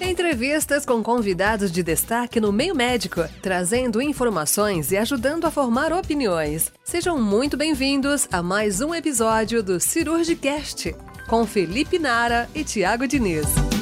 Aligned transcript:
Entrevistas 0.00 0.84
com 0.84 1.02
convidados 1.02 1.72
de 1.72 1.82
destaque 1.82 2.38
no 2.38 2.52
meio 2.52 2.74
médico, 2.74 3.22
trazendo 3.40 4.02
informações 4.02 4.92
e 4.92 4.96
ajudando 4.96 5.46
a 5.46 5.50
formar 5.50 5.92
opiniões. 5.92 6.70
Sejam 6.84 7.18
muito 7.18 7.56
bem-vindos 7.56 8.28
a 8.30 8.42
mais 8.42 8.80
um 8.80 8.94
episódio 8.94 9.62
do 9.62 9.80
Cirurgicast, 9.80 10.94
com 11.28 11.46
Felipe 11.46 11.98
Nara 11.98 12.48
e 12.54 12.62
Tiago 12.62 13.06
Diniz. 13.06 13.75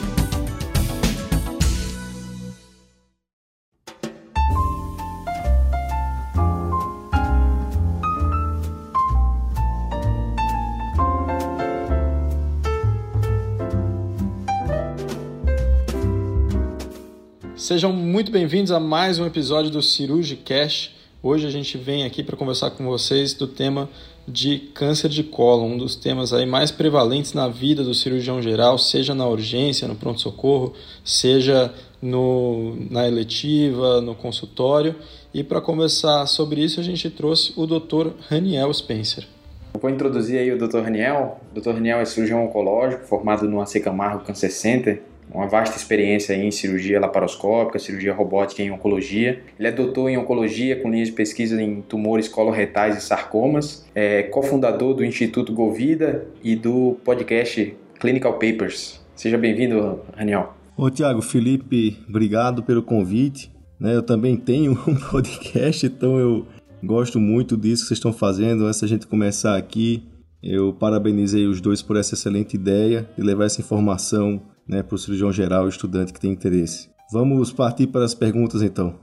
Sejam 17.65 17.95
muito 17.95 18.31
bem-vindos 18.31 18.71
a 18.71 18.79
mais 18.79 19.19
um 19.19 19.25
episódio 19.25 19.71
do 19.71 19.81
Cirurgicast. 19.81 20.95
Hoje 21.23 21.47
a 21.47 21.51
gente 21.51 21.79
vem 21.79 22.05
aqui 22.05 22.23
para 22.23 22.37
conversar 22.37 22.73
com 22.73 22.85
vocês 22.85 23.33
do 23.33 23.47
tema 23.47 23.89
de 24.29 24.59
câncer 24.75 25.09
de 25.09 25.25
colo, 25.25 25.65
um 25.65 25.79
dos 25.79 25.97
temas 25.97 26.35
aí 26.35 26.45
mais 26.45 26.71
prevalentes 26.71 27.33
na 27.33 27.49
vida 27.49 27.83
do 27.83 27.95
cirurgião 27.95 28.43
geral, 28.43 28.77
seja 28.77 29.15
na 29.15 29.27
urgência, 29.27 29.89
no 29.89 29.95
pronto-socorro, 29.95 30.75
seja 31.03 31.73
no, 32.03 32.77
na 32.91 33.09
eletiva, 33.09 33.99
no 34.03 34.15
consultório. 34.15 34.95
E 35.33 35.43
para 35.43 35.59
conversar 35.63 36.27
sobre 36.27 36.63
isso, 36.63 36.81
a 36.81 36.83
gente 36.83 37.09
trouxe 37.09 37.55
o 37.57 37.67
Dr. 37.67 38.09
Raniel 38.29 38.75
Spencer. 38.75 39.27
vou 39.81 39.89
introduzir 39.89 40.39
aí 40.39 40.53
o 40.53 40.59
Dr. 40.59 40.81
Raniel. 40.81 41.41
O 41.51 41.59
Dr. 41.59 41.71
Raniel 41.71 42.01
é 42.01 42.05
cirurgião 42.05 42.45
oncológico, 42.45 43.07
formado 43.07 43.49
no 43.49 43.59
AC 43.59 43.81
Camargo 43.83 44.23
Cancer 44.23 44.53
Center, 44.53 45.03
uma 45.33 45.47
vasta 45.47 45.77
experiência 45.77 46.35
em 46.35 46.51
cirurgia 46.51 47.01
laparoscópica, 47.01 47.79
cirurgia 47.79 48.15
robótica 48.15 48.63
em 48.63 48.71
oncologia. 48.71 49.43
Ele 49.59 49.69
é 49.69 49.73
doutor 49.73 50.09
em 50.09 50.17
oncologia 50.17 50.77
com 50.77 50.91
linhas 50.91 51.09
de 51.09 51.15
pesquisa 51.15 51.61
em 51.61 51.83
tumores 51.83 52.29
coloretais 52.29 52.97
e 52.97 53.01
sarcomas, 53.01 53.85
é 53.95 54.25
cofundador 54.25 54.95
do 54.95 55.05
Instituto 55.05 55.53
Govida 55.53 56.27
e 56.43 56.55
do 56.55 56.97
podcast 57.05 57.75
Clinical 57.99 58.35
Papers. 58.35 59.01
Seja 59.15 59.39
bem-vindo, 59.39 60.01
Raniel. 60.17 60.55
Ô 60.77 60.91
Tiago, 60.91 61.23
Felipe, 61.23 61.99
obrigado 62.09 62.63
pelo 62.63 62.83
convite. 62.83 63.53
Né, 63.79 63.95
eu 63.95 64.03
também 64.03 64.37
tenho 64.37 64.73
um 64.87 64.95
podcast, 64.95 65.87
então 65.87 66.19
eu 66.19 66.47
gosto 66.83 67.19
muito 67.19 67.57
disso 67.57 67.83
que 67.83 67.89
vocês 67.89 67.99
estão 67.99 68.13
fazendo. 68.13 68.67
Antes 68.67 68.81
da 68.81 68.87
gente 68.87 69.07
começar 69.07 69.57
aqui, 69.57 70.03
eu 70.43 70.73
parabenizei 70.73 71.47
os 71.47 71.61
dois 71.61 71.83
por 71.83 71.97
essa 71.97 72.15
excelente 72.15 72.55
ideia 72.55 73.09
de 73.17 73.23
levar 73.23 73.47
essa 73.47 73.61
informação 73.61 74.43
né, 74.67 74.83
para 74.83 74.95
o 74.95 74.99
cirurgião 74.99 75.33
geral 75.33 75.69
estudante 75.69 76.13
que 76.13 76.21
tem 76.21 76.33
interesse. 76.33 76.91
Vamos 77.13 77.53
partir 77.53 77.87
para 77.87 78.05
as 78.05 78.15
perguntas 78.15 78.63
então. 78.63 78.95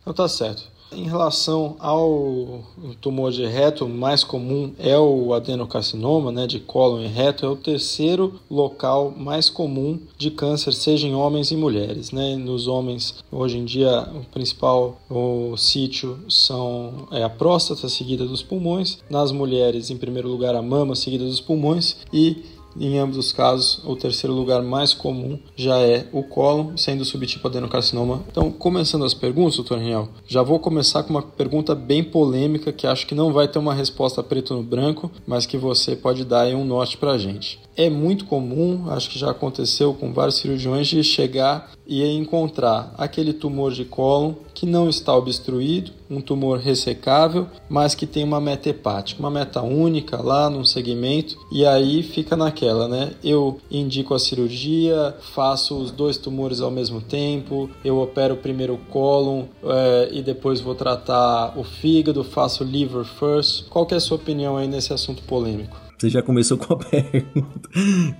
Então 0.00 0.12
tá 0.12 0.28
certo. 0.28 0.72
Em 0.94 1.04
relação 1.04 1.74
ao 1.78 2.64
tumor 3.00 3.32
de 3.32 3.46
reto, 3.46 3.88
mais 3.88 4.22
comum 4.22 4.72
é 4.78 4.98
o 4.98 5.32
adenocarcinoma, 5.32 6.30
né, 6.30 6.46
de 6.46 6.60
cólon 6.60 7.00
e 7.00 7.06
reto, 7.06 7.46
é 7.46 7.48
o 7.48 7.56
terceiro 7.56 8.40
local 8.50 9.10
mais 9.16 9.48
comum 9.48 9.98
de 10.18 10.30
câncer, 10.30 10.72
seja 10.74 11.06
em 11.06 11.14
homens 11.14 11.50
e 11.50 11.56
mulheres. 11.56 12.12
Né? 12.12 12.36
Nos 12.36 12.68
homens, 12.68 13.14
hoje 13.30 13.56
em 13.56 13.64
dia, 13.64 14.06
o 14.14 14.24
principal 14.30 15.00
o 15.08 15.56
sítio 15.56 16.18
são, 16.28 17.08
é 17.10 17.22
a 17.22 17.30
próstata, 17.30 17.88
seguida 17.88 18.26
dos 18.26 18.42
pulmões. 18.42 18.98
Nas 19.08 19.32
mulheres, 19.32 19.90
em 19.90 19.96
primeiro 19.96 20.28
lugar, 20.28 20.54
a 20.54 20.62
mama, 20.62 20.94
seguida 20.94 21.24
dos 21.24 21.40
pulmões. 21.40 21.96
E 22.12 22.44
em 22.78 22.98
ambos 22.98 23.16
os 23.16 23.32
casos, 23.32 23.80
o 23.84 23.96
terceiro 23.96 24.34
lugar 24.34 24.62
mais 24.62 24.92
comum 24.92 25.38
já 25.56 25.78
é 25.78 26.06
o 26.12 26.22
cólon, 26.22 26.76
sendo 26.76 27.02
o 27.02 27.04
subtipo 27.04 27.48
adenocarcinoma. 27.48 28.22
Então, 28.30 28.50
começando 28.50 29.04
as 29.04 29.14
perguntas, 29.14 29.56
doutor 29.56 29.78
Raniel, 29.78 30.08
já 30.26 30.42
vou 30.42 30.58
começar 30.58 31.02
com 31.02 31.10
uma 31.10 31.22
pergunta 31.22 31.74
bem 31.74 32.02
polêmica 32.02 32.72
que 32.72 32.86
acho 32.86 33.06
que 33.06 33.14
não 33.14 33.32
vai 33.32 33.48
ter 33.48 33.58
uma 33.58 33.74
resposta 33.74 34.22
preto 34.22 34.54
no 34.54 34.62
branco, 34.62 35.10
mas 35.26 35.46
que 35.46 35.56
você 35.56 35.96
pode 35.96 36.24
dar 36.24 36.42
aí 36.42 36.54
um 36.54 36.64
norte 36.64 36.96
para 36.96 37.12
a 37.12 37.18
gente. 37.18 37.60
É 37.76 37.88
muito 37.88 38.26
comum, 38.26 38.90
acho 38.90 39.08
que 39.08 39.18
já 39.18 39.30
aconteceu 39.30 39.94
com 39.94 40.12
vários 40.12 40.36
cirurgiões, 40.36 40.88
de 40.88 41.02
chegar 41.02 41.72
e 41.86 42.04
encontrar 42.04 42.94
aquele 42.96 43.32
tumor 43.32 43.72
de 43.72 43.84
cólon 43.84 44.34
que 44.54 44.66
não 44.66 44.88
está 44.88 45.14
obstruído, 45.16 45.92
um 46.08 46.20
tumor 46.20 46.58
ressecável, 46.58 47.46
mas 47.68 47.94
que 47.94 48.06
tem 48.06 48.22
uma 48.22 48.40
meta 48.40 48.68
hepática, 48.68 49.20
uma 49.20 49.30
meta 49.30 49.62
única 49.62 50.20
lá 50.22 50.48
num 50.48 50.64
segmento, 50.64 51.36
e 51.50 51.64
aí 51.66 52.02
fica 52.02 52.36
naquela, 52.36 52.86
né? 52.86 53.12
Eu 53.24 53.58
indico 53.70 54.14
a 54.14 54.18
cirurgia, 54.18 55.16
faço 55.34 55.76
os 55.76 55.90
dois 55.90 56.16
tumores 56.16 56.60
ao 56.60 56.70
mesmo 56.70 57.00
tempo, 57.00 57.70
eu 57.84 57.98
opero 57.98 58.36
primeiro 58.36 58.74
o 58.74 58.78
cólon 58.78 59.44
é, 59.64 60.10
e 60.12 60.22
depois 60.22 60.60
vou 60.60 60.74
tratar 60.74 61.58
o 61.58 61.64
fígado, 61.64 62.22
faço 62.22 62.62
liver 62.62 63.04
first. 63.04 63.68
Qual 63.68 63.86
é 63.90 63.94
a 63.94 64.00
sua 64.00 64.16
opinião 64.16 64.56
aí 64.56 64.68
nesse 64.68 64.92
assunto 64.92 65.22
polêmico? 65.22 65.76
Você 65.98 66.10
já 66.10 66.20
começou 66.20 66.58
com 66.58 66.74
uma 66.74 66.78
pergunta, 66.84 67.68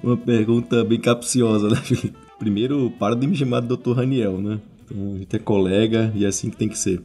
uma 0.02 0.16
pergunta 0.16 0.84
bem 0.84 1.00
capciosa, 1.00 1.68
né, 1.68 1.76
Felipe? 1.76 2.21
Primeiro, 2.42 2.90
para 2.98 3.14
de 3.14 3.24
me 3.24 3.36
chamar 3.36 3.60
de 3.60 3.68
Dr. 3.68 3.92
Raniel, 3.92 4.40
né? 4.40 4.58
Então, 4.84 5.14
a 5.14 5.18
gente 5.18 5.36
é 5.36 5.38
colega 5.38 6.12
e 6.12 6.24
é 6.24 6.26
assim 6.26 6.50
que 6.50 6.56
tem 6.56 6.68
que 6.68 6.76
ser. 6.76 7.00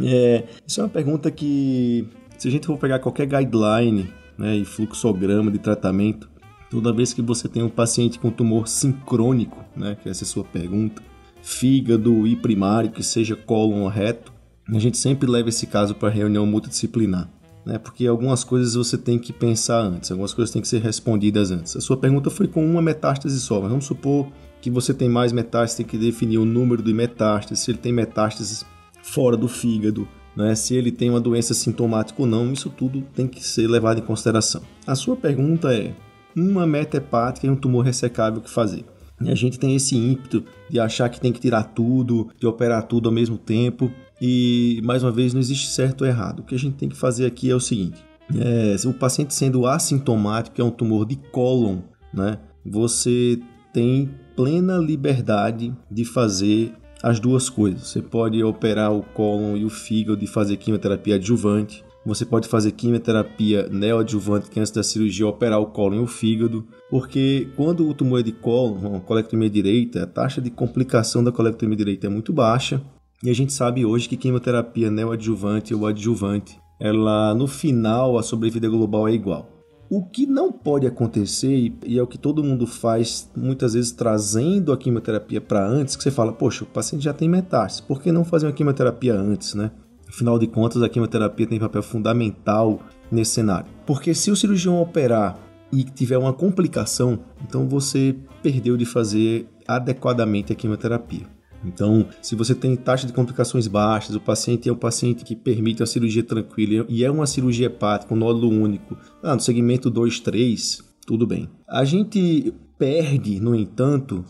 É, 0.00 0.44
isso 0.64 0.80
é 0.80 0.84
uma 0.84 0.88
pergunta 0.88 1.32
que, 1.32 2.06
se 2.38 2.46
a 2.46 2.50
gente 2.52 2.64
for 2.64 2.78
pegar 2.78 3.00
qualquer 3.00 3.26
guideline 3.26 4.08
né, 4.38 4.56
e 4.56 4.64
fluxograma 4.64 5.50
de 5.50 5.58
tratamento, 5.58 6.30
toda 6.70 6.92
vez 6.92 7.12
que 7.12 7.20
você 7.20 7.48
tem 7.48 7.60
um 7.60 7.68
paciente 7.68 8.20
com 8.20 8.30
tumor 8.30 8.68
sincrônico, 8.68 9.64
né, 9.74 9.96
que 10.00 10.08
essa 10.08 10.22
é 10.22 10.24
a 10.24 10.28
sua 10.28 10.44
pergunta, 10.44 11.02
fígado 11.42 12.24
e 12.24 12.36
primário, 12.36 12.92
que 12.92 13.02
seja 13.02 13.34
cólon 13.34 13.80
ou 13.80 13.88
reto, 13.88 14.32
a 14.72 14.78
gente 14.78 14.96
sempre 14.96 15.28
leva 15.28 15.48
esse 15.48 15.66
caso 15.66 15.92
para 15.92 16.08
reunião 16.08 16.46
multidisciplinar 16.46 17.28
né? 17.68 17.76
Porque 17.76 18.06
algumas 18.06 18.42
coisas 18.42 18.74
você 18.74 18.96
tem 18.96 19.18
que 19.18 19.30
pensar 19.30 19.80
antes, 19.80 20.10
algumas 20.10 20.32
coisas 20.32 20.50
têm 20.50 20.62
que 20.62 20.68
ser 20.68 20.80
respondidas 20.80 21.50
antes. 21.50 21.76
A 21.76 21.82
sua 21.82 21.98
pergunta 21.98 22.30
foi 22.30 22.48
com 22.48 22.64
uma 22.64 22.80
metástase 22.80 23.38
só, 23.38 23.60
mas 23.60 23.68
vamos 23.68 23.84
supor 23.84 24.26
que 24.60 24.70
você 24.70 24.92
tem 24.92 25.08
mais 25.08 25.32
metástases, 25.32 25.76
tem 25.76 25.86
que 25.86 25.98
definir 25.98 26.38
o 26.38 26.44
número 26.44 26.82
de 26.82 26.92
metástases, 26.92 27.60
se 27.60 27.70
ele 27.70 27.78
tem 27.78 27.92
metástases 27.92 28.64
fora 29.02 29.36
do 29.36 29.48
fígado, 29.48 30.06
né? 30.36 30.54
se 30.54 30.74
ele 30.74 30.92
tem 30.92 31.10
uma 31.10 31.20
doença 31.20 31.54
sintomática 31.54 32.22
ou 32.22 32.28
não, 32.28 32.52
isso 32.52 32.70
tudo 32.70 33.02
tem 33.14 33.26
que 33.26 33.44
ser 33.44 33.68
levado 33.68 33.98
em 33.98 34.02
consideração. 34.02 34.62
A 34.86 34.94
sua 34.94 35.16
pergunta 35.16 35.74
é: 35.74 35.94
uma 36.36 36.66
meta 36.66 36.96
hepática 36.96 37.46
e 37.46 37.50
um 37.50 37.56
tumor 37.56 37.84
ressecável, 37.84 38.40
o 38.40 38.42
que 38.42 38.50
fazer? 38.50 38.84
E 39.20 39.30
a 39.30 39.34
gente 39.34 39.58
tem 39.58 39.74
esse 39.74 39.96
ímpeto 39.96 40.44
de 40.70 40.78
achar 40.78 41.08
que 41.08 41.20
tem 41.20 41.32
que 41.32 41.40
tirar 41.40 41.64
tudo, 41.64 42.28
de 42.38 42.46
operar 42.46 42.84
tudo 42.84 43.08
ao 43.08 43.14
mesmo 43.14 43.36
tempo. 43.36 43.90
E, 44.20 44.80
mais 44.84 45.02
uma 45.02 45.10
vez, 45.10 45.32
não 45.32 45.40
existe 45.40 45.68
certo 45.68 46.02
ou 46.02 46.06
errado. 46.06 46.40
O 46.40 46.42
que 46.44 46.54
a 46.54 46.58
gente 46.58 46.76
tem 46.76 46.88
que 46.88 46.96
fazer 46.96 47.26
aqui 47.26 47.50
é 47.50 47.54
o 47.54 47.60
seguinte: 47.60 48.04
é, 48.36 48.76
o 48.88 48.92
paciente 48.92 49.34
sendo 49.34 49.66
assintomático, 49.66 50.60
é 50.60 50.64
um 50.64 50.70
tumor 50.70 51.04
de 51.04 51.16
cólon, 51.16 51.78
né? 52.12 52.38
Você 52.64 53.40
tem 53.78 54.10
plena 54.34 54.76
liberdade 54.76 55.72
de 55.88 56.04
fazer 56.04 56.72
as 57.00 57.20
duas 57.20 57.48
coisas. 57.48 57.86
Você 57.86 58.02
pode 58.02 58.42
operar 58.42 58.92
o 58.92 59.04
cólon 59.04 59.56
e 59.56 59.64
o 59.64 59.70
fígado 59.70 60.24
e 60.24 60.26
fazer 60.26 60.56
quimioterapia 60.56 61.14
adjuvante. 61.14 61.84
Você 62.04 62.24
pode 62.24 62.48
fazer 62.48 62.72
quimioterapia 62.72 63.68
neoadjuvante, 63.68 64.50
que 64.50 64.58
é 64.58 64.62
antes 64.62 64.72
da 64.72 64.82
cirurgia 64.82 65.28
operar 65.28 65.60
o 65.60 65.66
cólon 65.66 65.94
e 65.94 66.00
o 66.00 66.08
fígado, 66.08 66.66
porque 66.90 67.46
quando 67.54 67.88
o 67.88 67.94
tumor 67.94 68.18
é 68.18 68.22
de 68.24 68.32
cólon, 68.32 68.78
uma 68.78 69.00
colectomia 69.00 69.48
direita, 69.48 70.02
a 70.02 70.06
taxa 70.08 70.40
de 70.40 70.50
complicação 70.50 71.22
da 71.22 71.30
colectomia 71.30 71.76
direita 71.76 72.08
é 72.08 72.10
muito 72.10 72.32
baixa, 72.32 72.82
e 73.22 73.30
a 73.30 73.34
gente 73.34 73.52
sabe 73.52 73.86
hoje 73.86 74.08
que 74.08 74.16
quimioterapia 74.16 74.90
neoadjuvante 74.90 75.72
ou 75.72 75.86
adjuvante, 75.86 76.58
ela 76.80 77.32
no 77.32 77.46
final 77.46 78.18
a 78.18 78.24
sobrevida 78.24 78.68
global 78.68 79.06
é 79.06 79.12
igual. 79.12 79.57
O 79.90 80.04
que 80.04 80.26
não 80.26 80.52
pode 80.52 80.86
acontecer, 80.86 81.72
e 81.86 81.98
é 81.98 82.02
o 82.02 82.06
que 82.06 82.18
todo 82.18 82.44
mundo 82.44 82.66
faz, 82.66 83.30
muitas 83.34 83.72
vezes 83.72 83.90
trazendo 83.90 84.70
a 84.70 84.76
quimioterapia 84.76 85.40
para 85.40 85.66
antes, 85.66 85.96
que 85.96 86.02
você 86.02 86.10
fala, 86.10 86.30
poxa, 86.30 86.64
o 86.64 86.66
paciente 86.66 87.04
já 87.04 87.14
tem 87.14 87.26
metástase, 87.26 87.82
por 87.82 88.02
que 88.02 88.12
não 88.12 88.22
fazer 88.22 88.46
uma 88.46 88.52
quimioterapia 88.52 89.14
antes, 89.14 89.54
né? 89.54 89.70
Afinal 90.06 90.38
de 90.38 90.46
contas, 90.46 90.82
a 90.82 90.88
quimioterapia 90.88 91.46
tem 91.46 91.58
papel 91.58 91.82
fundamental 91.82 92.80
nesse 93.10 93.32
cenário. 93.32 93.70
Porque 93.86 94.14
se 94.14 94.30
o 94.30 94.36
cirurgião 94.36 94.80
operar 94.80 95.38
e 95.72 95.84
tiver 95.84 96.18
uma 96.18 96.32
complicação, 96.32 97.20
então 97.42 97.66
você 97.66 98.14
perdeu 98.42 98.76
de 98.76 98.84
fazer 98.84 99.48
adequadamente 99.66 100.52
a 100.52 100.56
quimioterapia. 100.56 101.26
Então, 101.64 102.06
se 102.22 102.34
você 102.34 102.54
tem 102.54 102.76
taxa 102.76 103.06
de 103.06 103.12
complicações 103.12 103.66
baixas, 103.66 104.14
o 104.14 104.20
paciente 104.20 104.68
é 104.68 104.72
um 104.72 104.76
paciente 104.76 105.24
que 105.24 105.34
permite 105.34 105.82
a 105.82 105.86
cirurgia 105.86 106.22
tranquila 106.22 106.86
e 106.88 107.04
é 107.04 107.10
uma 107.10 107.26
cirurgia 107.26 107.66
hepática, 107.66 108.14
um 108.14 108.16
nódulo 108.16 108.48
único, 108.48 108.96
ah, 109.22 109.34
no 109.34 109.40
segmento 109.40 109.90
2, 109.90 110.20
3, 110.20 110.84
tudo 111.06 111.26
bem. 111.26 111.48
A 111.66 111.84
gente 111.84 112.54
perde, 112.78 113.40
no 113.40 113.54
entanto, 113.54 114.24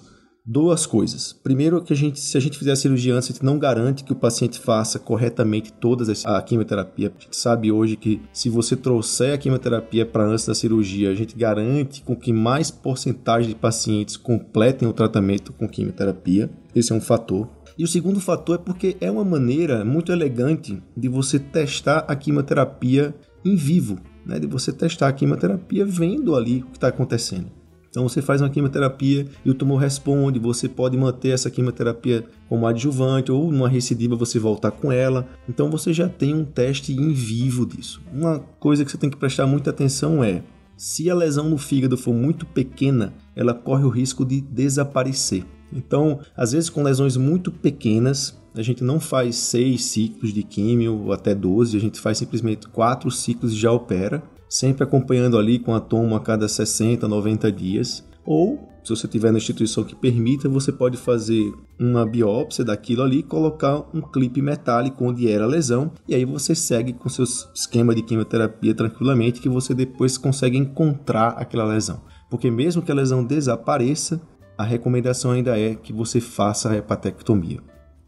duas 0.51 0.87
coisas. 0.87 1.35
Primeiro, 1.35 1.83
que 1.83 1.93
a 1.93 1.97
gente, 1.97 2.19
se 2.19 2.39
a 2.39 2.41
gente 2.41 2.59
fizer 2.59 2.73
a 2.73 2.77
cirurgia 2.77 3.15
antes, 3.15 3.29
a 3.29 3.33
gente 3.35 3.45
não 3.45 3.59
garante 3.59 4.03
que 4.03 4.13
o 4.13 4.17
paciente 4.17 4.59
faça 4.59 4.99
corretamente 4.99 5.71
todas 5.71 6.25
a 6.25 6.41
quimioterapia. 6.41 7.13
A 7.15 7.23
gente 7.23 7.37
sabe 7.37 7.71
hoje 7.71 7.97
que 7.97 8.23
se 8.33 8.49
você 8.49 8.75
trouxer 8.75 9.35
a 9.35 9.39
quimioterapia 9.39 10.07
para 10.07 10.25
antes 10.25 10.47
da 10.47 10.55
cirurgia, 10.55 11.11
a 11.11 11.15
gente 11.15 11.37
garante 11.37 12.03
com 12.03 12.17
que 12.17 12.33
mais 12.33 12.71
porcentagem 12.71 13.51
de 13.51 13.55
pacientes 13.55 14.17
completem 14.17 14.89
o 14.89 14.93
tratamento 14.95 15.53
com 15.53 15.69
quimioterapia. 15.69 16.51
Esse 16.75 16.93
é 16.93 16.95
um 16.95 17.01
fator. 17.01 17.47
E 17.77 17.85
o 17.85 17.89
segundo 17.89 18.19
fator 18.19 18.55
é 18.55 18.59
porque 18.59 18.97
é 19.03 19.11
uma 19.11 19.25
maneira 19.25 19.85
muito 19.85 20.11
elegante 20.11 20.83
de 20.97 21.09
você 21.09 21.39
testar 21.39 22.07
a 22.09 22.17
quimioterapia 22.17 23.15
em 23.45 23.55
vivo, 23.55 23.99
né? 24.25 24.39
de 24.39 24.47
você 24.47 24.73
testar 24.73 25.09
a 25.09 25.13
quimioterapia 25.13 25.85
vendo 25.85 26.35
ali 26.35 26.63
o 26.63 26.67
que 26.67 26.79
está 26.79 26.89
acontecendo. 26.89 27.58
Então 27.91 28.09
você 28.09 28.21
faz 28.21 28.41
uma 28.41 28.51
quimioterapia 28.51 29.27
e 29.45 29.51
o 29.51 29.55
tumor 29.55 29.79
responde, 29.79 30.39
você 30.39 30.69
pode 30.69 30.97
manter 30.97 31.31
essa 31.31 31.51
quimioterapia 31.51 32.25
como 32.49 32.67
adjuvante 32.67 33.33
ou 33.33 33.51
numa 33.51 33.69
recidiva 33.69 34.17
você 34.17 34.39
voltar 34.39 34.71
com 34.71 34.93
ela. 34.93 35.27
Então 35.49 35.71
você 35.71 35.93
já 35.93 36.09
tem 36.09 36.35
um 36.35 36.45
teste 36.45 36.93
em 36.93 37.13
vivo 37.13 37.67
disso. 37.67 38.01
Uma 38.13 38.41
coisa 38.61 38.85
que 38.85 38.91
você 38.91 38.99
tem 38.99 39.11
que 39.11 39.17
prestar 39.17 39.47
muita 39.47 39.71
atenção 39.71 40.23
é 40.23 40.43
se 40.77 41.11
a 41.11 41.15
lesão 41.15 41.49
no 41.49 41.59
fígado 41.59 41.97
for 41.97 42.15
muito 42.15 42.47
pequena, 42.47 43.13
ela 43.35 43.53
corre 43.53 43.85
o 43.85 43.89
risco 43.89 44.25
de 44.25 44.41
desaparecer. 44.41 45.45
Então, 45.73 46.21
às 46.37 46.53
vezes 46.53 46.71
com 46.71 46.83
lesões 46.83 47.17
muito 47.17 47.51
pequenas, 47.51 48.39
a 48.55 48.63
gente 48.63 48.85
não 48.85 49.01
faz 49.01 49.37
seis 49.37 49.85
ciclos 49.85 50.33
de 50.33 50.43
químio 50.43 50.95
ou 51.05 51.13
até 51.13 51.35
12, 51.35 51.77
a 51.77 51.81
gente 51.81 52.01
faz 52.01 52.19
simplesmente 52.19 52.69
quatro 52.69 53.11
ciclos 53.11 53.53
e 53.53 53.57
já 53.57 53.73
opera 53.73 54.23
sempre 54.49 54.85
acompanhando 54.85 55.39
ali 55.39 55.59
com 55.59 55.75
a 55.75 55.81
toma 55.81 56.17
a 56.17 56.21
cada 56.21 56.49
60, 56.49 57.07
90 57.07 57.53
dias. 57.53 58.05
Ou, 58.25 58.69
se 58.85 58.91
você 58.91 59.09
tiver 59.09 59.31
na 59.31 59.39
instituição 59.39 59.85
que 59.85 59.95
permita, 59.95 60.49
você 60.49 60.71
pode 60.71 60.97
fazer 60.97 61.53
uma 61.79 62.05
biópsia 62.07 62.65
daquilo 62.65 63.03
ali, 63.03 63.23
colocar 63.23 63.85
um 63.95 64.01
clipe 64.01 64.43
metálico 64.43 65.05
onde 65.05 65.31
era 65.31 65.45
a 65.45 65.47
lesão, 65.47 65.93
e 66.07 66.15
aí 66.15 66.25
você 66.25 66.55
segue 66.55 66.93
com 66.93 67.09
seu 67.09 67.25
esquema 67.25 67.95
de 67.95 68.03
quimioterapia 68.03 68.75
tranquilamente, 68.75 69.41
que 69.41 69.49
você 69.49 69.75
depois 69.75 70.19
consegue 70.19 70.59
encontrar 70.59 71.29
aquela 71.39 71.65
lesão. 71.65 72.03
Porque 72.31 72.51
mesmo 72.51 72.83
que 72.83 72.93
a 72.93 72.95
lesão 72.95 73.25
desapareça, 73.25 74.21
a 74.57 74.65
recomendação 74.65 75.31
ainda 75.31 75.59
é 75.59 75.75
que 75.75 75.93
você 75.93 76.21
faça 76.21 76.71
a 76.71 76.77
hepatectomia. 76.77 77.61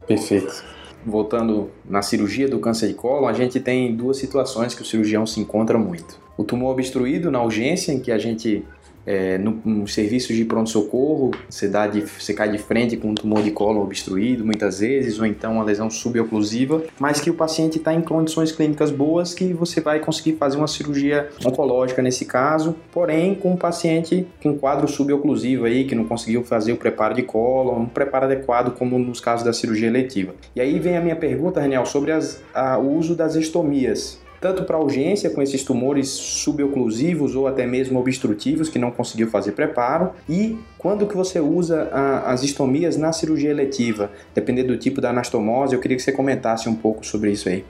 Perfeito 0.07 0.81
voltando 1.05 1.71
na 1.89 2.03
cirurgia 2.03 2.49
do 2.49 2.59
câncer 2.59 2.89
de 2.89 2.95
cólon, 2.95 3.27
a 3.27 3.33
gente 3.33 3.59
tem 3.59 3.95
duas 3.95 4.19
situações 4.19 4.75
que 4.75 4.83
o 4.83 4.85
cirurgião 4.85 5.27
se 5.27 5.41
encontra 5.41 5.79
muito. 5.79 6.20
O 6.41 6.45
tumor 6.45 6.71
obstruído 6.71 7.31
na 7.31 7.43
urgência, 7.43 7.93
em 7.93 8.01
que 8.01 8.11
a 8.11 8.17
gente 8.17 8.65
é, 9.05 9.37
no, 9.37 9.61
no 9.63 9.87
serviço 9.87 10.33
de 10.33 10.43
pronto-socorro, 10.43 11.33
você, 11.47 11.69
dá 11.69 11.87
de, 11.87 12.01
você 12.01 12.33
cai 12.33 12.51
de 12.51 12.57
frente 12.57 12.97
com 12.97 13.09
um 13.09 13.15
tumor 13.15 13.43
de 13.43 13.51
colo 13.51 13.83
obstruído 13.83 14.43
muitas 14.43 14.81
vezes, 14.81 15.19
ou 15.19 15.27
então 15.27 15.53
uma 15.53 15.65
lesão 15.65 15.91
suboclusiva, 15.91 16.83
mas 16.99 17.21
que 17.21 17.29
o 17.29 17.35
paciente 17.35 17.77
está 17.77 17.93
em 17.93 18.01
condições 18.01 18.53
clínicas 18.53 18.91
boas 18.91 19.35
que 19.35 19.53
você 19.53 19.83
vai 19.83 20.01
conseguir 20.01 20.37
fazer 20.37 20.57
uma 20.57 20.67
cirurgia 20.67 21.29
oncológica 21.45 22.01
nesse 22.01 22.25
caso, 22.25 22.75
porém 22.91 23.35
com 23.35 23.53
um 23.53 23.57
paciente 23.57 24.27
com 24.43 24.57
quadro 24.57 24.89
suboclusivo 24.89 25.67
aí, 25.67 25.85
que 25.85 25.95
não 25.95 26.05
conseguiu 26.05 26.43
fazer 26.43 26.73
o 26.73 26.77
preparo 26.79 27.15
de 27.15 27.23
colo, 27.23 27.79
um 27.79 27.87
preparo 27.87 28.25
adequado 28.25 28.75
como 28.79 28.99
nos 28.99 29.21
casos 29.21 29.45
da 29.45 29.53
cirurgia 29.53 29.89
eletiva. 29.89 30.35
E 30.57 30.61
aí 30.63 30.79
vem 30.79 30.97
a 30.97 31.03
minha 31.03 31.17
pergunta, 31.17 31.61
Raniel, 31.61 31.85
sobre 31.85 32.13
as, 32.13 32.43
a, 32.55 32.79
o 32.79 32.97
uso 32.97 33.15
das 33.15 33.35
estomias 33.35 34.20
tanto 34.41 34.65
para 34.65 34.79
urgência 34.79 35.31
com 35.31 35.43
esses 35.43 35.63
tumores 35.63 36.09
suboclusivos 36.09 37.37
ou 37.37 37.47
até 37.47 37.67
mesmo 37.67 37.99
obstrutivos 37.99 38.69
que 38.69 38.79
não 38.79 38.91
conseguiu 38.91 39.29
fazer 39.29 39.53
preparo 39.53 40.11
e 40.29 40.59
quando 40.79 41.07
que 41.07 41.17
você 41.17 41.41
usa 41.41 41.89
a, 41.93 42.33
as 42.33 42.43
estomias 42.43 42.97
na 42.97 43.13
cirurgia 43.13 43.51
eletiva, 43.51 44.11
dependendo 44.35 44.69
do 44.69 44.79
tipo 44.79 45.01
da 45.01 45.11
anastomose, 45.11 45.75
eu 45.75 45.81
queria 45.81 45.97
que 45.97 46.03
você 46.03 46.13
comentasse 46.13 46.69
um 46.69 46.75
pouco 46.75 47.05
sobre 47.05 47.31
isso 47.31 47.49
aí. 47.49 47.65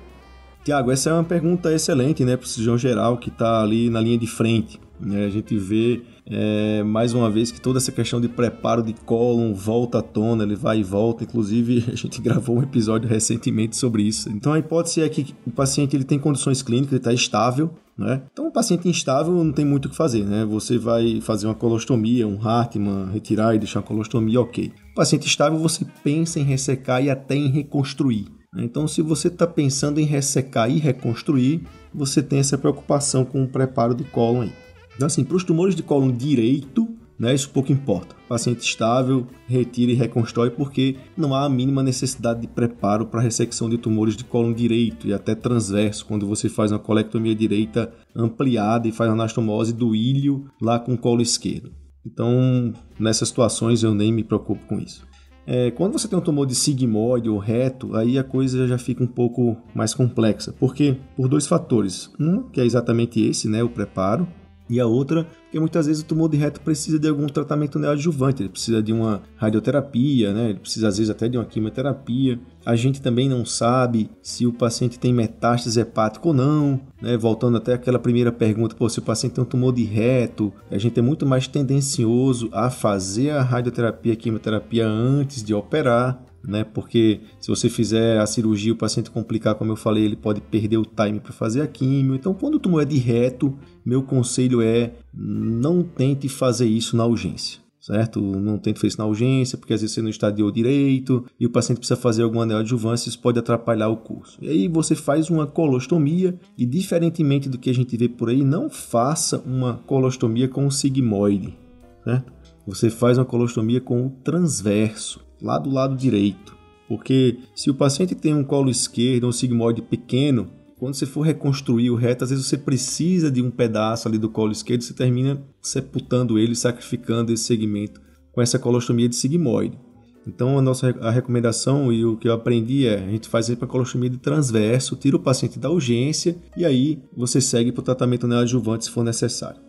Tiago, 0.64 0.92
essa 0.92 1.10
é 1.10 1.12
uma 1.12 1.24
pergunta 1.24 1.72
excelente, 1.72 2.24
né, 2.24 2.36
para 2.36 2.44
o 2.44 2.48
cirurgião 2.48 2.76
geral 2.76 3.16
que 3.16 3.30
está 3.30 3.62
ali 3.62 3.88
na 3.88 4.00
linha 4.00 4.18
de 4.18 4.26
frente. 4.26 4.78
Né? 5.00 5.24
A 5.24 5.30
gente 5.30 5.56
vê 5.56 6.02
é, 6.26 6.82
mais 6.82 7.14
uma 7.14 7.30
vez 7.30 7.50
que 7.50 7.60
toda 7.60 7.78
essa 7.78 7.90
questão 7.90 8.20
de 8.20 8.28
preparo 8.28 8.82
de 8.82 8.92
cólon 8.92 9.54
volta 9.54 9.98
à 9.98 10.02
tona, 10.02 10.44
ele 10.44 10.54
vai 10.54 10.80
e 10.80 10.82
volta. 10.82 11.24
Inclusive, 11.24 11.84
a 11.92 11.96
gente 11.96 12.20
gravou 12.20 12.58
um 12.58 12.62
episódio 12.62 13.08
recentemente 13.08 13.76
sobre 13.76 14.02
isso. 14.02 14.28
Então, 14.28 14.52
a 14.52 14.58
hipótese 14.58 15.00
é 15.00 15.08
que 15.08 15.34
o 15.46 15.50
paciente 15.50 15.96
ele 15.96 16.04
tem 16.04 16.18
condições 16.18 16.62
clínicas, 16.62 16.92
ele 16.92 17.00
está 17.00 17.12
estável, 17.12 17.70
né? 17.96 18.22
Então, 18.32 18.46
um 18.46 18.50
paciente 18.50 18.88
instável 18.88 19.32
não 19.32 19.52
tem 19.52 19.64
muito 19.64 19.86
o 19.86 19.88
que 19.90 19.96
fazer, 19.96 20.24
né? 20.24 20.44
Você 20.46 20.78
vai 20.78 21.20
fazer 21.20 21.46
uma 21.46 21.54
colostomia, 21.54 22.26
um 22.26 22.40
Hartmann, 22.40 23.10
retirar 23.12 23.54
e 23.54 23.58
deixar 23.58 23.80
uma 23.80 23.86
colostomia, 23.86 24.40
ok. 24.40 24.72
Paciente 24.94 25.26
estável, 25.26 25.58
você 25.58 25.84
pensa 26.02 26.40
em 26.40 26.44
ressecar 26.44 27.04
e 27.04 27.10
até 27.10 27.34
em 27.34 27.48
reconstruir. 27.48 28.26
Né? 28.52 28.64
Então, 28.64 28.88
se 28.88 29.02
você 29.02 29.28
está 29.28 29.46
pensando 29.46 30.00
em 30.00 30.04
ressecar 30.04 30.70
e 30.70 30.78
reconstruir, 30.78 31.62
você 31.92 32.22
tem 32.22 32.38
essa 32.38 32.58
preocupação 32.58 33.24
com 33.24 33.44
o 33.44 33.48
preparo 33.48 33.94
de 33.94 34.04
cólon 34.04 34.42
aí. 34.42 34.52
Então, 35.00 35.06
assim, 35.06 35.24
para 35.24 35.34
os 35.38 35.44
tumores 35.44 35.74
de 35.74 35.82
colo 35.82 36.12
direito, 36.12 36.86
né, 37.18 37.34
isso 37.34 37.48
pouco 37.48 37.72
importa. 37.72 38.14
Paciente 38.28 38.60
estável, 38.60 39.26
retira 39.48 39.92
e 39.92 39.94
reconstrói 39.94 40.50
porque 40.50 40.94
não 41.16 41.34
há 41.34 41.46
a 41.46 41.48
mínima 41.48 41.82
necessidade 41.82 42.42
de 42.42 42.46
preparo 42.46 43.06
para 43.06 43.22
ressecção 43.22 43.70
de 43.70 43.78
tumores 43.78 44.14
de 44.14 44.24
colo 44.24 44.52
direito 44.52 45.06
e 45.06 45.14
até 45.14 45.34
transverso, 45.34 46.04
quando 46.04 46.26
você 46.26 46.50
faz 46.50 46.70
uma 46.70 46.78
colectomia 46.78 47.34
direita 47.34 47.90
ampliada 48.14 48.88
e 48.88 48.92
faz 48.92 49.10
anastomose 49.10 49.72
do 49.72 49.94
ilho 49.94 50.50
lá 50.60 50.78
com 50.78 50.92
o 50.92 50.98
colo 50.98 51.22
esquerdo. 51.22 51.72
Então, 52.04 52.70
nessas 52.98 53.28
situações 53.28 53.82
eu 53.82 53.94
nem 53.94 54.12
me 54.12 54.22
preocupo 54.22 54.66
com 54.66 54.78
isso. 54.78 55.08
É, 55.46 55.70
quando 55.70 55.94
você 55.94 56.06
tem 56.06 56.18
um 56.18 56.22
tumor 56.22 56.46
de 56.46 56.54
sigmoide 56.54 57.30
ou 57.30 57.38
reto, 57.38 57.96
aí 57.96 58.18
a 58.18 58.22
coisa 58.22 58.68
já 58.68 58.76
fica 58.76 59.02
um 59.02 59.06
pouco 59.06 59.56
mais 59.74 59.94
complexa. 59.94 60.52
Por 60.52 60.74
quê? 60.74 60.98
Por 61.16 61.26
dois 61.26 61.46
fatores. 61.46 62.10
Um, 62.20 62.42
que 62.42 62.60
é 62.60 62.66
exatamente 62.66 63.18
esse, 63.18 63.48
né, 63.48 63.62
o 63.62 63.70
preparo, 63.70 64.28
e 64.70 64.78
a 64.78 64.86
outra, 64.86 65.26
porque 65.42 65.58
muitas 65.58 65.86
vezes 65.86 66.02
o 66.02 66.06
tumor 66.06 66.28
de 66.28 66.36
reto 66.36 66.60
precisa 66.60 66.96
de 66.96 67.08
algum 67.08 67.26
tratamento 67.26 67.76
neoadjuvante, 67.76 68.42
ele 68.42 68.48
precisa 68.48 68.80
de 68.80 68.92
uma 68.92 69.20
radioterapia, 69.36 70.32
né? 70.32 70.50
ele 70.50 70.60
precisa 70.60 70.86
às 70.86 70.96
vezes 70.96 71.10
até 71.10 71.28
de 71.28 71.36
uma 71.36 71.44
quimioterapia. 71.44 72.38
A 72.64 72.76
gente 72.76 73.02
também 73.02 73.28
não 73.28 73.44
sabe 73.44 74.08
se 74.22 74.46
o 74.46 74.52
paciente 74.52 74.98
tem 74.98 75.12
metástase 75.12 75.80
hepática 75.80 76.28
ou 76.28 76.32
não, 76.32 76.80
né? 77.02 77.16
voltando 77.16 77.56
até 77.56 77.74
aquela 77.74 77.98
primeira 77.98 78.30
pergunta, 78.30 78.76
pô, 78.76 78.88
se 78.88 79.00
o 79.00 79.02
paciente 79.02 79.32
tem 79.32 79.42
um 79.42 79.46
tumor 79.46 79.72
de 79.72 79.82
reto, 79.82 80.52
a 80.70 80.78
gente 80.78 81.00
é 81.00 81.02
muito 81.02 81.26
mais 81.26 81.48
tendencioso 81.48 82.48
a 82.52 82.70
fazer 82.70 83.30
a 83.30 83.42
radioterapia, 83.42 84.12
a 84.12 84.16
quimioterapia 84.16 84.86
antes 84.86 85.42
de 85.42 85.52
operar 85.52 86.29
né? 86.44 86.64
Porque 86.64 87.20
se 87.38 87.48
você 87.48 87.68
fizer 87.68 88.18
a 88.18 88.26
cirurgia, 88.26 88.72
o 88.72 88.76
paciente 88.76 89.10
complicar, 89.10 89.54
como 89.54 89.72
eu 89.72 89.76
falei, 89.76 90.04
ele 90.04 90.16
pode 90.16 90.40
perder 90.40 90.78
o 90.78 90.84
time 90.84 91.20
para 91.20 91.32
fazer 91.32 91.62
a 91.62 91.66
quimio. 91.66 92.14
Então, 92.14 92.34
quando 92.34 92.54
o 92.54 92.60
tumor 92.60 92.82
é 92.82 92.84
de 92.84 92.98
reto, 92.98 93.56
meu 93.84 94.02
conselho 94.02 94.60
é 94.62 94.92
não 95.12 95.82
tente 95.82 96.28
fazer 96.28 96.66
isso 96.66 96.96
na 96.96 97.04
urgência. 97.04 97.60
Certo? 97.80 98.20
Não 98.20 98.58
tente 98.58 98.78
fazer 98.78 98.88
isso 98.88 98.98
na 98.98 99.06
urgência, 99.06 99.56
porque 99.56 99.72
às 99.72 99.80
vezes 99.80 99.94
você 99.94 100.02
não 100.02 100.10
estadiou 100.10 100.50
direito 100.50 101.24
e 101.40 101.46
o 101.46 101.50
paciente 101.50 101.78
precisa 101.78 101.98
fazer 101.98 102.22
alguma 102.22 102.44
neoadjuvância, 102.44 103.08
isso 103.08 103.18
pode 103.18 103.38
atrapalhar 103.38 103.88
o 103.88 103.96
curso. 103.96 104.36
E 104.42 104.50
aí 104.50 104.68
você 104.68 104.94
faz 104.94 105.30
uma 105.30 105.46
colostomia 105.46 106.38
e, 106.58 106.66
diferentemente 106.66 107.48
do 107.48 107.56
que 107.56 107.70
a 107.70 107.74
gente 107.74 107.96
vê 107.96 108.06
por 108.06 108.28
aí, 108.28 108.44
não 108.44 108.68
faça 108.68 109.42
uma 109.46 109.78
colostomia 109.86 110.46
com 110.46 110.66
o 110.66 110.70
sigmoide, 110.70 111.56
certo? 112.04 112.30
Você 112.66 112.90
faz 112.90 113.16
uma 113.16 113.24
colostomia 113.24 113.80
com 113.80 114.06
o 114.06 114.10
transverso 114.22 115.18
lá 115.42 115.58
do 115.58 115.70
lado 115.70 115.96
direito. 115.96 116.56
Porque 116.88 117.38
se 117.54 117.70
o 117.70 117.74
paciente 117.74 118.14
tem 118.14 118.34
um 118.34 118.44
colo 118.44 118.68
esquerdo, 118.68 119.28
um 119.28 119.32
sigmoide 119.32 119.80
pequeno, 119.80 120.50
quando 120.76 120.94
você 120.94 121.06
for 121.06 121.20
reconstruir 121.20 121.90
o 121.90 121.94
reto, 121.94 122.24
às 122.24 122.30
vezes 122.30 122.46
você 122.46 122.56
precisa 122.56 123.30
de 123.30 123.42
um 123.42 123.50
pedaço 123.50 124.08
ali 124.08 124.18
do 124.18 124.30
colo 124.30 124.50
esquerdo, 124.50 124.82
você 124.82 124.94
termina 124.94 125.40
sepultando 125.60 126.38
ele, 126.38 126.56
sacrificando 126.56 127.32
esse 127.32 127.44
segmento 127.44 128.00
com 128.32 128.40
essa 128.40 128.58
colostomia 128.58 129.08
de 129.08 129.14
sigmoide. 129.14 129.78
Então 130.26 130.58
a 130.58 130.62
nossa 130.62 130.88
a 131.00 131.10
recomendação 131.10 131.92
e 131.92 132.04
o 132.04 132.16
que 132.16 132.28
eu 132.28 132.32
aprendi 132.32 132.86
é 132.86 132.94
a 132.94 133.10
gente 133.10 133.28
faz 133.28 133.52
para 133.54 133.66
colostomia 133.66 134.10
de 134.10 134.18
transverso, 134.18 134.96
tira 134.96 135.16
o 135.16 135.20
paciente 135.20 135.58
da 135.58 135.70
urgência 135.70 136.36
e 136.56 136.64
aí 136.64 137.02
você 137.16 137.40
segue 137.40 137.72
para 137.72 137.80
o 137.80 137.84
tratamento 137.84 138.26
neoadjuvante 138.26 138.84
se 138.84 138.90
for 138.90 139.04
necessário. 139.04 139.60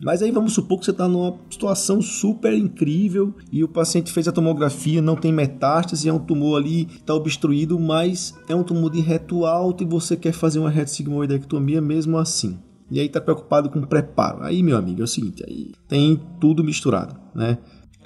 Mas 0.00 0.22
aí 0.22 0.30
vamos 0.30 0.52
supor 0.52 0.78
que 0.78 0.84
você 0.84 0.92
está 0.92 1.08
numa 1.08 1.36
situação 1.50 2.00
super 2.00 2.54
incrível 2.54 3.34
e 3.50 3.64
o 3.64 3.68
paciente 3.68 4.12
fez 4.12 4.28
a 4.28 4.32
tomografia, 4.32 5.02
não 5.02 5.16
tem 5.16 5.32
metástase, 5.32 6.08
é 6.08 6.12
um 6.12 6.20
tumor 6.20 6.56
ali, 6.56 6.88
está 6.90 7.14
obstruído, 7.14 7.78
mas 7.78 8.34
é 8.48 8.54
um 8.54 8.62
tumor 8.62 8.90
de 8.90 9.00
reto 9.00 9.44
alto 9.44 9.82
e 9.82 9.86
você 9.86 10.16
quer 10.16 10.32
fazer 10.32 10.60
uma 10.60 10.70
retossigmoidectomia 10.70 11.80
mesmo 11.80 12.16
assim. 12.16 12.58
E 12.90 13.00
aí 13.00 13.06
está 13.06 13.20
preocupado 13.20 13.68
com 13.68 13.82
preparo. 13.82 14.42
Aí, 14.42 14.62
meu 14.62 14.76
amigo, 14.76 15.00
é 15.00 15.04
o 15.04 15.08
seguinte, 15.08 15.44
aí 15.46 15.72
tem 15.88 16.18
tudo 16.40 16.64
misturado, 16.64 17.16
né? 17.34 17.58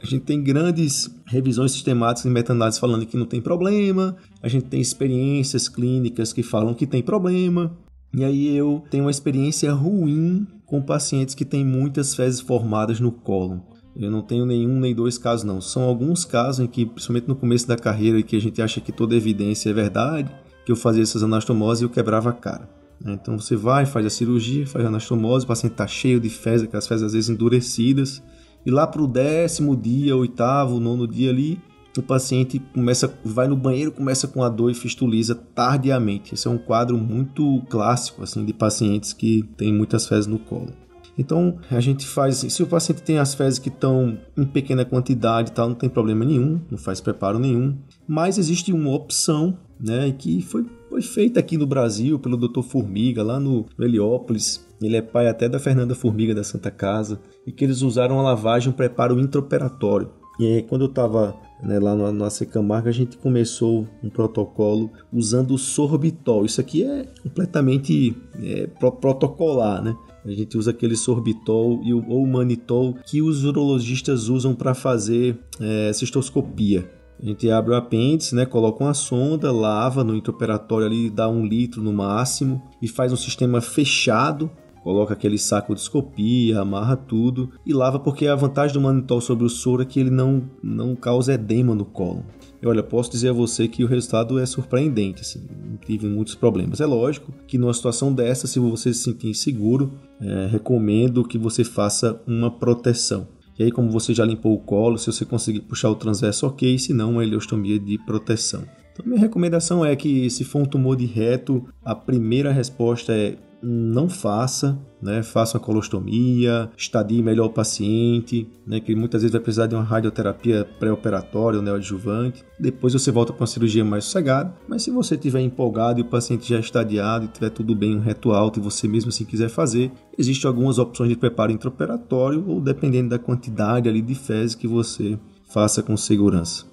A 0.03 0.07
gente 0.07 0.25
tem 0.25 0.43
grandes 0.43 1.09
revisões 1.27 1.71
sistemáticas 1.71 2.27
em 2.27 2.35
meta-análises 2.35 2.81
falando 2.81 3.07
que 3.07 3.17
não 3.17 3.27
tem 3.27 3.41
problema, 3.41 4.17
a 4.43 4.49
gente 4.49 4.65
tem 4.65 4.81
experiências 4.81 5.69
clínicas 5.69 6.33
que 6.33 6.43
falam 6.43 6.75
que 6.75 6.89
tem 6.89 7.01
problema, 7.01 7.71
e 8.15 8.25
aí 8.25 8.55
eu 8.55 8.83
tenho 8.91 9.05
uma 9.05 9.11
experiência 9.11 9.73
ruim 9.73 10.47
com 10.73 10.81
pacientes 10.81 11.35
que 11.35 11.45
têm 11.45 11.67
muitas 11.67 12.15
fezes 12.15 12.41
formadas 12.41 12.99
no 12.99 13.13
cólon. 13.13 13.59
Eu 13.95 14.11
não 14.11 14.23
tenho 14.23 14.47
nenhum 14.47 14.81
nem 14.81 14.95
dois 14.95 15.19
casos, 15.19 15.45
não. 15.45 15.61
São 15.61 15.83
alguns 15.83 16.25
casos 16.25 16.61
em 16.61 16.67
que, 16.67 16.87
principalmente 16.87 17.29
no 17.29 17.37
começo 17.37 17.69
da 17.69 17.77
carreira, 17.77 18.23
que 18.23 18.35
a 18.35 18.41
gente 18.41 18.63
acha 18.63 18.81
que 18.81 18.91
toda 18.91 19.15
evidência 19.15 19.69
é 19.69 19.73
verdade, 19.75 20.35
que 20.65 20.73
eu 20.73 20.77
fazia 20.77 21.03
essas 21.03 21.23
anastomoses 21.23 21.83
e 21.83 21.85
eu 21.85 21.91
quebrava 21.91 22.31
a 22.31 22.33
cara. 22.33 22.71
Né? 22.99 23.19
Então 23.21 23.39
você 23.39 23.55
vai, 23.55 23.85
faz 23.85 24.07
a 24.07 24.09
cirurgia, 24.09 24.67
faz 24.67 24.83
a 24.83 24.89
anastomose, 24.89 25.45
o 25.45 25.49
paciente 25.49 25.73
está 25.73 25.87
cheio 25.87 26.19
de 26.19 26.31
fezes, 26.31 26.67
aquelas 26.67 26.87
fezes 26.87 27.05
às 27.05 27.13
vezes 27.13 27.29
endurecidas, 27.29 28.23
e 28.65 28.71
lá 28.71 28.87
para 28.87 29.03
o 29.03 29.07
décimo 29.07 29.77
dia, 29.77 30.17
oitavo, 30.17 30.81
nono 30.81 31.07
dia 31.07 31.29
ali, 31.29 31.61
o 32.01 32.03
paciente 32.03 32.59
começa, 32.73 33.13
vai 33.25 33.47
no 33.47 33.57
banheiro, 33.57 33.93
começa 33.93 34.27
com 34.27 34.43
a 34.43 34.49
dor 34.49 34.71
e 34.71 34.75
fistuliza 34.75 35.35
tardiamente. 35.35 36.35
Esse 36.35 36.49
é 36.49 36.51
um 36.51 36.59
quadro 36.59 36.97
muito 36.97 37.63
clássico 37.69 38.23
assim 38.23 38.45
de 38.45 38.53
pacientes 38.53 39.13
que 39.13 39.43
têm 39.57 39.73
muitas 39.73 40.07
fezes 40.07 40.27
no 40.27 40.39
colo. 40.39 40.73
Então 41.17 41.59
a 41.71 41.81
gente 41.81 42.07
faz 42.07 42.37
se 42.37 42.63
o 42.63 42.67
paciente 42.67 43.03
tem 43.03 43.19
as 43.19 43.35
fezes 43.35 43.59
que 43.59 43.69
estão 43.69 44.19
em 44.37 44.45
pequena 44.45 44.85
quantidade, 44.85 45.53
tal, 45.53 45.69
não 45.69 45.75
tem 45.75 45.89
problema 45.89 46.25
nenhum, 46.25 46.61
não 46.71 46.79
faz 46.79 47.01
preparo 47.01 47.39
nenhum. 47.39 47.77
Mas 48.09 48.39
existe 48.39 48.73
uma 48.73 48.91
opção, 48.91 49.59
né, 49.79 50.11
que 50.13 50.41
foi, 50.41 50.65
foi 50.89 51.03
feita 51.03 51.41
aqui 51.41 51.57
no 51.57 51.67
Brasil 51.67 52.19
pelo 52.19 52.37
Dr. 52.37 52.63
Formiga 52.63 53.23
lá 53.23 53.39
no 53.39 53.67
Heliópolis. 53.79 54.67
Ele 54.81 54.97
é 54.97 55.03
pai 55.03 55.29
até 55.29 55.49
da 55.49 55.59
Fernanda 55.59 55.95
Formiga 55.95 56.35
da 56.35 56.43
Santa 56.43 56.71
Casa 56.71 57.21
e 57.47 57.53
que 57.53 57.65
eles 57.65 57.83
usaram 57.83 58.19
a 58.19 58.23
lavagem, 58.23 58.71
um 58.71 58.73
preparo 58.73 59.21
intraoperatório. 59.21 60.11
E 60.41 60.47
aí, 60.47 60.63
quando 60.63 60.83
eu 60.83 60.89
estava 60.89 61.37
né, 61.63 61.79
lá 61.79 61.95
no, 61.95 62.11
no 62.13 62.25
AC 62.25 62.45
Camargo, 62.47 62.89
a 62.89 62.93
gente 62.93 63.17
começou 63.17 63.87
um 64.03 64.11
protocolo 64.11 64.91
usando 65.13 65.55
o 65.55 65.59
sorbitol. 65.59 66.45
Isso 66.45 66.61
aqui 66.61 66.85
é 66.85 67.07
completamente 67.23 68.17
é, 68.43 68.67
pro, 68.67 68.91
protocolar, 68.93 69.83
né? 69.83 69.97
A 70.25 70.31
gente 70.31 70.57
usa 70.57 70.71
aquele 70.71 70.97
sorbitol 70.97 71.81
e 71.83 71.93
o, 71.95 72.05
ou 72.09 72.27
manitol 72.27 72.95
que 73.07 73.23
os 73.23 73.45
urologistas 73.45 74.29
usam 74.29 74.55
para 74.55 74.75
fazer 74.75 75.39
é, 75.61 75.93
cistoscopia. 75.93 76.89
A 77.21 77.27
gente 77.27 77.49
abre 77.49 77.73
o 77.73 77.77
apêndice, 77.77 78.35
né, 78.35 78.45
coloca 78.45 78.83
uma 78.83 78.95
sonda, 78.95 79.53
lava 79.53 80.03
no 80.03 80.17
intraoperatório 80.17 80.87
ali, 80.87 81.09
dá 81.09 81.29
um 81.29 81.47
litro 81.47 81.81
no 81.81 81.93
máximo 81.93 82.61
e 82.81 82.89
faz 82.89 83.13
um 83.13 83.17
sistema 83.17 83.61
fechado 83.61 84.51
coloca 84.83 85.15
aquele 85.15 85.39
saco 85.39 85.75
de 85.75 85.81
escopia, 85.81 86.61
amarra 86.61 86.97
tudo 86.97 87.51
e 87.65 87.73
lava 87.73 87.99
porque 87.99 88.27
a 88.27 88.35
vantagem 88.35 88.75
do 88.75 88.81
manitol 88.81 89.21
sobre 89.21 89.45
o 89.45 89.49
soro 89.49 89.83
é 89.83 89.87
que 89.87 90.01
ele 90.01 90.11
não, 90.11 90.43
não 90.63 90.95
causa 90.95 91.35
edema 91.35 91.75
no 91.75 91.85
colo. 91.85 92.25
E 92.61 92.67
olha, 92.67 92.83
posso 92.83 93.11
dizer 93.11 93.31
a 93.31 93.33
você 93.33 93.67
que 93.67 93.83
o 93.83 93.89
resultado 93.89 94.39
é 94.39 94.47
surpreendente, 94.47 95.23
assim, 95.23 95.41
tive 95.85 96.07
muitos 96.07 96.35
problemas. 96.35 96.81
É 96.81 96.87
lógico 96.87 97.33
que 97.47 97.59
numa 97.59 97.75
situação 97.75 98.13
dessa, 98.13 98.47
se 98.47 98.59
você 98.61 98.93
se 98.95 99.03
sentir 99.03 99.29
inseguro, 99.29 99.93
é, 100.21 100.47
recomendo 100.47 101.25
que 101.25 101.39
você 101.39 101.65
faça 101.65 102.21
uma 102.27 102.51
proteção. 102.51 103.27
E 103.59 103.65
aí, 103.65 103.71
como 103.71 103.91
você 103.91 104.15
já 104.15 104.25
limpou 104.25 104.55
o 104.55 104.61
colo, 104.61 104.97
se 104.97 105.07
você 105.07 105.25
conseguir 105.25 105.61
puxar 105.61 105.91
o 105.91 105.95
transverso, 105.95 106.47
ok, 106.47 106.79
se 106.79 106.95
não, 106.95 107.13
uma 107.13 107.25
ileostomia 107.25 107.79
de 107.79 107.99
proteção. 107.99 108.65
Então, 108.93 109.07
minha 109.07 109.21
recomendação 109.21 109.85
é 109.85 109.95
que, 109.97 110.31
se 110.31 110.45
for 110.45 110.63
um 110.63 110.65
tumor 110.65 110.97
de 110.97 111.07
reto, 111.07 111.67
a 111.85 111.95
primeira 111.95 112.53
resposta 112.53 113.13
é 113.13 113.37
não 113.63 114.09
faça, 114.09 114.79
né? 115.01 115.23
Faça 115.23 115.57
uma 115.57 115.65
colostomia, 115.65 116.69
estadie 116.77 117.23
melhor 117.23 117.47
o 117.47 117.51
paciente, 117.51 118.49
né? 118.67 118.81
Que 118.81 118.95
muitas 118.95 119.23
vezes 119.23 119.33
vai 119.33 119.41
precisar 119.41 119.67
de 119.67 119.75
uma 119.75 119.85
radioterapia 119.85 120.67
pré-operatória 120.79 121.59
ou 121.59 121.65
neoadjuvante. 121.65 122.45
Depois 122.59 122.93
você 122.93 123.11
volta 123.11 123.33
para 123.33 123.43
uma 123.43 123.47
cirurgia 123.47 123.85
mais 123.85 124.05
sossegada. 124.05 124.53
Mas 124.69 124.83
se 124.83 124.91
você 124.91 125.15
estiver 125.15 125.41
empolgado 125.41 126.01
e 126.01 126.03
o 126.03 126.07
paciente 126.07 126.49
já 126.49 126.57
é 126.57 126.61
estadiado 126.61 127.27
e 127.27 127.29
tiver 127.29 127.51
tudo 127.51 127.75
bem, 127.75 127.97
um 127.97 128.01
reto 128.01 128.33
alto 128.33 128.59
e 128.59 128.63
você 128.63 128.89
mesmo 128.89 129.11
assim 129.11 129.25
quiser 129.25 129.49
fazer, 129.49 129.93
existem 130.19 130.49
algumas 130.49 130.79
opções 130.79 131.11
de 131.11 131.17
preparo 131.17 131.53
intraoperatório 131.53 132.45
ou 132.49 132.61
dependendo 132.61 133.11
da 133.11 133.19
quantidade 133.19 133.89
ali 133.89 134.03
de 134.03 134.15
fezes 134.15 134.55
que 134.55 134.67
você 134.67 135.19
faça 135.49 135.83
com 135.83 135.97
segurança. 135.97 136.72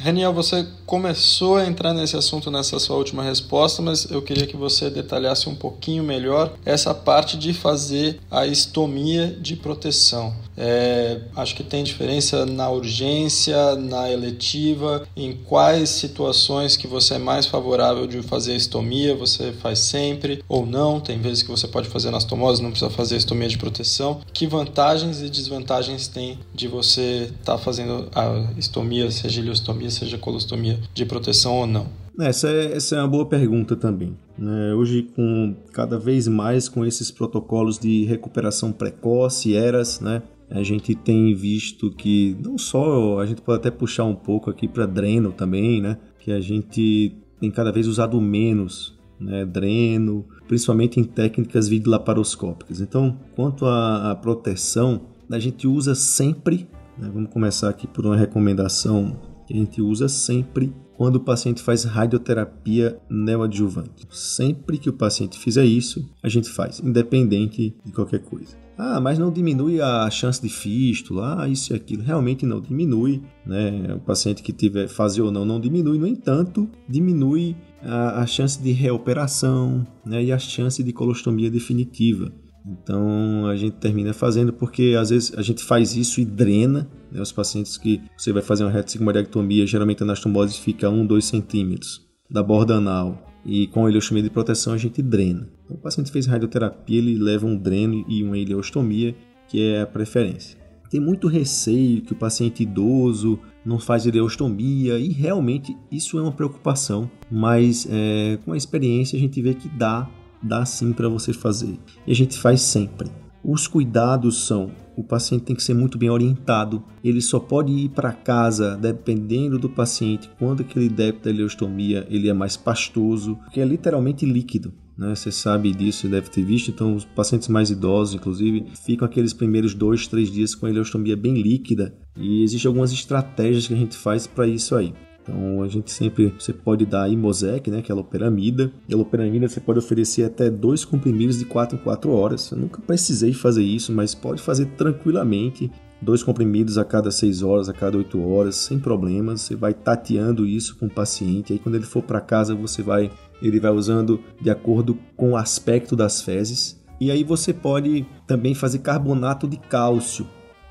Reniel, 0.00 0.32
você 0.32 0.66
começou 0.86 1.56
a 1.56 1.66
entrar 1.66 1.92
nesse 1.92 2.16
assunto 2.16 2.50
nessa 2.50 2.78
sua 2.78 2.96
última 2.96 3.22
resposta, 3.22 3.82
mas 3.82 4.10
eu 4.10 4.22
queria 4.22 4.46
que 4.46 4.56
você 4.56 4.88
detalhasse 4.88 5.46
um 5.46 5.54
pouquinho 5.54 6.02
melhor 6.02 6.54
essa 6.64 6.94
parte 6.94 7.36
de 7.36 7.52
fazer 7.52 8.18
a 8.30 8.46
estomia 8.46 9.26
de 9.26 9.56
proteção. 9.56 10.34
É, 10.56 11.20
acho 11.36 11.54
que 11.54 11.62
tem 11.62 11.84
diferença 11.84 12.44
na 12.44 12.68
urgência, 12.70 13.76
na 13.76 14.10
eletiva, 14.10 15.06
em 15.16 15.32
quais 15.34 15.90
situações 15.90 16.76
que 16.76 16.86
você 16.86 17.14
é 17.14 17.18
mais 17.18 17.46
favorável 17.46 18.06
de 18.06 18.22
fazer 18.22 18.52
a 18.52 18.56
estomia, 18.56 19.14
você 19.14 19.52
faz 19.52 19.78
sempre 19.78 20.42
ou 20.48 20.66
não, 20.66 20.98
tem 20.98 21.20
vezes 21.20 21.42
que 21.42 21.50
você 21.50 21.68
pode 21.68 21.88
fazer 21.88 22.08
anastomose, 22.08 22.62
não 22.62 22.70
precisa 22.70 22.90
fazer 22.90 23.16
estomia 23.16 23.48
de 23.48 23.58
proteção. 23.58 24.20
Que 24.32 24.46
vantagens 24.46 25.20
e 25.20 25.28
desvantagens 25.28 26.08
tem 26.08 26.38
de 26.54 26.68
você 26.68 27.30
estar 27.40 27.52
tá 27.52 27.58
fazendo 27.58 28.08
a 28.14 28.44
estomia, 28.58 29.10
seja 29.10 29.40
ileostomia, 29.40 29.89
seja 29.90 30.18
colostomia 30.18 30.78
de 30.94 31.04
proteção 31.04 31.54
ou 31.54 31.66
não? 31.66 31.86
Essa 32.18 32.48
é, 32.48 32.76
essa 32.76 32.96
é 32.96 32.98
uma 32.98 33.08
boa 33.08 33.26
pergunta 33.26 33.74
também. 33.74 34.16
Né? 34.36 34.74
Hoje, 34.74 35.08
com 35.14 35.54
cada 35.72 35.98
vez 35.98 36.28
mais 36.28 36.68
com 36.68 36.84
esses 36.84 37.10
protocolos 37.10 37.78
de 37.78 38.04
recuperação 38.04 38.72
precoce, 38.72 39.54
eras, 39.54 40.00
né? 40.00 40.22
a 40.50 40.62
gente 40.62 40.94
tem 40.94 41.32
visto 41.34 41.90
que 41.92 42.36
não 42.44 42.58
só 42.58 43.20
a 43.20 43.26
gente 43.26 43.40
pode 43.40 43.60
até 43.60 43.70
puxar 43.70 44.04
um 44.04 44.14
pouco 44.14 44.50
aqui 44.50 44.66
para 44.66 44.84
dreno 44.84 45.32
também, 45.32 45.80
né? 45.80 45.96
Que 46.18 46.32
a 46.32 46.40
gente 46.40 47.16
tem 47.38 47.50
cada 47.50 47.70
vez 47.70 47.86
usado 47.86 48.20
menos, 48.20 48.98
né? 49.18 49.44
Dreno, 49.46 50.26
principalmente 50.48 50.98
em 50.98 51.04
técnicas 51.04 51.68
videolaparoscópicas. 51.68 52.80
Então, 52.80 53.16
quanto 53.36 53.64
à, 53.64 54.10
à 54.10 54.14
proteção, 54.16 55.02
a 55.30 55.38
gente 55.38 55.68
usa 55.68 55.94
sempre. 55.94 56.68
Né? 56.98 57.08
Vamos 57.14 57.30
começar 57.30 57.68
aqui 57.68 57.86
por 57.86 58.04
uma 58.04 58.16
recomendação 58.16 59.16
a 59.50 59.56
gente 59.56 59.82
usa 59.82 60.08
sempre 60.08 60.72
quando 60.96 61.16
o 61.16 61.20
paciente 61.20 61.62
faz 61.62 61.84
radioterapia 61.84 63.00
neoadjuvante. 63.08 64.06
Sempre 64.10 64.78
que 64.78 64.90
o 64.90 64.92
paciente 64.92 65.38
fizer 65.38 65.64
isso, 65.64 66.06
a 66.22 66.28
gente 66.28 66.48
faz, 66.50 66.78
independente 66.80 67.74
de 67.84 67.92
qualquer 67.92 68.20
coisa. 68.20 68.54
Ah, 68.76 68.98
mas 68.98 69.18
não 69.18 69.30
diminui 69.30 69.80
a 69.80 70.08
chance 70.10 70.40
de 70.40 70.48
fístula, 70.48 71.42
ah, 71.42 71.48
isso 71.48 71.72
e 71.72 71.76
aquilo. 71.76 72.02
Realmente 72.02 72.46
não 72.46 72.60
diminui, 72.60 73.22
né? 73.44 73.94
O 73.94 74.00
paciente 74.00 74.42
que 74.42 74.54
tiver 74.54 74.88
fazer 74.88 75.20
ou 75.20 75.30
não, 75.30 75.44
não 75.44 75.60
diminui. 75.60 75.98
No 75.98 76.06
entanto, 76.06 76.66
diminui 76.88 77.54
a, 77.82 78.22
a 78.22 78.26
chance 78.26 78.60
de 78.62 78.72
reoperação 78.72 79.86
né? 80.04 80.24
e 80.24 80.32
a 80.32 80.38
chance 80.38 80.82
de 80.82 80.92
colostomia 80.92 81.50
definitiva. 81.50 82.32
Então 82.66 83.46
a 83.46 83.56
gente 83.56 83.76
termina 83.76 84.12
fazendo 84.12 84.52
porque 84.52 84.96
às 84.98 85.10
vezes 85.10 85.32
a 85.36 85.42
gente 85.42 85.64
faz 85.64 85.96
isso 85.96 86.20
e 86.20 86.24
drena 86.24 86.88
né, 87.10 87.20
os 87.20 87.32
pacientes 87.32 87.76
que 87.76 88.00
você 88.16 88.32
vai 88.32 88.42
fazer 88.42 88.64
uma 88.64 88.70
retossigmoidectomia, 88.70 89.66
geralmente 89.66 90.02
a 90.02 90.04
anastomose 90.04 90.58
fica 90.58 90.88
1, 90.88 91.06
2 91.06 91.24
centímetros 91.24 92.06
da 92.30 92.42
borda 92.42 92.74
anal 92.74 93.26
e 93.44 93.66
com 93.68 93.86
a 93.86 93.88
ileostomia 93.88 94.22
de 94.22 94.30
proteção 94.30 94.72
a 94.72 94.78
gente 94.78 95.02
drena. 95.02 95.48
Então, 95.64 95.76
o 95.76 95.80
paciente 95.80 96.10
fez 96.10 96.26
radioterapia, 96.26 96.98
ele 96.98 97.16
leva 97.16 97.46
um 97.46 97.56
dreno 97.56 98.04
e 98.08 98.22
uma 98.22 98.36
ileostomia, 98.36 99.14
que 99.48 99.62
é 99.62 99.80
a 99.80 99.86
preferência. 99.86 100.58
Tem 100.90 101.00
muito 101.00 101.28
receio 101.28 102.02
que 102.02 102.12
o 102.12 102.16
paciente 102.16 102.64
idoso 102.64 103.38
não 103.64 103.78
faz 103.78 104.06
ileostomia 104.06 104.98
e 104.98 105.08
realmente 105.08 105.76
isso 105.90 106.18
é 106.18 106.22
uma 106.22 106.32
preocupação, 106.32 107.08
mas 107.30 107.86
é, 107.88 108.38
com 108.44 108.52
a 108.52 108.56
experiência 108.56 109.16
a 109.16 109.20
gente 109.20 109.40
vê 109.40 109.54
que 109.54 109.68
dá, 109.68 110.10
dá 110.42 110.64
sim 110.64 110.92
para 110.92 111.08
você 111.08 111.32
fazer. 111.32 111.78
E 112.06 112.12
a 112.12 112.14
gente 112.14 112.38
faz 112.38 112.60
sempre. 112.62 113.10
Os 113.42 113.66
cuidados 113.66 114.46
são: 114.46 114.70
o 114.96 115.02
paciente 115.02 115.44
tem 115.44 115.56
que 115.56 115.62
ser 115.62 115.74
muito 115.74 115.96
bem 115.96 116.10
orientado, 116.10 116.82
ele 117.02 117.20
só 117.20 117.40
pode 117.40 117.72
ir 117.72 117.88
para 117.88 118.12
casa 118.12 118.76
dependendo 118.76 119.58
do 119.58 119.70
paciente, 119.70 120.30
quando 120.38 120.60
aquele 120.60 120.88
débito 120.88 121.24
da 121.24 121.30
ileostomia 121.30 122.06
ele 122.10 122.28
é 122.28 122.34
mais 122.34 122.56
pastoso, 122.56 123.38
que 123.50 123.60
é 123.60 123.64
literalmente 123.64 124.26
líquido. 124.26 124.72
Né? 125.00 125.14
Você 125.14 125.32
sabe 125.32 125.72
disso, 125.72 126.06
deve 126.06 126.28
ter 126.28 126.44
visto. 126.44 126.70
Então, 126.70 126.94
os 126.94 127.06
pacientes 127.06 127.48
mais 127.48 127.70
idosos, 127.70 128.14
inclusive, 128.14 128.66
ficam 128.84 129.06
aqueles 129.06 129.32
primeiros 129.32 129.72
dois, 129.72 130.06
três 130.06 130.30
dias 130.30 130.54
com 130.54 130.66
a 130.66 130.70
ileostomia 130.70 131.16
bem 131.16 131.40
líquida. 131.40 131.94
E 132.14 132.42
existem 132.42 132.68
algumas 132.68 132.92
estratégias 132.92 133.66
que 133.66 133.72
a 133.72 133.78
gente 133.78 133.96
faz 133.96 134.26
para 134.26 134.46
isso 134.46 134.76
aí. 134.76 134.92
Então 135.22 135.62
a 135.62 135.68
gente 135.68 135.90
sempre 135.90 136.34
você 136.38 136.52
pode 136.52 136.84
dar 136.86 137.10
Imosec, 137.10 137.70
né, 137.70 137.82
que 137.82 137.90
é 137.90 137.94
a 137.94 137.96
loperamida. 137.96 138.72
E 138.88 138.94
a 138.94 138.96
loperamida 138.96 139.48
você 139.48 139.60
pode 139.60 139.78
oferecer 139.78 140.24
até 140.24 140.50
dois 140.50 140.84
comprimidos 140.84 141.38
de 141.38 141.44
4 141.44 141.76
em 141.76 141.80
4 141.80 142.10
horas. 142.10 142.50
Eu 142.50 142.58
nunca 142.58 142.80
precisei 142.80 143.32
fazer 143.32 143.62
isso, 143.62 143.92
mas 143.92 144.14
pode 144.14 144.40
fazer 144.40 144.66
tranquilamente. 144.76 145.70
Dois 146.02 146.22
comprimidos 146.22 146.78
a 146.78 146.84
cada 146.84 147.10
6 147.10 147.42
horas, 147.42 147.68
a 147.68 147.74
cada 147.74 147.98
8 147.98 148.20
horas, 148.22 148.56
sem 148.56 148.78
problemas. 148.78 149.42
Você 149.42 149.54
vai 149.54 149.74
tateando 149.74 150.46
isso 150.46 150.76
com 150.76 150.86
o 150.86 150.90
paciente. 150.90 151.52
Aí 151.52 151.58
quando 151.58 151.74
ele 151.74 151.84
for 151.84 152.02
para 152.02 152.20
casa, 152.20 152.54
você 152.54 152.82
vai 152.82 153.10
ele 153.42 153.60
vai 153.60 153.70
usando 153.70 154.20
de 154.40 154.50
acordo 154.50 154.98
com 155.16 155.32
o 155.32 155.36
aspecto 155.36 155.96
das 155.96 156.22
fezes. 156.22 156.78
E 157.00 157.10
aí 157.10 157.24
você 157.24 157.54
pode 157.54 158.06
também 158.26 158.54
fazer 158.54 158.80
carbonato 158.80 159.48
de 159.48 159.56
cálcio 159.56 160.26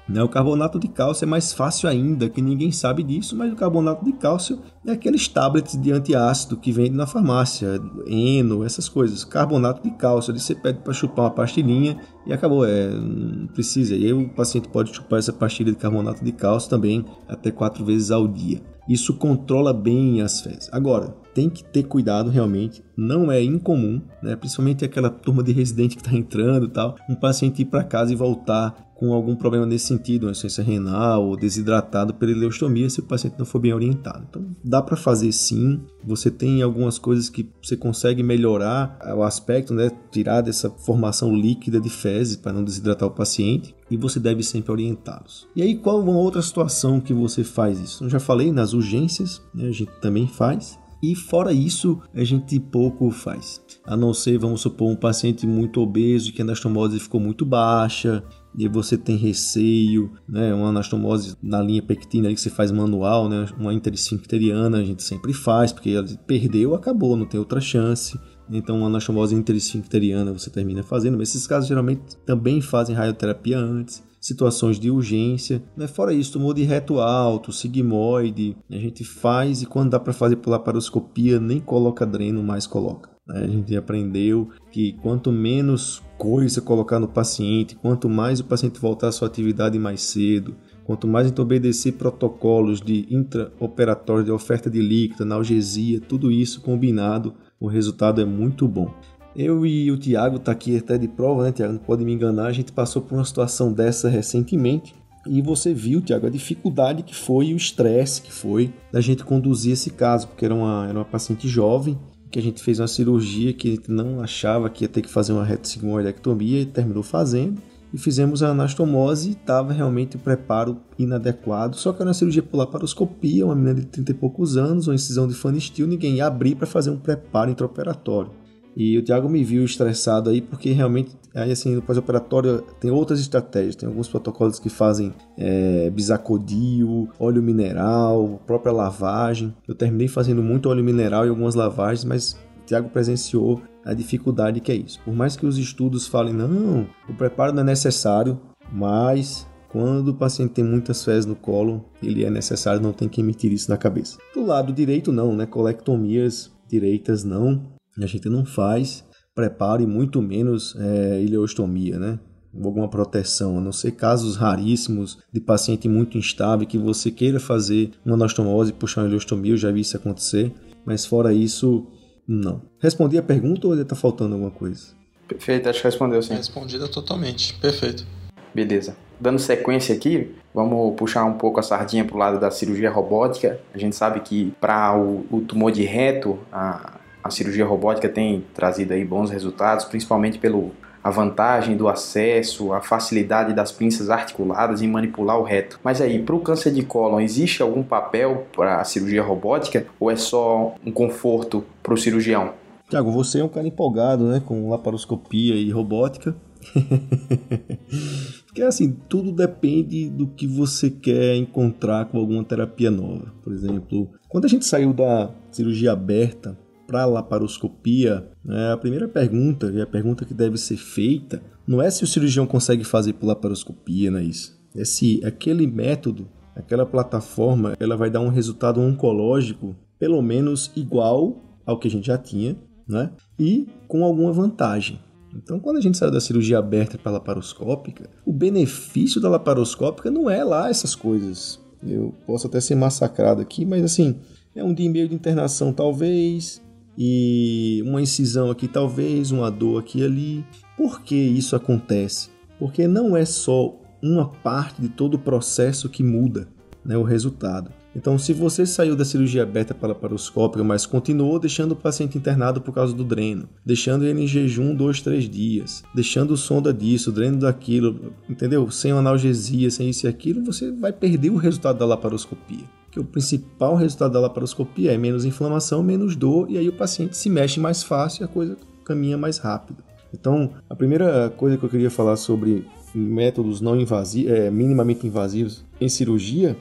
Né? 0.09 0.23
O 0.23 0.27
carbonato 0.27 0.79
de 0.79 0.87
cálcio 0.87 1.23
é 1.23 1.27
mais 1.27 1.53
fácil 1.53 1.87
ainda, 1.87 2.27
que 2.27 2.41
ninguém 2.41 2.71
sabe 2.71 3.03
disso, 3.03 3.35
mas 3.35 3.53
o 3.53 3.55
carbonato 3.55 4.03
de 4.03 4.11
cálcio 4.13 4.59
é 4.85 4.91
aqueles 4.91 5.27
tablets 5.27 5.79
de 5.79 5.91
antiácido 5.91 6.57
que 6.57 6.71
vende 6.71 6.95
na 6.95 7.05
farmácia, 7.05 7.79
eno, 8.07 8.63
essas 8.63 8.89
coisas. 8.89 9.23
Carbonato 9.23 9.83
de 9.83 9.91
cálcio, 9.95 10.31
ali 10.31 10.39
você 10.39 10.55
pede 10.55 10.79
para 10.79 10.93
chupar 10.93 11.25
uma 11.25 11.31
pastilhinha 11.31 11.99
e 12.25 12.33
acabou, 12.33 12.65
é, 12.65 12.89
não 12.89 13.47
precisa. 13.47 13.95
E 13.95 14.05
aí 14.05 14.13
o 14.13 14.27
paciente 14.29 14.67
pode 14.67 14.93
chupar 14.93 15.19
essa 15.19 15.31
pastilha 15.31 15.71
de 15.71 15.77
carbonato 15.77 16.25
de 16.25 16.31
cálcio 16.31 16.69
também 16.69 17.05
até 17.27 17.51
quatro 17.51 17.85
vezes 17.85 18.09
ao 18.09 18.27
dia. 18.27 18.61
Isso 18.89 19.13
controla 19.13 19.71
bem 19.71 20.21
as 20.21 20.41
fezes. 20.41 20.67
Agora, 20.71 21.15
tem 21.39 21.49
que 21.49 21.63
ter 21.63 21.83
cuidado 21.83 22.29
realmente, 22.29 22.83
não 22.97 23.31
é 23.31 23.41
incomum, 23.41 24.01
né? 24.21 24.35
principalmente 24.35 24.83
aquela 24.83 25.09
turma 25.09 25.41
de 25.41 25.53
residente 25.53 25.95
que 25.95 26.01
está 26.01 26.13
entrando 26.13 26.65
e 26.65 26.69
tal, 26.69 26.97
um 27.09 27.15
paciente 27.15 27.61
ir 27.61 27.65
para 27.65 27.81
casa 27.81 28.11
e 28.11 28.15
voltar 28.15 28.89
com 28.93 29.13
algum 29.13 29.33
problema 29.33 29.65
nesse 29.65 29.87
sentido, 29.87 30.25
uma 30.25 30.31
insuficiência 30.31 30.61
renal 30.61 31.25
ou 31.25 31.37
desidratado 31.37 32.13
pela 32.13 32.33
ileostomia 32.33 32.89
se 32.89 32.99
o 32.99 33.03
paciente 33.03 33.39
não 33.39 33.45
for 33.45 33.59
bem 33.59 33.73
orientado. 33.73 34.25
Então, 34.29 34.45
dá 34.61 34.81
para 34.81 34.97
fazer 34.97 35.31
sim. 35.31 35.79
Você 36.03 36.29
tem 36.29 36.61
algumas 36.61 36.99
coisas 36.99 37.29
que 37.29 37.49
você 37.63 37.77
consegue 37.77 38.21
melhorar 38.21 38.99
o 39.15 39.23
aspecto, 39.23 39.73
né? 39.73 39.89
tirar 40.11 40.41
dessa 40.41 40.69
formação 40.69 41.33
líquida 41.33 41.79
de 41.79 41.89
fezes 41.89 42.35
para 42.35 42.51
não 42.51 42.65
desidratar 42.65 43.07
o 43.07 43.11
paciente 43.11 43.73
e 43.89 43.95
você 43.95 44.19
deve 44.19 44.43
sempre 44.43 44.73
orientá-los. 44.73 45.47
E 45.55 45.61
aí, 45.61 45.77
qual 45.77 46.01
uma 46.01 46.17
outra 46.17 46.41
situação 46.41 46.99
que 46.99 47.13
você 47.13 47.45
faz 47.45 47.79
isso? 47.79 48.03
Eu 48.03 48.09
já 48.09 48.19
falei 48.19 48.51
nas 48.51 48.73
urgências, 48.73 49.41
né? 49.55 49.69
a 49.69 49.71
gente 49.71 49.91
também 50.01 50.27
faz. 50.27 50.77
E 51.01 51.15
fora 51.15 51.53
isso, 51.53 52.01
a 52.13 52.23
gente 52.23 52.59
pouco 52.59 53.09
faz. 53.09 53.61
A 53.85 53.95
não 53.95 54.13
ser, 54.13 54.37
vamos 54.37 54.61
supor, 54.61 54.91
um 54.91 54.95
paciente 54.95 55.47
muito 55.47 55.79
obeso 55.79 56.33
que 56.33 56.41
a 56.41 56.45
anastomose 56.45 56.99
ficou 56.99 57.21
muito 57.21 57.45
baixa, 57.45 58.23
e 58.57 58.67
você 58.67 58.97
tem 58.97 59.15
receio, 59.15 60.11
né, 60.27 60.53
uma 60.53 60.69
anastomose 60.69 61.35
na 61.41 61.61
linha 61.61 61.81
pectina 61.81 62.33
que 62.33 62.41
você 62.41 62.49
faz 62.49 62.71
manual, 62.71 63.29
né, 63.29 63.45
uma 63.57 63.73
interesfincteriana 63.73 64.79
a 64.79 64.83
gente 64.83 65.03
sempre 65.03 65.31
faz, 65.31 65.71
porque 65.71 65.91
ela 65.91 66.05
perdeu, 66.27 66.75
acabou, 66.75 67.15
não 67.15 67.25
tem 67.25 67.39
outra 67.39 67.61
chance. 67.61 68.19
Então, 68.51 68.79
uma 68.79 68.87
anastomose 68.87 69.35
interesfincteriana 69.35 70.33
você 70.33 70.49
termina 70.49 70.81
fazendo, 70.83 71.17
mas 71.17 71.29
esses 71.29 71.45
casos 71.45 71.69
geralmente 71.69 72.17
também 72.25 72.59
fazem 72.59 72.95
radioterapia 72.95 73.59
antes 73.59 74.08
situações 74.19 74.79
de 74.79 74.89
urgência. 74.89 75.63
Né? 75.75 75.87
Fora 75.87 76.13
isso, 76.13 76.33
tumor 76.33 76.53
de 76.53 76.63
reto 76.63 76.99
alto, 76.99 77.51
sigmoide, 77.51 78.55
a 78.69 78.75
gente 78.75 79.03
faz 79.03 79.61
e 79.61 79.65
quando 79.65 79.91
dá 79.91 79.99
para 79.99 80.13
fazer 80.13 80.37
por 80.37 80.51
laparoscopia, 80.51 81.39
nem 81.39 81.59
coloca 81.59 82.05
dreno, 82.05 82.43
mais 82.43 82.67
coloca. 82.67 83.09
Né? 83.27 83.43
A 83.43 83.47
gente 83.47 83.75
aprendeu 83.75 84.49
que 84.71 84.93
quanto 84.93 85.31
menos 85.31 86.01
coisa 86.17 86.61
colocar 86.61 86.99
no 86.99 87.07
paciente, 87.07 87.75
quanto 87.75 88.09
mais 88.09 88.39
o 88.39 88.45
paciente 88.45 88.79
voltar 88.79 89.07
à 89.07 89.11
sua 89.11 89.27
atividade 89.27 89.79
mais 89.79 90.01
cedo, 90.01 90.55
quanto 90.83 91.07
mais 91.07 91.25
a 91.25 91.29
gente 91.29 91.39
obedecer 91.39 91.93
protocolos 91.93 92.81
de 92.81 93.05
intraoperatório, 93.09 94.25
de 94.25 94.31
oferta 94.31 94.69
de 94.69 94.81
líquido, 94.81 95.23
analgesia, 95.23 96.01
tudo 96.01 96.31
isso 96.31 96.61
combinado, 96.61 97.35
o 97.59 97.67
resultado 97.67 98.19
é 98.19 98.25
muito 98.25 98.67
bom. 98.67 98.93
Eu 99.35 99.65
e 99.65 99.91
o 99.91 99.97
Tiago 99.97 100.39
tá 100.39 100.51
aqui 100.51 100.77
até 100.77 100.97
de 100.97 101.07
prova, 101.07 101.43
né, 101.43 101.51
Tiago? 101.51 101.73
Não 101.73 101.79
pode 101.79 102.03
me 102.03 102.13
enganar, 102.13 102.47
a 102.47 102.51
gente 102.51 102.71
passou 102.71 103.01
por 103.01 103.15
uma 103.15 103.25
situação 103.25 103.71
dessa 103.71 104.09
recentemente. 104.09 104.95
E 105.27 105.41
você 105.41 105.73
viu, 105.73 106.01
Tiago, 106.01 106.27
a 106.27 106.29
dificuldade 106.29 107.03
que 107.03 107.13
foi 107.15 107.53
o 107.53 107.57
estresse 107.57 108.21
que 108.21 108.31
foi 108.31 108.73
da 108.91 109.01
gente 109.01 109.23
conduzir 109.23 109.73
esse 109.73 109.91
caso, 109.91 110.27
porque 110.27 110.45
era 110.45 110.55
uma, 110.55 110.87
era 110.87 110.97
uma 110.97 111.05
paciente 111.05 111.47
jovem, 111.47 111.97
que 112.31 112.39
a 112.39 112.41
gente 112.41 112.63
fez 112.63 112.79
uma 112.79 112.87
cirurgia 112.87 113.53
que 113.53 113.67
a 113.67 113.71
gente 113.71 113.91
não 113.91 114.21
achava 114.21 114.69
que 114.69 114.83
ia 114.83 114.87
ter 114.87 115.01
que 115.01 115.09
fazer 115.09 115.33
uma 115.33 115.43
retossigmoidectomia 115.43 116.61
e 116.61 116.65
terminou 116.65 117.03
fazendo. 117.03 117.61
E 117.91 117.97
fizemos 117.97 118.43
a 118.43 118.49
anastomose 118.49 119.29
e 119.29 119.31
estava 119.31 119.73
realmente 119.73 120.15
o 120.15 120.19
preparo 120.19 120.77
inadequado. 120.97 121.75
Só 121.75 121.91
que 121.91 122.01
era 122.01 122.09
uma 122.09 122.13
cirurgia 122.13 122.43
por 122.43 122.57
laparoscopia, 122.57 123.45
uma 123.45 123.55
menina 123.55 123.75
de 123.75 123.87
30 123.87 124.11
e 124.11 124.13
poucos 124.13 124.57
anos, 124.57 124.87
uma 124.87 124.93
incisão 124.93 125.27
de 125.27 125.33
fanistil, 125.33 125.87
ninguém 125.87 126.17
ia 126.17 126.27
abrir 126.27 126.55
para 126.55 126.67
fazer 126.67 126.91
um 126.91 126.97
preparo 126.97 127.49
intraoperatório. 127.49 128.31
E 128.79 128.97
o 128.97 129.03
Thiago 129.03 129.27
me 129.27 129.43
viu 129.43 129.65
estressado 129.65 130.29
aí, 130.29 130.39
porque 130.39 130.71
realmente, 130.71 131.11
aí 131.35 131.51
assim, 131.51 131.75
no 131.75 131.81
pós-operatório 131.81 132.63
tem 132.79 132.89
outras 132.89 133.19
estratégias, 133.19 133.75
tem 133.75 133.89
alguns 133.89 134.07
protocolos 134.07 134.57
que 134.57 134.69
fazem 134.69 135.13
é, 135.37 135.89
bisacodio, 135.89 137.09
óleo 137.19 137.43
mineral, 137.43 138.41
própria 138.47 138.71
lavagem. 138.71 139.53
Eu 139.67 139.75
terminei 139.75 140.07
fazendo 140.07 140.41
muito 140.41 140.69
óleo 140.69 140.81
mineral 140.81 141.25
e 141.25 141.29
algumas 141.29 141.55
lavagens, 141.55 142.05
mas 142.05 142.39
o 142.61 142.65
Thiago 142.65 142.87
presenciou 142.87 143.61
a 143.83 143.93
dificuldade 143.93 144.61
que 144.61 144.71
é 144.71 144.75
isso. 144.75 145.01
Por 145.03 145.13
mais 145.13 145.35
que 145.35 145.45
os 145.45 145.57
estudos 145.57 146.07
falem, 146.07 146.33
não, 146.33 146.87
o 147.09 147.13
preparo 147.13 147.51
não 147.51 147.63
é 147.63 147.65
necessário, 147.65 148.39
mas 148.71 149.45
quando 149.67 150.11
o 150.11 150.15
paciente 150.15 150.53
tem 150.53 150.63
muitas 150.63 151.03
fezes 151.03 151.25
no 151.25 151.35
colo, 151.35 151.83
ele 152.01 152.23
é 152.23 152.29
necessário, 152.29 152.81
não 152.81 152.93
tem 152.93 153.09
que 153.09 153.19
emitir 153.19 153.51
isso 153.51 153.69
na 153.69 153.75
cabeça. 153.75 154.17
Do 154.33 154.45
lado 154.45 154.71
direito, 154.71 155.11
não, 155.11 155.35
né? 155.35 155.45
Colectomias 155.45 156.49
direitas 156.69 157.25
não 157.25 157.77
a 158.03 158.07
gente 158.07 158.29
não 158.29 158.45
faz 158.45 159.03
preparo 159.35 159.81
e 159.81 159.87
muito 159.87 160.21
menos 160.21 160.75
é, 160.77 161.21
ileostomia, 161.21 161.97
né? 161.97 162.19
Alguma 162.53 162.89
proteção, 162.89 163.57
a 163.57 163.61
não 163.61 163.71
ser 163.71 163.91
casos 163.91 164.35
raríssimos 164.35 165.19
de 165.31 165.39
paciente 165.39 165.87
muito 165.87 166.17
instável 166.17 166.67
que 166.67 166.77
você 166.77 167.11
queira 167.11 167.39
fazer 167.39 167.91
uma 168.05 168.15
anastomose 168.15 168.71
e 168.71 168.73
puxar 168.73 169.01
uma 169.01 169.07
ileostomia, 169.07 169.53
eu 169.53 169.57
já 169.57 169.71
vi 169.71 169.81
isso 169.81 169.95
acontecer, 169.95 170.51
mas 170.83 171.05
fora 171.05 171.31
isso, 171.31 171.87
não. 172.27 172.61
Respondi 172.79 173.17
a 173.17 173.23
pergunta 173.23 173.67
ou 173.67 173.73
ainda 173.73 173.83
está 173.83 173.95
faltando 173.95 174.33
alguma 174.33 174.51
coisa? 174.51 174.87
Perfeito, 175.27 175.69
acho 175.69 175.79
que 175.79 175.85
respondeu 175.85 176.21
sim. 176.23 176.33
Respondida 176.33 176.87
totalmente, 176.87 177.53
perfeito. 177.59 178.05
Beleza. 178.53 178.95
Dando 179.19 179.37
sequência 179.37 179.93
aqui, 179.93 180.35
vamos 180.53 180.95
puxar 180.95 181.23
um 181.25 181.33
pouco 181.33 181.59
a 181.59 181.63
sardinha 181.63 182.03
para 182.03 182.15
o 182.15 182.17
lado 182.17 182.39
da 182.39 182.49
cirurgia 182.49 182.89
robótica. 182.89 183.59
A 183.73 183.77
gente 183.77 183.95
sabe 183.95 184.21
que 184.21 184.53
para 184.59 184.97
o, 184.97 185.25
o 185.29 185.41
tumor 185.41 185.71
de 185.71 185.83
reto, 185.83 186.39
a, 186.51 186.98
a 187.23 187.29
cirurgia 187.29 187.65
robótica 187.65 188.09
tem 188.09 188.45
trazido 188.53 188.93
aí 188.93 189.03
bons 189.03 189.29
resultados, 189.29 189.85
principalmente 189.85 190.37
pelo 190.37 190.71
a 191.03 191.09
vantagem 191.09 191.77
do 191.77 191.87
acesso, 191.87 192.73
a 192.73 192.81
facilidade 192.81 193.53
das 193.53 193.71
pinças 193.71 194.09
articuladas 194.09 194.81
em 194.81 194.87
manipular 194.87 195.39
o 195.39 195.43
reto. 195.43 195.79
Mas 195.83 196.01
aí, 196.01 196.21
para 196.21 196.35
o 196.35 196.39
câncer 196.41 196.73
de 196.73 196.83
cólon, 196.83 197.21
existe 197.21 197.61
algum 197.61 197.83
papel 197.83 198.47
para 198.55 198.81
a 198.81 198.83
cirurgia 198.83 199.23
robótica 199.23 199.85
ou 199.99 200.11
é 200.11 200.15
só 200.15 200.75
um 200.85 200.91
conforto 200.91 201.63
para 201.81 201.93
o 201.93 201.97
cirurgião? 201.97 202.53
Tiago, 202.89 203.11
você 203.11 203.39
é 203.39 203.43
um 203.43 203.49
cara 203.49 203.67
empolgado, 203.67 204.25
né, 204.25 204.41
com 204.43 204.69
laparoscopia 204.69 205.55
e 205.55 205.69
robótica. 205.69 206.35
Porque 208.45 208.63
assim, 208.63 208.97
tudo 209.07 209.31
depende 209.31 210.09
do 210.09 210.27
que 210.27 210.45
você 210.45 210.89
quer 210.89 211.35
encontrar 211.35 212.05
com 212.05 212.17
alguma 212.17 212.43
terapia 212.43 212.91
nova. 212.91 213.31
Por 213.43 213.53
exemplo, 213.53 214.09
quando 214.27 214.45
a 214.45 214.49
gente 214.49 214.65
saiu 214.65 214.91
da 214.91 215.29
cirurgia 215.51 215.93
aberta 215.93 216.57
para 216.89 217.03
a 217.03 217.05
laparoscopia, 217.05 218.27
né, 218.43 218.73
a 218.73 218.77
primeira 218.77 219.07
pergunta, 219.07 219.71
e 219.71 219.79
a 219.79 219.85
pergunta 219.85 220.25
que 220.25 220.33
deve 220.33 220.57
ser 220.57 220.75
feita, 220.75 221.39
não 221.67 221.79
é 221.79 221.91
se 221.91 222.03
o 222.03 222.07
cirurgião 222.07 222.47
consegue 222.47 222.83
fazer 222.83 223.13
por 223.13 223.27
laparoscopia, 223.27 224.09
não 224.09 224.17
é 224.17 224.23
isso. 224.23 224.59
É 224.75 224.83
se 224.83 225.21
aquele 225.23 225.67
método, 225.67 226.27
aquela 226.55 226.87
plataforma, 226.87 227.75
ela 227.79 227.95
vai 227.95 228.09
dar 228.09 228.21
um 228.21 228.29
resultado 228.29 228.81
oncológico 228.81 229.75
pelo 229.99 230.19
menos 230.19 230.71
igual 230.75 231.59
ao 231.63 231.77
que 231.77 231.87
a 231.87 231.91
gente 231.91 232.07
já 232.07 232.17
tinha, 232.17 232.57
né? 232.87 233.11
E 233.37 233.67
com 233.87 234.03
alguma 234.03 234.31
vantagem. 234.31 234.99
Então, 235.35 235.59
quando 235.59 235.77
a 235.77 235.81
gente 235.81 235.95
saiu 235.95 236.11
da 236.11 236.19
cirurgia 236.19 236.57
aberta 236.57 236.97
para 236.97 237.11
a 237.11 237.13
laparoscópica, 237.13 238.09
o 238.25 238.33
benefício 238.33 239.21
da 239.21 239.29
laparoscópica 239.29 240.09
não 240.09 240.27
é 240.27 240.43
lá 240.43 240.69
essas 240.69 240.95
coisas. 240.95 241.59
Eu 241.85 242.15
posso 242.25 242.47
até 242.47 242.59
ser 242.59 242.73
massacrado 242.73 243.41
aqui, 243.41 243.63
mas 243.63 243.83
assim, 243.83 244.15
é 244.55 244.63
um 244.63 244.73
dia 244.73 244.87
e 244.87 244.89
meio 244.89 245.07
de 245.07 245.15
internação 245.15 245.71
talvez, 245.71 246.61
e 247.01 247.81
uma 247.85 248.01
incisão 248.01 248.51
aqui, 248.51 248.67
talvez, 248.67 249.31
uma 249.31 249.49
dor 249.49 249.79
aqui 249.79 249.99
e 249.99 250.03
ali. 250.03 250.45
Por 250.75 251.01
que 251.01 251.15
isso 251.15 251.55
acontece? 251.55 252.29
Porque 252.59 252.89
não 252.89 253.15
é 253.15 253.23
só 253.23 253.73
uma 254.03 254.27
parte 254.27 254.81
de 254.81 254.89
todo 254.89 255.13
o 255.13 255.19
processo 255.19 255.87
que 255.87 256.03
muda 256.03 256.49
né, 256.83 256.97
o 256.97 257.03
resultado. 257.03 257.71
Então, 257.95 258.19
se 258.19 258.33
você 258.33 258.65
saiu 258.65 258.95
da 258.95 259.05
cirurgia 259.05 259.45
beta 259.45 259.75
laparoscópica, 259.81 260.63
mas 260.63 260.85
continuou 260.85 261.39
deixando 261.39 261.71
o 261.71 261.75
paciente 261.75 262.17
internado 262.17 262.61
por 262.61 262.73
causa 262.73 262.93
do 262.93 263.03
dreno, 263.03 263.47
deixando 263.65 264.05
ele 264.05 264.21
em 264.21 264.27
jejum 264.27 264.75
dois, 264.75 265.01
três 265.01 265.27
dias, 265.27 265.83
deixando 265.95 266.35
sonda 266.35 266.73
disso, 266.73 267.11
dreno 267.11 267.37
daquilo, 267.37 268.13
entendeu? 268.29 268.69
Sem 268.69 268.91
analgesia, 268.91 269.71
sem 269.71 269.89
isso 269.89 270.05
e 270.05 270.09
aquilo, 270.09 270.43
você 270.43 270.71
vai 270.71 270.91
perder 270.91 271.29
o 271.29 271.37
resultado 271.37 271.79
da 271.79 271.85
laparoscopia 271.85 272.78
que 272.91 272.99
o 272.99 273.03
principal 273.03 273.75
resultado 273.75 274.13
da 274.13 274.19
laparoscopia 274.19 274.91
é 274.91 274.97
menos 274.97 275.25
inflamação, 275.25 275.83
menos 275.83 276.15
dor, 276.15 276.49
e 276.49 276.57
aí 276.57 276.67
o 276.67 276.73
paciente 276.73 277.15
se 277.15 277.29
mexe 277.29 277.59
mais 277.59 277.83
fácil 277.83 278.23
e 278.23 278.25
a 278.25 278.27
coisa 278.27 278.57
caminha 278.83 279.17
mais 279.17 279.37
rápido. 279.37 279.83
Então, 280.13 280.51
a 280.69 280.75
primeira 280.75 281.29
coisa 281.29 281.57
que 281.57 281.63
eu 281.63 281.69
queria 281.69 281.91
falar 281.91 282.15
sobre 282.15 282.65
métodos 282.93 283.61
não 283.61 283.79
invasivos, 283.79 284.31
é, 284.31 284.49
minimamente 284.49 285.05
invasivos 285.05 285.63
em 285.79 285.87
cirurgia, 285.87 286.57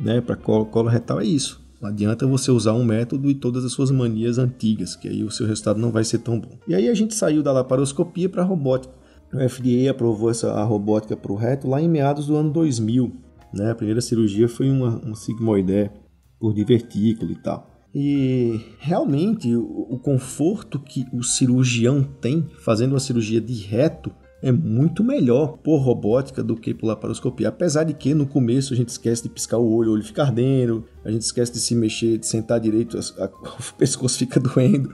né, 0.00 0.20
para 0.20 0.36
colo, 0.36 0.66
colo 0.66 0.88
retal 0.88 1.20
é 1.20 1.24
isso. 1.24 1.60
Não 1.80 1.88
adianta 1.88 2.26
você 2.26 2.50
usar 2.50 2.74
um 2.74 2.84
método 2.84 3.30
e 3.30 3.34
todas 3.34 3.64
as 3.64 3.72
suas 3.72 3.90
manias 3.90 4.36
antigas, 4.36 4.94
que 4.94 5.08
aí 5.08 5.24
o 5.24 5.30
seu 5.30 5.46
resultado 5.46 5.80
não 5.80 5.90
vai 5.90 6.04
ser 6.04 6.18
tão 6.18 6.38
bom. 6.38 6.58
E 6.68 6.74
aí 6.74 6.88
a 6.88 6.94
gente 6.94 7.14
saiu 7.14 7.42
da 7.42 7.52
laparoscopia 7.52 8.28
para 8.28 8.42
a 8.42 8.44
robótica. 8.44 8.92
o 9.32 9.48
FDA 9.48 9.90
aprovou 9.90 10.30
essa 10.30 10.52
a 10.52 10.62
robótica 10.62 11.16
para 11.16 11.32
o 11.32 11.36
reto 11.36 11.66
lá 11.66 11.80
em 11.80 11.88
meados 11.88 12.26
do 12.26 12.36
ano 12.36 12.50
2000. 12.50 13.29
Né? 13.52 13.70
A 13.70 13.74
primeira 13.74 14.00
cirurgia 14.00 14.48
foi 14.48 14.70
uma, 14.70 15.00
um 15.04 15.14
sigmoidé 15.14 15.92
por 16.38 16.54
divertículo 16.54 17.32
e 17.32 17.36
tal. 17.36 17.68
E 17.94 18.60
realmente 18.78 19.54
o, 19.54 19.86
o 19.90 19.98
conforto 19.98 20.78
que 20.78 21.06
o 21.12 21.22
cirurgião 21.22 22.02
tem 22.02 22.46
fazendo 22.58 22.92
uma 22.92 23.00
cirurgia 23.00 23.40
de 23.40 23.54
reto 23.54 24.12
é 24.42 24.50
muito 24.50 25.04
melhor 25.04 25.58
por 25.58 25.78
robótica 25.78 26.42
do 26.42 26.56
que 26.56 26.72
por 26.72 26.86
laparoscopia. 26.86 27.48
Apesar 27.48 27.84
de 27.84 27.92
que 27.92 28.14
no 28.14 28.26
começo 28.26 28.72
a 28.72 28.76
gente 28.76 28.88
esquece 28.88 29.22
de 29.22 29.28
piscar 29.28 29.58
o 29.58 29.70
olho, 29.70 29.90
o 29.90 29.92
olho 29.94 30.02
fica 30.02 30.22
ardendo, 30.22 30.84
a 31.04 31.10
gente 31.10 31.22
esquece 31.22 31.52
de 31.52 31.60
se 31.60 31.74
mexer, 31.74 32.18
de 32.18 32.26
sentar 32.26 32.58
direito, 32.58 32.96
a, 32.96 33.24
a, 33.24 33.26
o 33.28 33.74
pescoço 33.76 34.18
fica 34.18 34.40
doendo. 34.40 34.90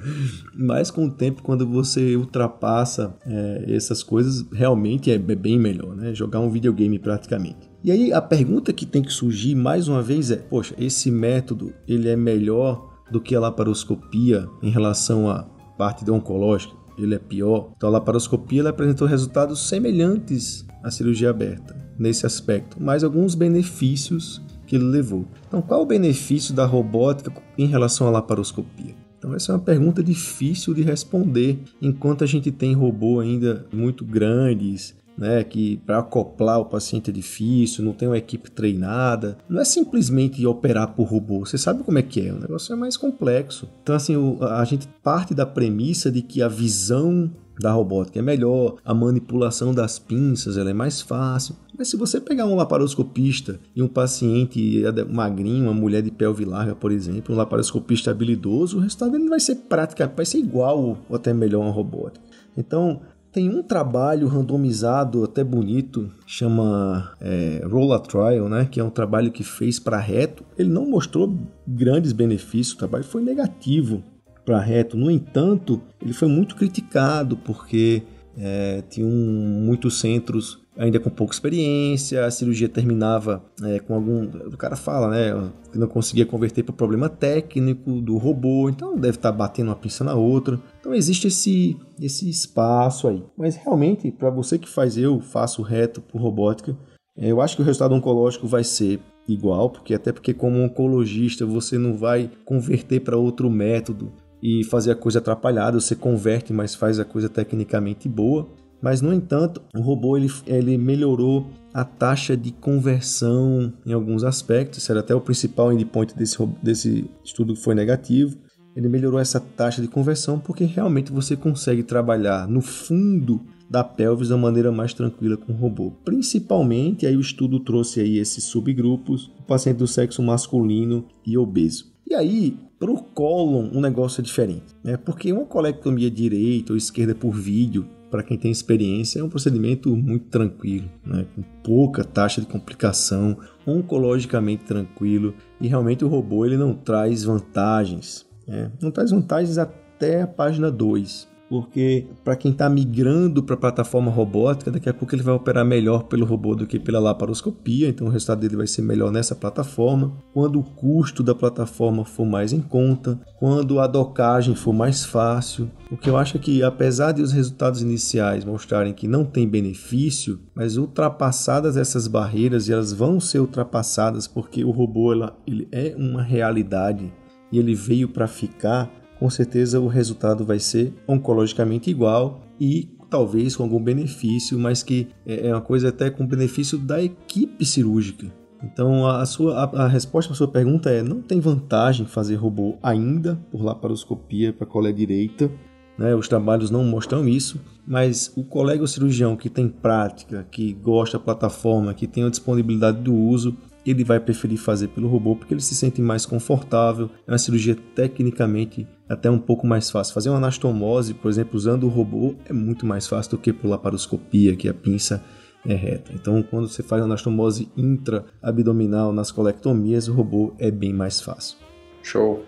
Mas 0.55 0.91
com 0.91 1.07
o 1.07 1.11
tempo, 1.11 1.43
quando 1.43 1.67
você 1.67 2.17
ultrapassa 2.17 3.17
é, 3.25 3.65
essas 3.69 4.03
coisas, 4.03 4.45
realmente 4.53 5.11
é 5.11 5.19
bem 5.19 5.59
melhor, 5.59 5.95
né? 5.95 6.15
Jogar 6.15 6.41
um 6.41 6.51
videogame 6.51 6.99
praticamente. 6.99 7.71
E 7.85 7.93
aí 7.93 8.13
a 8.13 8.21
pergunta 8.21 8.73
que 8.73 8.85
tem 8.85 9.03
que 9.03 9.13
surgir 9.13 9.55
mais 9.55 9.87
uma 9.87 10.03
vez 10.03 10.31
é: 10.31 10.37
poxa, 10.37 10.75
esse 10.79 11.11
método 11.11 11.73
ele 11.87 12.09
é 12.09 12.17
melhor 12.17 12.97
do 13.11 13.21
que 13.21 13.35
a 13.37 13.41
laparoscopia 13.41 14.49
em 14.61 14.71
relação 14.71 15.31
à 15.31 15.45
parte 15.79 16.09
oncológica? 16.11 16.86
Ele 16.99 17.15
é 17.15 17.19
pior. 17.19 17.71
Então 17.77 17.89
a 17.89 17.93
laparoscopia 17.93 18.61
ela 18.61 18.71
apresentou 18.71 19.07
resultados 19.07 19.69
semelhantes 19.69 20.67
à 20.83 20.91
cirurgia 20.91 21.31
aberta 21.31 21.77
nesse 21.99 22.27
aspecto, 22.27 22.77
mas 22.81 23.03
alguns 23.03 23.35
benefícios 23.35 24.43
que 24.67 24.77
ele 24.77 24.85
levou. 24.85 25.27
Então 25.47 25.63
qual 25.63 25.83
o 25.83 25.87
benefício 25.87 26.55
da 26.55 26.67
robótica 26.67 27.33
em 27.57 27.67
relação 27.67 28.07
à 28.07 28.11
laparoscopia? 28.11 28.95
Então 29.19 29.35
essa 29.35 29.53
é 29.53 29.55
uma 29.55 29.61
pergunta 29.61 30.03
difícil 30.03 30.75
de 30.75 30.83
responder 30.83 31.59
enquanto 31.81 32.23
a 32.23 32.27
gente 32.27 32.51
tem 32.51 32.75
robô 32.75 33.21
ainda 33.21 33.67
muito 33.73 34.05
grandes 34.05 34.95
né, 35.17 35.43
que 35.45 35.79
para 35.79 35.99
acoplar 35.99 36.61
o 36.61 36.67
paciente 36.67 37.11
é 37.11 37.13
difícil, 37.13 37.85
não 37.85 37.93
tem 37.93 38.09
uma 38.09 38.19
equipe 38.19 38.51
treinada. 38.51 39.39
Não 39.49 39.61
é 39.61 39.65
simplesmente 39.65 40.45
operar 40.47 40.95
por 40.95 41.05
robô, 41.05 41.41
você 41.41 41.59
sabe 41.59 41.83
como 41.83 41.99
é 41.99 42.03
que 42.03 42.27
é, 42.27 42.33
o 42.33 42.39
negócio 42.39 42.73
é 42.73 42.77
mais 42.77 42.97
complexo. 42.97 43.69
Então, 43.83 43.95
assim, 43.95 44.15
a 44.41 44.65
gente 44.65 44.89
parte 45.03 45.35
da 45.35 45.47
premissa 45.47 46.11
de 46.11 46.23
que 46.23 46.43
a 46.43 46.49
visão 46.49 47.31
da 47.59 47.73
robótica 47.73 48.19
é 48.19 48.23
melhor, 48.23 48.77
a 48.85 48.93
manipulação 48.93 49.73
das 49.73 49.99
pinças 49.99 50.59
ela 50.59 50.71
é 50.71 50.75
mais 50.75 51.01
fácil. 51.01 51.57
Mas 51.79 51.89
se 51.89 51.97
você 51.97 52.21
pegar 52.21 52.47
um 52.47 52.55
laparoscopista 52.55 53.59
e 53.75 53.83
um 53.83 53.89
paciente 53.89 54.83
magrinho, 55.11 55.65
uma 55.65 55.75
mulher 55.75 56.03
de 56.03 56.11
pelve 56.11 56.45
larga, 56.45 56.75
por 56.75 56.93
exemplo, 56.93 57.35
um 57.35 57.39
laparoscopista 57.39 58.11
habilidoso, 58.11 58.79
o 58.79 58.81
resultado 58.81 59.13
dele 59.13 59.29
vai 59.29 59.41
ser 59.41 59.57
praticamente, 59.57 60.17
vai 60.17 60.27
ser 60.27 60.39
igual 60.39 60.99
ou 61.09 61.17
até 61.17 61.33
melhor 61.33 61.63
uma 61.63 61.73
robótica. 61.73 62.25
Então, 62.57 63.01
tem 63.37 63.51
um 63.51 63.63
trabalho 63.63 64.29
randomizado 64.29 65.23
até 65.23 65.45
bonito, 65.45 66.11
chama 66.27 67.13
é, 67.21 67.61
Rolla 67.71 68.01
Trial, 68.01 68.49
né? 68.49 68.67
Que 68.71 68.81
é 68.81 68.83
um 68.83 68.89
trabalho 68.89 69.31
que 69.31 69.45
fez 69.45 69.79
para 69.79 69.99
reto. 69.99 70.43
Ele 70.57 70.71
não 70.71 70.89
mostrou 70.89 71.37
grandes 71.69 72.13
benefícios, 72.13 72.73
o 72.73 72.79
trabalho 72.79 73.05
foi 73.05 73.23
negativo 73.23 74.03
para 74.43 74.59
reto. 74.59 74.97
No 74.97 75.11
entanto, 75.11 75.83
ele 76.01 76.15
foi 76.15 76.29
muito 76.29 76.57
criticado 76.57 77.37
porque 77.37 78.05
é, 78.39 78.83
tinham 78.89 79.11
muitos 79.11 80.01
centros 80.01 80.66
ainda 80.77 81.01
com 81.01 81.11
pouca 81.11 81.33
experiência, 81.33 82.25
a 82.25 82.31
cirurgia 82.31 82.69
terminava 82.69 83.43
é, 83.63 83.79
com 83.79 83.95
algum. 83.95 84.25
O 84.47 84.57
cara 84.57 84.77
fala, 84.77 85.09
né? 85.09 85.51
Que 85.73 85.79
não 85.79 85.89
conseguia 85.89 86.27
converter 86.27 86.63
para 86.63 86.75
problema 86.75 87.09
técnico 87.09 88.01
do 88.01 88.17
robô, 88.17 88.69
então 88.69 88.95
deve 88.95 89.17
estar 89.17 89.33
tá 89.33 89.37
batendo 89.37 89.69
uma 89.69 89.77
pinça 89.77 90.05
na 90.05 90.15
outra. 90.15 90.61
Então 90.81 90.95
existe 90.95 91.29
esse, 91.29 91.77
esse 92.01 92.29
espaço 92.29 93.09
aí. 93.09 93.23
Mas 93.37 93.57
realmente, 93.57 94.11
para 94.11 94.31
você 94.31 94.59
que 94.59 94.69
faz 94.69 94.97
eu, 94.97 95.21
faço 95.21 95.63
reto 95.63 96.01
por 96.01 96.21
robótica, 96.21 96.77
é, 97.17 97.31
eu 97.31 97.41
acho 97.41 97.57
que 97.57 97.63
o 97.63 97.65
resultado 97.65 97.95
oncológico 97.95 98.47
vai 98.47 98.63
ser 98.63 99.01
igual, 99.29 99.71
porque 99.71 99.95
até 99.95 100.13
porque 100.13 100.33
como 100.33 100.63
oncologista 100.63 101.45
você 101.45 101.79
não 101.79 101.97
vai 101.97 102.31
converter 102.45 103.01
para 103.01 103.17
outro 103.17 103.51
método 103.51 104.13
e 104.43 104.63
fazer 104.65 104.93
a 104.93 104.97
coisa 104.97 105.19
atrapalhada, 105.19 105.81
você 105.81 105.97
converte, 105.97 106.53
mas 106.53 106.75
faz 106.75 107.01
a 107.01 107.05
coisa 107.05 107.29
tecnicamente 107.29 108.09
boa. 108.09 108.49
Mas, 108.81 109.01
no 109.01 109.13
entanto, 109.13 109.63
o 109.75 109.81
robô 109.81 110.17
ele, 110.17 110.31
ele 110.47 110.77
melhorou 110.79 111.47
a 111.73 111.85
taxa 111.85 112.37
de 112.37 112.53
conversão 112.53 113.73
em 113.85 113.93
alguns 113.93 114.25
aspectos. 114.25 114.79
Isso 114.79 114.93
era 114.93 115.01
até 115.01 115.15
o 115.15 115.21
principal 115.21 115.73
endpoint 115.73 116.15
desse, 116.17 116.37
desse 116.63 117.11
estudo 117.25 117.55
que 117.55 117.63
foi 117.63 117.75
negativo. 117.75 118.37
Ele 118.75 118.89
melhorou 118.89 119.19
essa 119.19 119.41
taxa 119.41 119.81
de 119.81 119.89
conversão 119.89 120.39
porque 120.39 120.65
realmente 120.65 121.11
você 121.11 121.35
consegue 121.35 121.83
trabalhar 121.83 122.47
no 122.47 122.61
fundo 122.61 123.41
da 123.69 123.83
pelvis 123.83 124.29
da 124.29 124.37
maneira 124.37 124.71
mais 124.71 124.95
tranquila 124.95 125.37
com 125.37 125.53
o 125.53 125.57
robô. 125.57 125.93
Principalmente, 126.05 127.07
aí 127.07 127.17
o 127.17 127.21
estudo 127.21 127.59
trouxe 127.61 128.01
aí 128.01 128.19
esses 128.19 128.45
subgrupos, 128.45 129.33
o 129.41 129.43
paciente 129.43 129.79
do 129.79 129.87
sexo 129.87 130.23
masculino 130.23 131.05
e 131.27 131.37
obeso. 131.37 131.93
E 132.09 132.15
aí, 132.15 132.57
para 132.79 132.91
o 132.91 133.03
cólon, 133.03 133.71
um 133.73 133.81
negócio 133.81 134.21
é 134.21 134.25
diferente, 134.25 134.75
né? 134.85 134.97
Porque 134.97 135.33
uma 135.33 135.45
colectomia 135.45 136.11
direita 136.11 136.73
ou 136.73 136.77
esquerda 136.77 137.15
por 137.15 137.33
vídeo 137.33 137.87
para 138.11 138.23
quem 138.23 138.39
tem 138.39 138.51
experiência, 138.51 139.21
é 139.21 139.25
um 139.25 139.29
procedimento 139.29 139.97
muito 139.97 140.27
tranquilo, 140.27 140.89
né? 141.05 141.27
com 141.35 141.43
pouca 141.63 142.05
taxa 142.05 142.41
de 142.41 142.47
complicação, 142.47 143.37
oncologicamente 143.67 144.65
tranquilo 144.65 145.35
e 145.61 145.67
realmente 145.67 146.05
o 146.05 146.09
robô 146.09 146.45
ele 146.47 146.57
não 146.57 146.75
traz 146.75 147.25
vantagens. 147.25 148.27
Né? 148.47 148.71
Não 148.81 148.91
traz 148.91 149.11
vantagens 149.11 149.59
até 149.59 150.23
a 150.23 150.27
página 150.27 150.71
2 150.71 151.36
porque 151.49 152.07
para 152.25 152.37
quem 152.37 152.51
está 152.51 152.69
migrando 152.69 153.43
para 153.43 153.55
a 153.55 153.59
plataforma 153.59 154.11
robótica, 154.11 154.71
daqui 154.71 154.89
a 154.89 154.95
pouco 154.95 155.15
ele 155.15 155.23
vai 155.23 155.35
operar 155.35 155.65
melhor 155.65 156.05
pelo 156.05 156.27
robô 156.27 156.55
do 156.55 156.67
que 156.67 156.79
pela 156.79 156.99
laparoscopia, 156.99 157.89
então 157.89 158.07
o 158.07 158.11
resultado 158.11 158.41
dele 158.41 158.57
vai 158.57 158.67
ser 158.67 158.83
melhor 158.83 159.13
nessa 159.13 159.35
plataforma. 159.35 160.13
Quando 160.33 160.59
o 160.59 160.65
custo 160.65 161.23
da 161.23 161.35
plataforma 161.35 162.05
for 162.05 162.27
mais 162.27 162.53
em 162.53 162.61
conta, 162.61 163.19
quando 163.39 163.79
a 163.79 163.87
docagem 163.87 164.55
for 164.55 164.73
mais 164.73 165.05
fácil, 165.05 165.71
o 165.91 165.97
que 165.97 166.11
eu 166.11 166.17
acho 166.17 166.37
é 166.37 166.41
que 166.41 166.63
apesar 166.63 167.13
de 167.13 167.23
os 167.23 167.33
resultados 167.33 167.81
iniciais 167.81 168.45
mostrarem 168.45 168.93
que 168.93 169.07
não 169.07 169.25
tem 169.25 169.49
benefício, 169.49 170.41
mas 170.55 170.77
ultrapassadas 170.77 171.77
essas 171.77 172.09
barreiras 172.09 172.69
e 172.69 172.73
elas 172.73 172.93
vão 172.93 173.21
ser 173.21 173.39
ultrapassadas 173.39 174.27
porque 174.27 174.65
o 174.65 174.71
robô 174.71 175.13
ela, 175.13 175.37
ele 175.47 175.69
é 175.71 175.95
uma 175.97 176.23
realidade 176.23 177.13
e 177.53 177.59
ele 177.59 177.75
veio 177.75 178.09
para 178.09 178.27
ficar 178.27 178.91
com 179.19 179.31
certeza 179.31 179.81
o 179.81 179.89
resultado 179.89 180.45
vai 180.45 180.59
ser 180.59 180.93
oncologicamente 181.07 181.91
igual 181.91 182.41
e 182.61 182.89
talvez 183.09 183.57
com 183.57 183.63
algum 183.63 183.83
benefício, 183.83 184.59
mas 184.59 184.83
que 184.83 185.09
é, 185.25 185.49
é 185.49 185.53
uma 185.53 185.61
coisa 185.61 185.89
até 185.89 186.11
com 186.11 186.27
benefício 186.27 186.79
da 186.79 187.03
equipe 187.03 187.65
cirúrgica. 187.65 188.27
Então 188.63 189.07
a, 189.07 189.25
sua, 189.27 189.65
a, 189.65 189.85
a 189.85 189.89
resposta 189.89 190.29
para 190.29 190.37
sua 190.37 190.49
pergunta 190.49 190.91
é 190.91 191.03
não 191.03 191.21
tem 191.21 191.41
vantagem 191.41 192.07
fazer 192.07 192.37
robô 192.37 192.77
ainda 192.83 193.39
por 193.51 193.63
laparoscopia 193.63 194.53
para 194.53 194.67
a 194.67 194.71
colega 194.71 194.97
direita. 194.97 195.51
Né? 195.99 196.15
Os 196.15 196.29
trabalhos 196.29 196.71
não 196.71 196.85
mostram 196.85 197.27
isso, 197.29 197.61
mas 197.87 198.33
o 198.37 198.45
colega 198.45 198.87
cirurgião 198.87 199.37
que 199.37 199.49
tem 199.49 199.69
prática, 199.69 200.47
que 200.51 200.73
gosta 200.73 201.19
da 201.19 201.25
plataforma, 201.25 201.95
que 201.95 202.07
tem 202.07 202.25
a 202.25 202.31
disponibilidade 202.31 203.01
do 203.01 203.15
uso, 203.15 203.57
ele 203.91 204.05
vai 204.05 204.21
preferir 204.21 204.59
fazer 204.59 204.89
pelo 204.89 205.09
robô 205.09 205.37
porque 205.37 205.55
ele 205.55 205.61
se 205.61 205.75
sente 205.75 206.01
mais 206.01 206.27
confortável. 206.27 207.11
É 207.27 207.33
uma 207.33 207.39
cirurgia 207.39 207.77
tecnicamente 207.95 208.87
até 209.09 209.31
um 209.31 209.39
pouco 209.39 209.67
mais 209.67 209.91
fácil. 209.91 210.15
Fazer 210.15 210.29
uma 210.29 210.39
anastomose, 210.39 211.15
por 211.15 211.31
exemplo, 211.31 211.57
usando 211.57 211.85
o 211.85 211.89
robô 211.89 212.35
é 212.49 212.53
muito 212.53 212.85
mais 212.85 213.07
fácil 213.07 213.33
do 213.33 213.39
que 213.39 213.53
por 213.53 213.69
laparoscopia, 213.69 214.57
que 214.57 214.69
a 214.69 214.75
pinça 214.75 215.23
é 215.65 215.75
reta. 215.75 216.13
Então, 216.15 216.43
quando 216.43 216.69
você 216.69 216.83
faz 216.83 217.03
anastomose 217.03 217.71
intra-abdominal 217.77 219.13
nas 219.13 219.31
colectomias, 219.31 220.09
o 220.09 220.15
robô 220.15 220.55
é 220.59 220.71
bem 220.71 220.93
mais 220.93 221.21
fácil. 221.21 221.59
Show. 222.03 222.45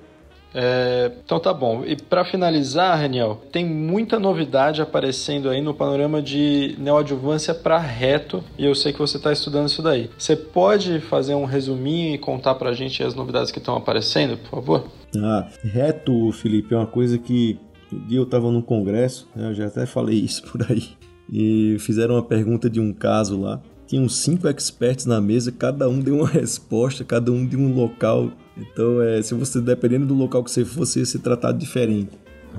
É, 0.54 1.12
então 1.24 1.38
tá 1.38 1.52
bom. 1.52 1.84
E 1.84 1.96
para 1.96 2.24
finalizar, 2.24 2.98
Raniel, 2.98 3.40
tem 3.52 3.64
muita 3.64 4.18
novidade 4.18 4.80
aparecendo 4.80 5.48
aí 5.48 5.60
no 5.60 5.74
panorama 5.74 6.22
de 6.22 6.74
neoadjuvância 6.78 7.54
para 7.54 7.78
reto 7.78 8.42
e 8.56 8.64
eu 8.64 8.74
sei 8.74 8.92
que 8.92 8.98
você 8.98 9.16
está 9.18 9.32
estudando 9.32 9.68
isso 9.68 9.82
daí. 9.82 10.10
Você 10.18 10.34
pode 10.36 11.00
fazer 11.00 11.34
um 11.34 11.44
resuminho 11.44 12.14
e 12.14 12.18
contar 12.18 12.54
para 12.54 12.70
a 12.70 12.74
gente 12.74 13.02
as 13.02 13.14
novidades 13.14 13.50
que 13.50 13.58
estão 13.58 13.76
aparecendo, 13.76 14.36
por 14.38 14.50
favor? 14.50 14.84
Ah, 15.16 15.48
reto, 15.62 16.32
Felipe, 16.32 16.74
é 16.74 16.76
uma 16.76 16.86
coisa 16.86 17.18
que 17.18 17.58
um 17.92 18.06
dia 18.06 18.18
eu 18.18 18.24
estava 18.24 18.50
num 18.50 18.60
congresso, 18.60 19.28
né, 19.34 19.48
eu 19.48 19.54
já 19.54 19.66
até 19.66 19.86
falei 19.86 20.18
isso 20.18 20.42
por 20.50 20.70
aí, 20.70 20.88
e 21.32 21.76
fizeram 21.78 22.14
uma 22.14 22.22
pergunta 22.22 22.68
de 22.68 22.80
um 22.80 22.92
caso 22.92 23.40
lá. 23.40 23.60
Tinham 23.86 24.06
cinco 24.06 24.46
experts 24.46 25.06
na 25.06 25.18
mesa, 25.18 25.50
cada 25.50 25.88
um 25.88 25.98
deu 25.98 26.16
uma 26.16 26.28
resposta, 26.28 27.04
cada 27.04 27.32
um 27.32 27.46
de 27.46 27.56
um 27.56 27.74
local 27.74 28.30
então, 28.58 29.00
é, 29.00 29.22
se 29.22 29.34
você, 29.34 29.60
dependendo 29.60 30.06
do 30.06 30.14
local 30.14 30.42
que 30.42 30.50
você 30.50 30.64
for, 30.64 30.86
você 30.86 31.00
ia 31.00 31.06
ser 31.06 31.20
tratado 31.20 31.58
diferente. 31.58 32.10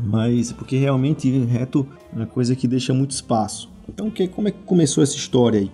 Mas, 0.03 0.51
porque 0.51 0.77
realmente 0.77 1.29
reto 1.45 1.85
é 2.13 2.15
uma 2.15 2.25
coisa 2.25 2.55
que 2.55 2.67
deixa 2.67 2.93
muito 2.93 3.11
espaço. 3.11 3.69
Então, 3.87 4.09
que, 4.09 4.27
como 4.27 4.47
é 4.47 4.51
que 4.51 4.59
começou 4.65 5.03
essa 5.03 5.15
história 5.15 5.59
aí? 5.59 5.71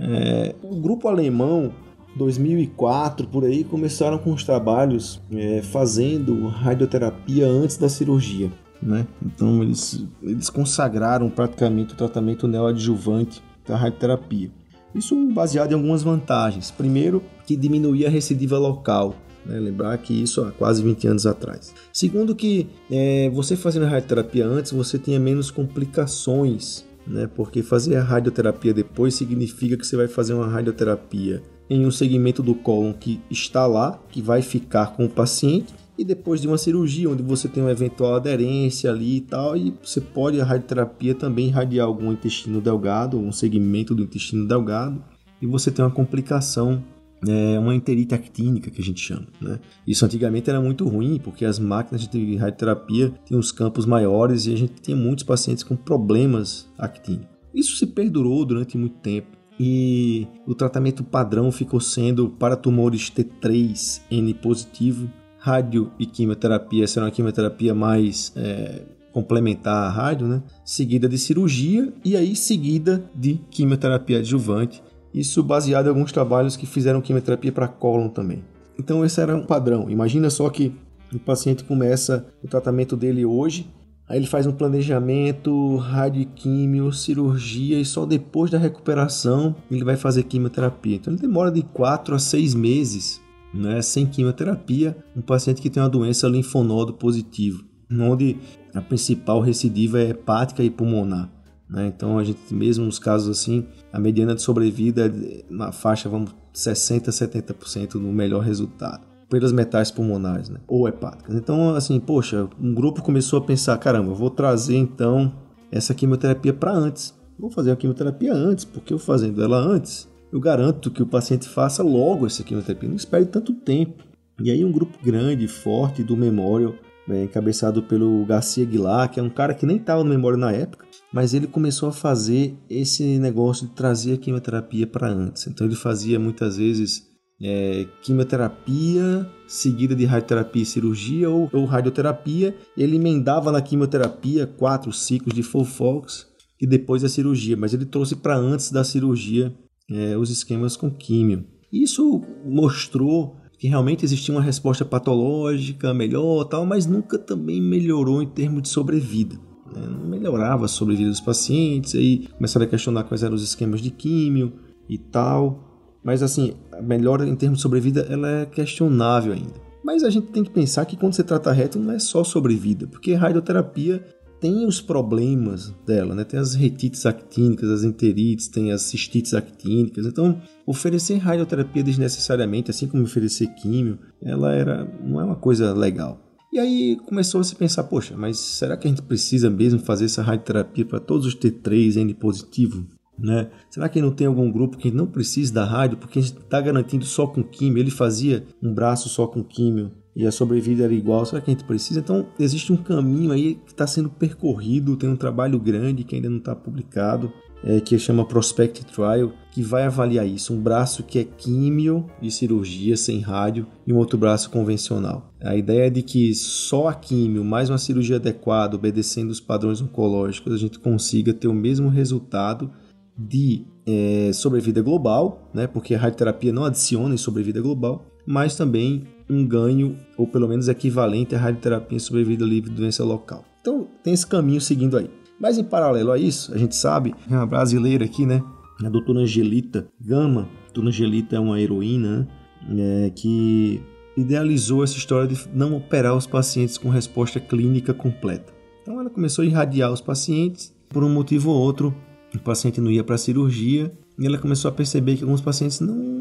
É, 0.00 0.54
o 0.62 0.76
grupo 0.76 1.08
alemão, 1.08 1.72
2004 2.16 3.26
por 3.26 3.44
aí, 3.44 3.64
começaram 3.64 4.18
com 4.18 4.32
os 4.32 4.44
trabalhos 4.44 5.20
é, 5.32 5.62
fazendo 5.62 6.46
radioterapia 6.46 7.46
antes 7.46 7.76
da 7.76 7.88
cirurgia. 7.88 8.50
né? 8.80 9.06
Então 9.24 9.62
eles, 9.62 10.04
eles 10.22 10.50
consagraram 10.50 11.28
praticamente 11.28 11.94
o 11.94 11.96
tratamento 11.96 12.46
neoadjuvante 12.46 13.42
da 13.66 13.76
radioterapia. 13.76 14.50
Isso 14.94 15.14
baseado 15.32 15.72
em 15.72 15.74
algumas 15.74 16.02
vantagens. 16.02 16.70
Primeiro, 16.70 17.22
que 17.46 17.56
diminuía 17.56 18.08
a 18.08 18.10
recidiva 18.10 18.58
local. 18.58 19.14
Né? 19.46 19.58
Lembrar 19.58 19.96
que 19.98 20.12
isso 20.12 20.42
há 20.42 20.50
quase 20.50 20.82
20 20.82 21.08
anos 21.08 21.26
atrás. 21.26 21.74
Segundo, 21.92 22.34
que 22.34 22.66
é, 22.90 23.30
você 23.30 23.56
fazendo 23.56 23.86
a 23.86 23.88
radioterapia 23.88 24.46
antes, 24.46 24.72
você 24.72 24.98
tinha 24.98 25.20
menos 25.20 25.50
complicações. 25.50 26.84
Né? 27.06 27.28
Porque 27.34 27.62
fazer 27.62 27.96
a 27.96 28.02
radioterapia 28.02 28.74
depois 28.74 29.14
significa 29.14 29.76
que 29.76 29.86
você 29.86 29.96
vai 29.96 30.08
fazer 30.08 30.34
uma 30.34 30.48
radioterapia 30.48 31.42
em 31.68 31.84
um 31.84 31.90
segmento 31.90 32.42
do 32.42 32.54
cólon 32.54 32.92
que 32.92 33.20
está 33.30 33.66
lá, 33.66 34.00
que 34.10 34.22
vai 34.22 34.42
ficar 34.42 34.94
com 34.94 35.04
o 35.04 35.08
paciente, 35.08 35.74
e 35.98 36.04
depois 36.04 36.40
de 36.40 36.46
uma 36.46 36.58
cirurgia 36.58 37.08
onde 37.08 37.22
você 37.22 37.48
tem 37.48 37.62
uma 37.62 37.72
eventual 37.72 38.16
aderência 38.16 38.90
ali 38.90 39.16
e 39.16 39.20
tal, 39.20 39.56
e 39.56 39.74
você 39.82 40.00
pode 40.00 40.40
a 40.40 40.44
radioterapia 40.44 41.14
também 41.14 41.48
irradiar 41.48 41.86
algum 41.86 42.12
intestino 42.12 42.60
delgado, 42.60 43.18
um 43.18 43.32
segmento 43.32 43.94
do 43.94 44.02
intestino 44.02 44.46
delgado, 44.46 45.02
e 45.40 45.46
você 45.46 45.70
tem 45.70 45.84
uma 45.84 45.90
complicação, 45.90 46.82
é, 47.26 47.58
uma 47.58 47.74
enterite 47.74 48.14
actínica 48.14 48.70
que 48.70 48.80
a 48.80 48.84
gente 48.84 49.00
chama. 49.00 49.26
Né? 49.40 49.58
Isso 49.86 50.04
antigamente 50.04 50.50
era 50.50 50.60
muito 50.60 50.86
ruim, 50.88 51.20
porque 51.22 51.44
as 51.44 51.58
máquinas 51.58 52.06
de 52.06 52.36
radioterapia 52.36 53.12
tinham 53.24 53.40
os 53.40 53.52
campos 53.52 53.86
maiores 53.86 54.46
e 54.46 54.52
a 54.52 54.56
gente 54.56 54.74
tinha 54.80 54.96
muitos 54.96 55.24
pacientes 55.24 55.62
com 55.62 55.76
problemas 55.76 56.68
actínicos. 56.78 57.34
Isso 57.54 57.76
se 57.76 57.86
perdurou 57.86 58.44
durante 58.44 58.76
muito 58.76 58.96
tempo 58.98 59.36
e 59.58 60.26
o 60.46 60.54
tratamento 60.54 61.02
padrão 61.02 61.50
ficou 61.50 61.80
sendo 61.80 62.28
para 62.28 62.56
tumores 62.56 63.10
T3N 63.10 64.34
positivo 64.34 65.08
rádio 65.38 65.92
e 65.96 66.04
quimioterapia, 66.04 66.82
essa 66.82 66.98
era 66.98 67.06
uma 67.06 67.12
quimioterapia 67.12 67.72
mais 67.72 68.32
é, 68.34 68.82
complementar 69.12 69.84
à 69.84 69.88
rádio, 69.88 70.26
né? 70.26 70.42
Seguida 70.64 71.08
de 71.08 71.16
cirurgia 71.16 71.92
e 72.04 72.16
aí 72.16 72.34
seguida 72.34 73.08
de 73.14 73.40
quimioterapia 73.48 74.18
adjuvante. 74.18 74.82
Isso 75.12 75.42
baseado 75.42 75.86
em 75.86 75.88
alguns 75.88 76.12
trabalhos 76.12 76.56
que 76.56 76.66
fizeram 76.66 77.00
quimioterapia 77.00 77.52
para 77.52 77.68
cólon 77.68 78.08
também. 78.08 78.44
Então 78.78 79.04
esse 79.04 79.20
era 79.20 79.34
um 79.34 79.44
padrão. 79.44 79.88
Imagina 79.90 80.28
só 80.30 80.48
que 80.50 80.74
o 81.12 81.18
paciente 81.18 81.64
começa 81.64 82.26
o 82.42 82.48
tratamento 82.48 82.96
dele 82.96 83.24
hoje, 83.24 83.70
aí 84.08 84.18
ele 84.18 84.26
faz 84.26 84.46
um 84.46 84.52
planejamento, 84.52 85.76
radioquímio, 85.76 86.92
cirurgia 86.92 87.80
e 87.80 87.84
só 87.84 88.04
depois 88.04 88.50
da 88.50 88.58
recuperação 88.58 89.54
ele 89.70 89.84
vai 89.84 89.96
fazer 89.96 90.24
quimioterapia. 90.24 90.96
Então 90.96 91.12
ele 91.12 91.22
demora 91.22 91.50
de 91.50 91.62
4 91.62 92.14
a 92.14 92.18
6 92.18 92.54
meses 92.54 93.20
né, 93.56 93.80
sem 93.80 94.06
quimioterapia, 94.06 94.96
um 95.16 95.22
paciente 95.22 95.62
que 95.62 95.70
tem 95.70 95.82
uma 95.82 95.88
doença 95.88 96.28
linfonodo 96.28 96.92
positivo, 96.92 97.64
onde 97.90 98.36
a 98.74 98.80
principal 98.80 99.40
recidiva 99.40 99.98
é 99.98 100.10
hepática 100.10 100.62
e 100.62 100.70
pulmonar. 100.70 101.30
Né? 101.68 101.86
Então, 101.86 102.18
a 102.18 102.24
gente, 102.24 102.52
mesmo 102.52 102.84
nos 102.84 102.98
casos 102.98 103.28
assim, 103.28 103.66
a 103.92 103.98
mediana 103.98 104.34
de 104.34 104.42
sobrevida 104.42 105.06
é 105.06 105.44
na 105.48 105.72
faixa, 105.72 106.08
vamos, 106.08 106.34
60% 106.54 107.08
a 107.08 107.10
70% 107.10 107.94
no 107.94 108.12
melhor 108.12 108.42
resultado 108.42 109.06
pelas 109.28 109.52
metais 109.52 109.90
pulmonares, 109.90 110.48
né? 110.48 110.60
Ou 110.68 110.88
hepáticas. 110.88 111.34
Então, 111.34 111.74
assim, 111.74 111.98
poxa, 111.98 112.48
um 112.60 112.72
grupo 112.72 113.02
começou 113.02 113.38
a 113.38 113.42
pensar, 113.42 113.76
caramba, 113.78 114.14
vou 114.14 114.30
trazer 114.30 114.76
então 114.76 115.32
essa 115.70 115.94
quimioterapia 115.94 116.52
para 116.52 116.72
antes. 116.72 117.14
Vou 117.38 117.50
fazer 117.50 117.72
a 117.72 117.76
quimioterapia 117.76 118.32
antes, 118.32 118.64
porque 118.64 118.94
eu 118.94 118.98
fazendo 118.98 119.42
ela 119.42 119.58
antes, 119.58 120.08
eu 120.32 120.40
garanto 120.40 120.90
que 120.90 121.02
o 121.02 121.06
paciente 121.06 121.48
faça 121.48 121.82
logo 121.82 122.26
essa 122.26 122.42
quimioterapia, 122.42 122.88
não 122.88 122.96
espere 122.96 123.26
tanto 123.26 123.52
tempo. 123.52 124.04
E 124.40 124.50
aí 124.50 124.64
um 124.64 124.72
grupo 124.72 124.98
grande, 125.02 125.48
forte 125.48 126.02
do 126.02 126.16
Memorial, 126.16 126.74
é, 127.08 127.24
encabeçado 127.24 127.82
pelo 127.82 128.24
Garcia 128.24 128.64
Aguilar, 128.64 129.10
que 129.10 129.20
é 129.20 129.22
um 129.22 129.30
cara 129.30 129.54
que 129.54 129.66
nem 129.66 129.76
estava 129.76 130.02
no 130.02 130.10
Memorial 130.10 130.40
na 130.40 130.52
época, 130.52 130.85
mas 131.12 131.34
ele 131.34 131.46
começou 131.46 131.88
a 131.88 131.92
fazer 131.92 132.56
esse 132.68 133.18
negócio 133.18 133.66
de 133.66 133.74
trazer 133.74 134.14
a 134.14 134.16
quimioterapia 134.16 134.86
para 134.86 135.08
antes. 135.08 135.46
Então 135.46 135.66
ele 135.66 135.76
fazia 135.76 136.18
muitas 136.18 136.56
vezes 136.56 137.06
é, 137.40 137.86
quimioterapia 138.02 139.30
seguida 139.46 139.94
de 139.94 140.04
radioterapia 140.04 140.62
e 140.62 140.66
cirurgia 140.66 141.30
ou, 141.30 141.48
ou 141.52 141.64
radioterapia. 141.64 142.56
Ele 142.76 142.96
emendava 142.96 143.52
na 143.52 143.62
quimioterapia 143.62 144.46
quatro 144.46 144.92
ciclos 144.92 145.34
de 145.34 145.42
Fofox 145.42 146.26
e 146.60 146.66
depois 146.66 147.04
a 147.04 147.08
cirurgia, 147.08 147.56
mas 147.56 147.74
ele 147.74 147.84
trouxe 147.84 148.16
para 148.16 148.36
antes 148.36 148.70
da 148.70 148.82
cirurgia 148.82 149.54
é, 149.88 150.16
os 150.16 150.30
esquemas 150.30 150.76
com 150.76 150.90
químio. 150.90 151.44
Isso 151.72 152.22
mostrou 152.44 153.36
que 153.58 153.68
realmente 153.68 154.04
existia 154.04 154.34
uma 154.34 154.42
resposta 154.42 154.84
patológica 154.84 155.92
melhor, 155.94 156.44
tal, 156.44 156.66
mas 156.66 156.86
nunca 156.86 157.18
também 157.18 157.60
melhorou 157.60 158.22
em 158.22 158.26
termos 158.26 158.62
de 158.62 158.68
sobrevida. 158.68 159.38
Não 159.74 160.06
melhorava 160.08 160.64
a 160.64 160.68
sobrevida 160.68 161.10
dos 161.10 161.20
pacientes, 161.20 161.94
aí 161.94 162.28
começaram 162.36 162.66
a 162.66 162.68
questionar 162.68 163.04
quais 163.04 163.22
eram 163.22 163.34
os 163.34 163.42
esquemas 163.42 163.80
de 163.80 163.90
químio 163.90 164.52
e 164.88 164.98
tal. 164.98 165.98
Mas 166.02 166.22
assim, 166.22 166.54
a 166.72 166.80
melhora 166.80 167.26
em 167.26 167.34
termos 167.34 167.58
de 167.58 167.62
sobrevida 167.62 168.06
ela 168.08 168.28
é 168.28 168.46
questionável 168.46 169.32
ainda. 169.32 169.66
Mas 169.84 170.02
a 170.02 170.10
gente 170.10 170.28
tem 170.28 170.42
que 170.42 170.50
pensar 170.50 170.84
que 170.84 170.96
quando 170.96 171.14
você 171.14 171.22
trata 171.22 171.52
reto 171.52 171.78
não 171.78 171.92
é 171.92 171.98
só 171.98 172.24
sobrevida, 172.24 172.86
porque 172.86 173.14
radioterapia 173.14 174.04
tem 174.40 174.66
os 174.66 174.80
problemas 174.80 175.72
dela, 175.86 176.14
né? 176.14 176.24
Tem 176.24 176.38
as 176.38 176.54
retites 176.54 177.06
actínicas, 177.06 177.70
as 177.70 177.84
enterites, 177.84 178.48
tem 178.48 178.72
as 178.72 178.82
cistites 178.82 179.32
actínicas. 179.32 180.06
Então, 180.06 180.40
oferecer 180.66 181.16
radioterapia 181.16 181.82
desnecessariamente, 181.82 182.70
assim 182.70 182.86
como 182.86 183.02
oferecer 183.02 183.48
químio, 183.54 183.98
ela 184.22 184.52
era 184.52 184.84
não 185.02 185.20
é 185.20 185.24
uma 185.24 185.36
coisa 185.36 185.72
legal. 185.72 186.25
E 186.56 186.58
aí 186.58 186.96
começou 187.04 187.42
a 187.42 187.44
se 187.44 187.54
pensar, 187.54 187.84
poxa, 187.84 188.16
mas 188.16 188.38
será 188.38 188.78
que 188.78 188.86
a 188.86 188.90
gente 188.90 189.02
precisa 189.02 189.50
mesmo 189.50 189.78
fazer 189.78 190.06
essa 190.06 190.22
radioterapia 190.22 190.86
para 190.86 190.98
todos 190.98 191.26
os 191.26 191.36
T3 191.36 191.96
N 191.96 192.14
positivo? 192.14 192.86
Né? 193.18 193.50
Será 193.68 193.90
que 193.90 194.00
não 194.00 194.10
tem 194.10 194.26
algum 194.26 194.50
grupo 194.50 194.78
que 194.78 194.90
não 194.90 195.06
precisa 195.06 195.52
da 195.52 195.66
rádio 195.66 195.98
porque 195.98 196.18
a 196.18 196.22
gente 196.22 196.38
está 196.38 196.58
garantindo 196.58 197.04
só 197.04 197.26
com 197.26 197.42
químio? 197.42 197.78
Ele 197.78 197.90
fazia 197.90 198.42
um 198.62 198.72
braço 198.72 199.10
só 199.10 199.26
com 199.26 199.44
químio 199.44 199.92
e 200.16 200.26
a 200.26 200.32
sobrevida 200.32 200.84
era 200.84 200.94
igual, 200.94 201.26
será 201.26 201.42
que 201.42 201.50
a 201.50 201.52
gente 201.52 201.66
precisa? 201.66 202.00
Então, 202.00 202.26
existe 202.40 202.72
um 202.72 202.78
caminho 202.78 203.32
aí 203.32 203.56
que 203.56 203.72
está 203.72 203.86
sendo 203.86 204.08
percorrido, 204.08 204.96
tem 204.96 205.10
um 205.10 205.16
trabalho 205.16 205.60
grande 205.60 206.04
que 206.04 206.14
ainda 206.14 206.30
não 206.30 206.38
está 206.38 206.56
publicado, 206.56 207.30
é, 207.62 207.80
que 207.80 207.98
chama 207.98 208.24
Prospect 208.24 208.86
Trial, 208.86 209.30
que 209.56 209.62
vai 209.62 209.84
avaliar 209.84 210.26
isso. 210.26 210.52
Um 210.52 210.60
braço 210.60 211.02
que 211.02 211.18
é 211.18 211.24
químio 211.24 212.04
e 212.20 212.30
cirurgia 212.30 212.94
sem 212.94 213.20
rádio 213.20 213.66
e 213.86 213.92
um 213.92 213.96
outro 213.96 214.18
braço 214.18 214.50
convencional. 214.50 215.32
A 215.40 215.56
ideia 215.56 215.86
é 215.86 215.90
de 215.90 216.02
que 216.02 216.34
só 216.34 216.88
a 216.88 216.94
químio 216.94 217.42
mais 217.42 217.70
uma 217.70 217.78
cirurgia 217.78 218.16
adequada, 218.16 218.76
obedecendo 218.76 219.30
os 219.30 219.40
padrões 219.40 219.80
oncológicos, 219.80 220.52
a 220.52 220.58
gente 220.58 220.78
consiga 220.78 221.32
ter 221.32 221.48
o 221.48 221.54
mesmo 221.54 221.88
resultado 221.88 222.70
de 223.16 223.64
é, 223.86 224.30
sobrevida 224.34 224.82
global, 224.82 225.50
né? 225.54 225.66
porque 225.66 225.94
a 225.94 225.98
radioterapia 225.98 226.52
não 226.52 226.66
adiciona 226.66 227.14
em 227.14 227.18
sobrevida 227.18 227.62
global, 227.62 228.04
mas 228.26 228.56
também 228.56 229.04
um 229.26 229.42
ganho, 229.48 229.96
ou 230.18 230.26
pelo 230.26 230.46
menos 230.46 230.68
equivalente 230.68 231.34
à 231.34 231.38
radioterapia 231.38 231.96
em 231.96 231.98
sobrevida 231.98 232.44
livre 232.44 232.68
de 232.68 232.76
doença 232.76 233.02
local. 233.02 233.42
Então 233.62 233.88
tem 234.04 234.12
esse 234.12 234.26
caminho 234.26 234.60
seguindo 234.60 234.98
aí. 234.98 235.08
Mas 235.40 235.56
em 235.56 235.64
paralelo 235.64 236.12
a 236.12 236.18
isso, 236.18 236.52
a 236.52 236.58
gente 236.58 236.76
sabe, 236.76 237.14
é 237.30 237.34
uma 237.34 237.46
brasileira 237.46 238.04
aqui, 238.04 238.26
né? 238.26 238.42
A 238.84 238.88
doutora 238.88 239.20
Angelita 239.20 239.88
Gama. 240.00 240.42
A 240.42 240.64
doutora 240.64 240.88
Angelita 240.88 241.36
é 241.36 241.40
uma 241.40 241.60
heroína 241.60 242.28
é, 242.68 243.10
que 243.10 243.80
idealizou 244.16 244.82
essa 244.82 244.96
história 244.96 245.26
de 245.26 245.48
não 245.54 245.76
operar 245.76 246.16
os 246.16 246.26
pacientes 246.26 246.78
com 246.78 246.88
resposta 246.88 247.38
clínica 247.40 247.94
completa. 247.94 248.52
Então 248.82 249.00
ela 249.00 249.10
começou 249.10 249.42
a 249.42 249.46
irradiar 249.46 249.92
os 249.92 250.00
pacientes, 250.00 250.74
por 250.88 251.02
um 251.02 251.08
motivo 251.08 251.50
ou 251.50 251.56
outro, 251.56 251.94
o 252.34 252.38
paciente 252.38 252.80
não 252.80 252.90
ia 252.90 253.02
para 253.02 253.14
a 253.14 253.18
cirurgia, 253.18 253.92
e 254.18 254.26
ela 254.26 254.38
começou 254.38 254.68
a 254.68 254.72
perceber 254.72 255.16
que 255.16 255.22
alguns 255.22 255.40
pacientes 255.40 255.80
não 255.80 256.16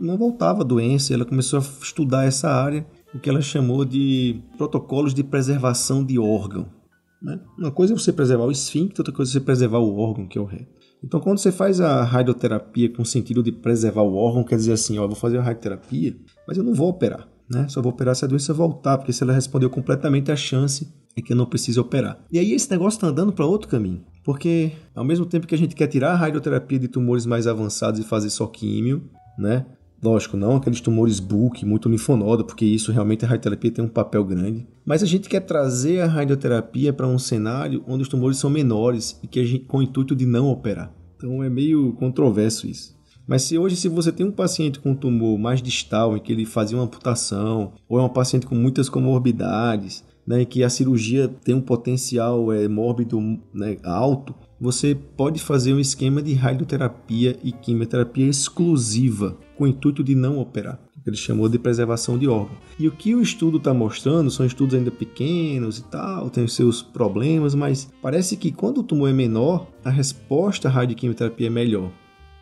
não 0.00 0.18
voltava 0.18 0.60
a 0.60 0.64
doença, 0.64 1.14
ela 1.14 1.24
começou 1.24 1.58
a 1.58 1.62
estudar 1.62 2.24
essa 2.24 2.50
área, 2.50 2.86
o 3.14 3.18
que 3.18 3.30
ela 3.30 3.40
chamou 3.40 3.84
de 3.84 4.40
protocolos 4.56 5.14
de 5.14 5.24
preservação 5.24 6.04
de 6.04 6.18
órgão. 6.18 6.66
Né? 7.22 7.40
Uma 7.58 7.70
coisa 7.70 7.94
é 7.94 7.96
você 7.96 8.12
preservar 8.12 8.44
o 8.44 8.50
esfíncter, 8.50 9.00
outra 9.00 9.14
coisa 9.14 9.30
é 9.30 9.32
você 9.32 9.40
preservar 9.40 9.78
o 9.78 9.96
órgão, 9.96 10.26
que 10.26 10.36
é 10.36 10.40
o 10.40 10.44
reto. 10.44 10.83
Então, 11.04 11.20
quando 11.20 11.36
você 11.36 11.52
faz 11.52 11.82
a 11.82 12.02
radioterapia 12.02 12.90
com 12.90 13.02
o 13.02 13.06
sentido 13.06 13.42
de 13.42 13.52
preservar 13.52 14.00
o 14.00 14.14
órgão, 14.14 14.42
quer 14.42 14.56
dizer 14.56 14.72
assim, 14.72 14.98
ó, 14.98 15.06
vou 15.06 15.14
fazer 15.14 15.36
a 15.36 15.42
radioterapia, 15.42 16.16
mas 16.48 16.56
eu 16.56 16.64
não 16.64 16.72
vou 16.72 16.88
operar, 16.88 17.28
né? 17.48 17.66
Só 17.68 17.82
vou 17.82 17.92
operar 17.92 18.16
se 18.16 18.24
a 18.24 18.28
doença 18.28 18.54
voltar, 18.54 18.96
porque 18.96 19.12
se 19.12 19.22
ela 19.22 19.34
respondeu 19.34 19.68
completamente, 19.68 20.32
a 20.32 20.36
chance 20.36 20.88
é 21.14 21.20
que 21.20 21.34
eu 21.34 21.36
não 21.36 21.44
precise 21.44 21.78
operar. 21.78 22.24
E 22.32 22.38
aí 22.38 22.52
esse 22.52 22.70
negócio 22.70 22.96
está 22.96 23.08
andando 23.08 23.34
para 23.34 23.44
outro 23.44 23.68
caminho, 23.68 24.02
porque 24.24 24.72
ao 24.94 25.04
mesmo 25.04 25.26
tempo 25.26 25.46
que 25.46 25.54
a 25.54 25.58
gente 25.58 25.74
quer 25.74 25.88
tirar 25.88 26.12
a 26.12 26.16
radioterapia 26.16 26.78
de 26.78 26.88
tumores 26.88 27.26
mais 27.26 27.46
avançados 27.46 28.00
e 28.00 28.02
fazer 28.02 28.30
só 28.30 28.46
químio, 28.46 29.10
né? 29.38 29.66
Lógico, 30.04 30.36
não 30.36 30.56
aqueles 30.56 30.82
tumores 30.82 31.18
bulk, 31.18 31.64
muito 31.64 31.88
linfonodo, 31.88 32.44
porque 32.44 32.66
isso 32.66 32.92
realmente 32.92 33.24
a 33.24 33.28
radioterapia 33.28 33.70
tem 33.70 33.82
um 33.82 33.88
papel 33.88 34.22
grande. 34.22 34.66
Mas 34.84 35.02
a 35.02 35.06
gente 35.06 35.30
quer 35.30 35.40
trazer 35.40 36.00
a 36.00 36.06
radioterapia 36.06 36.92
para 36.92 37.06
um 37.06 37.18
cenário 37.18 37.82
onde 37.88 38.02
os 38.02 38.08
tumores 38.08 38.36
são 38.36 38.50
menores 38.50 39.18
e 39.22 39.26
que 39.26 39.40
a 39.40 39.44
gente, 39.44 39.64
com 39.64 39.78
o 39.78 39.82
intuito 39.82 40.14
de 40.14 40.26
não 40.26 40.50
operar. 40.50 40.92
Então 41.16 41.42
é 41.42 41.48
meio 41.48 41.94
controverso 41.94 42.66
isso. 42.66 42.94
Mas 43.26 43.44
se 43.44 43.56
hoje, 43.56 43.76
se 43.76 43.88
você 43.88 44.12
tem 44.12 44.26
um 44.26 44.30
paciente 44.30 44.78
com 44.78 44.90
um 44.90 44.94
tumor 44.94 45.38
mais 45.38 45.62
distal, 45.62 46.14
em 46.14 46.20
que 46.20 46.30
ele 46.30 46.44
fazia 46.44 46.76
uma 46.76 46.84
amputação, 46.84 47.72
ou 47.88 47.98
é 47.98 48.02
um 48.02 48.08
paciente 48.10 48.44
com 48.44 48.54
muitas 48.54 48.90
comorbidades, 48.90 50.04
né, 50.26 50.44
que 50.44 50.62
a 50.62 50.68
cirurgia 50.68 51.28
tem 51.28 51.54
um 51.54 51.62
potencial 51.62 52.52
é, 52.52 52.68
mórbido 52.68 53.18
né, 53.54 53.78
alto, 53.82 54.34
você 54.64 54.94
pode 54.94 55.42
fazer 55.42 55.74
um 55.74 55.78
esquema 55.78 56.22
de 56.22 56.32
radioterapia 56.32 57.38
e 57.44 57.52
quimioterapia 57.52 58.26
exclusiva, 58.26 59.36
com 59.58 59.64
o 59.64 59.66
intuito 59.66 60.02
de 60.02 60.14
não 60.14 60.38
operar 60.38 60.80
ele 61.06 61.16
chamou 61.16 61.48
de 61.48 61.58
preservação 61.58 62.16
de 62.16 62.26
órgão. 62.26 62.56
E 62.78 62.88
o 62.88 62.90
que 62.90 63.14
o 63.14 63.20
estudo 63.20 63.58
está 63.58 63.74
mostrando 63.74 64.30
são 64.30 64.46
estudos 64.46 64.74
ainda 64.74 64.90
pequenos 64.90 65.78
e 65.78 65.84
tal, 65.84 66.30
tem 66.30 66.44
os 66.44 66.54
seus 66.54 66.80
problemas, 66.80 67.54
mas 67.54 67.92
parece 68.00 68.36
que 68.36 68.50
quando 68.50 68.78
o 68.78 68.82
tumor 68.82 69.10
é 69.10 69.12
menor, 69.12 69.66
a 69.84 69.90
resposta 69.90 70.68
à 70.68 70.70
radioquimioterapia 70.70 71.48
é 71.48 71.50
melhor. 71.50 71.90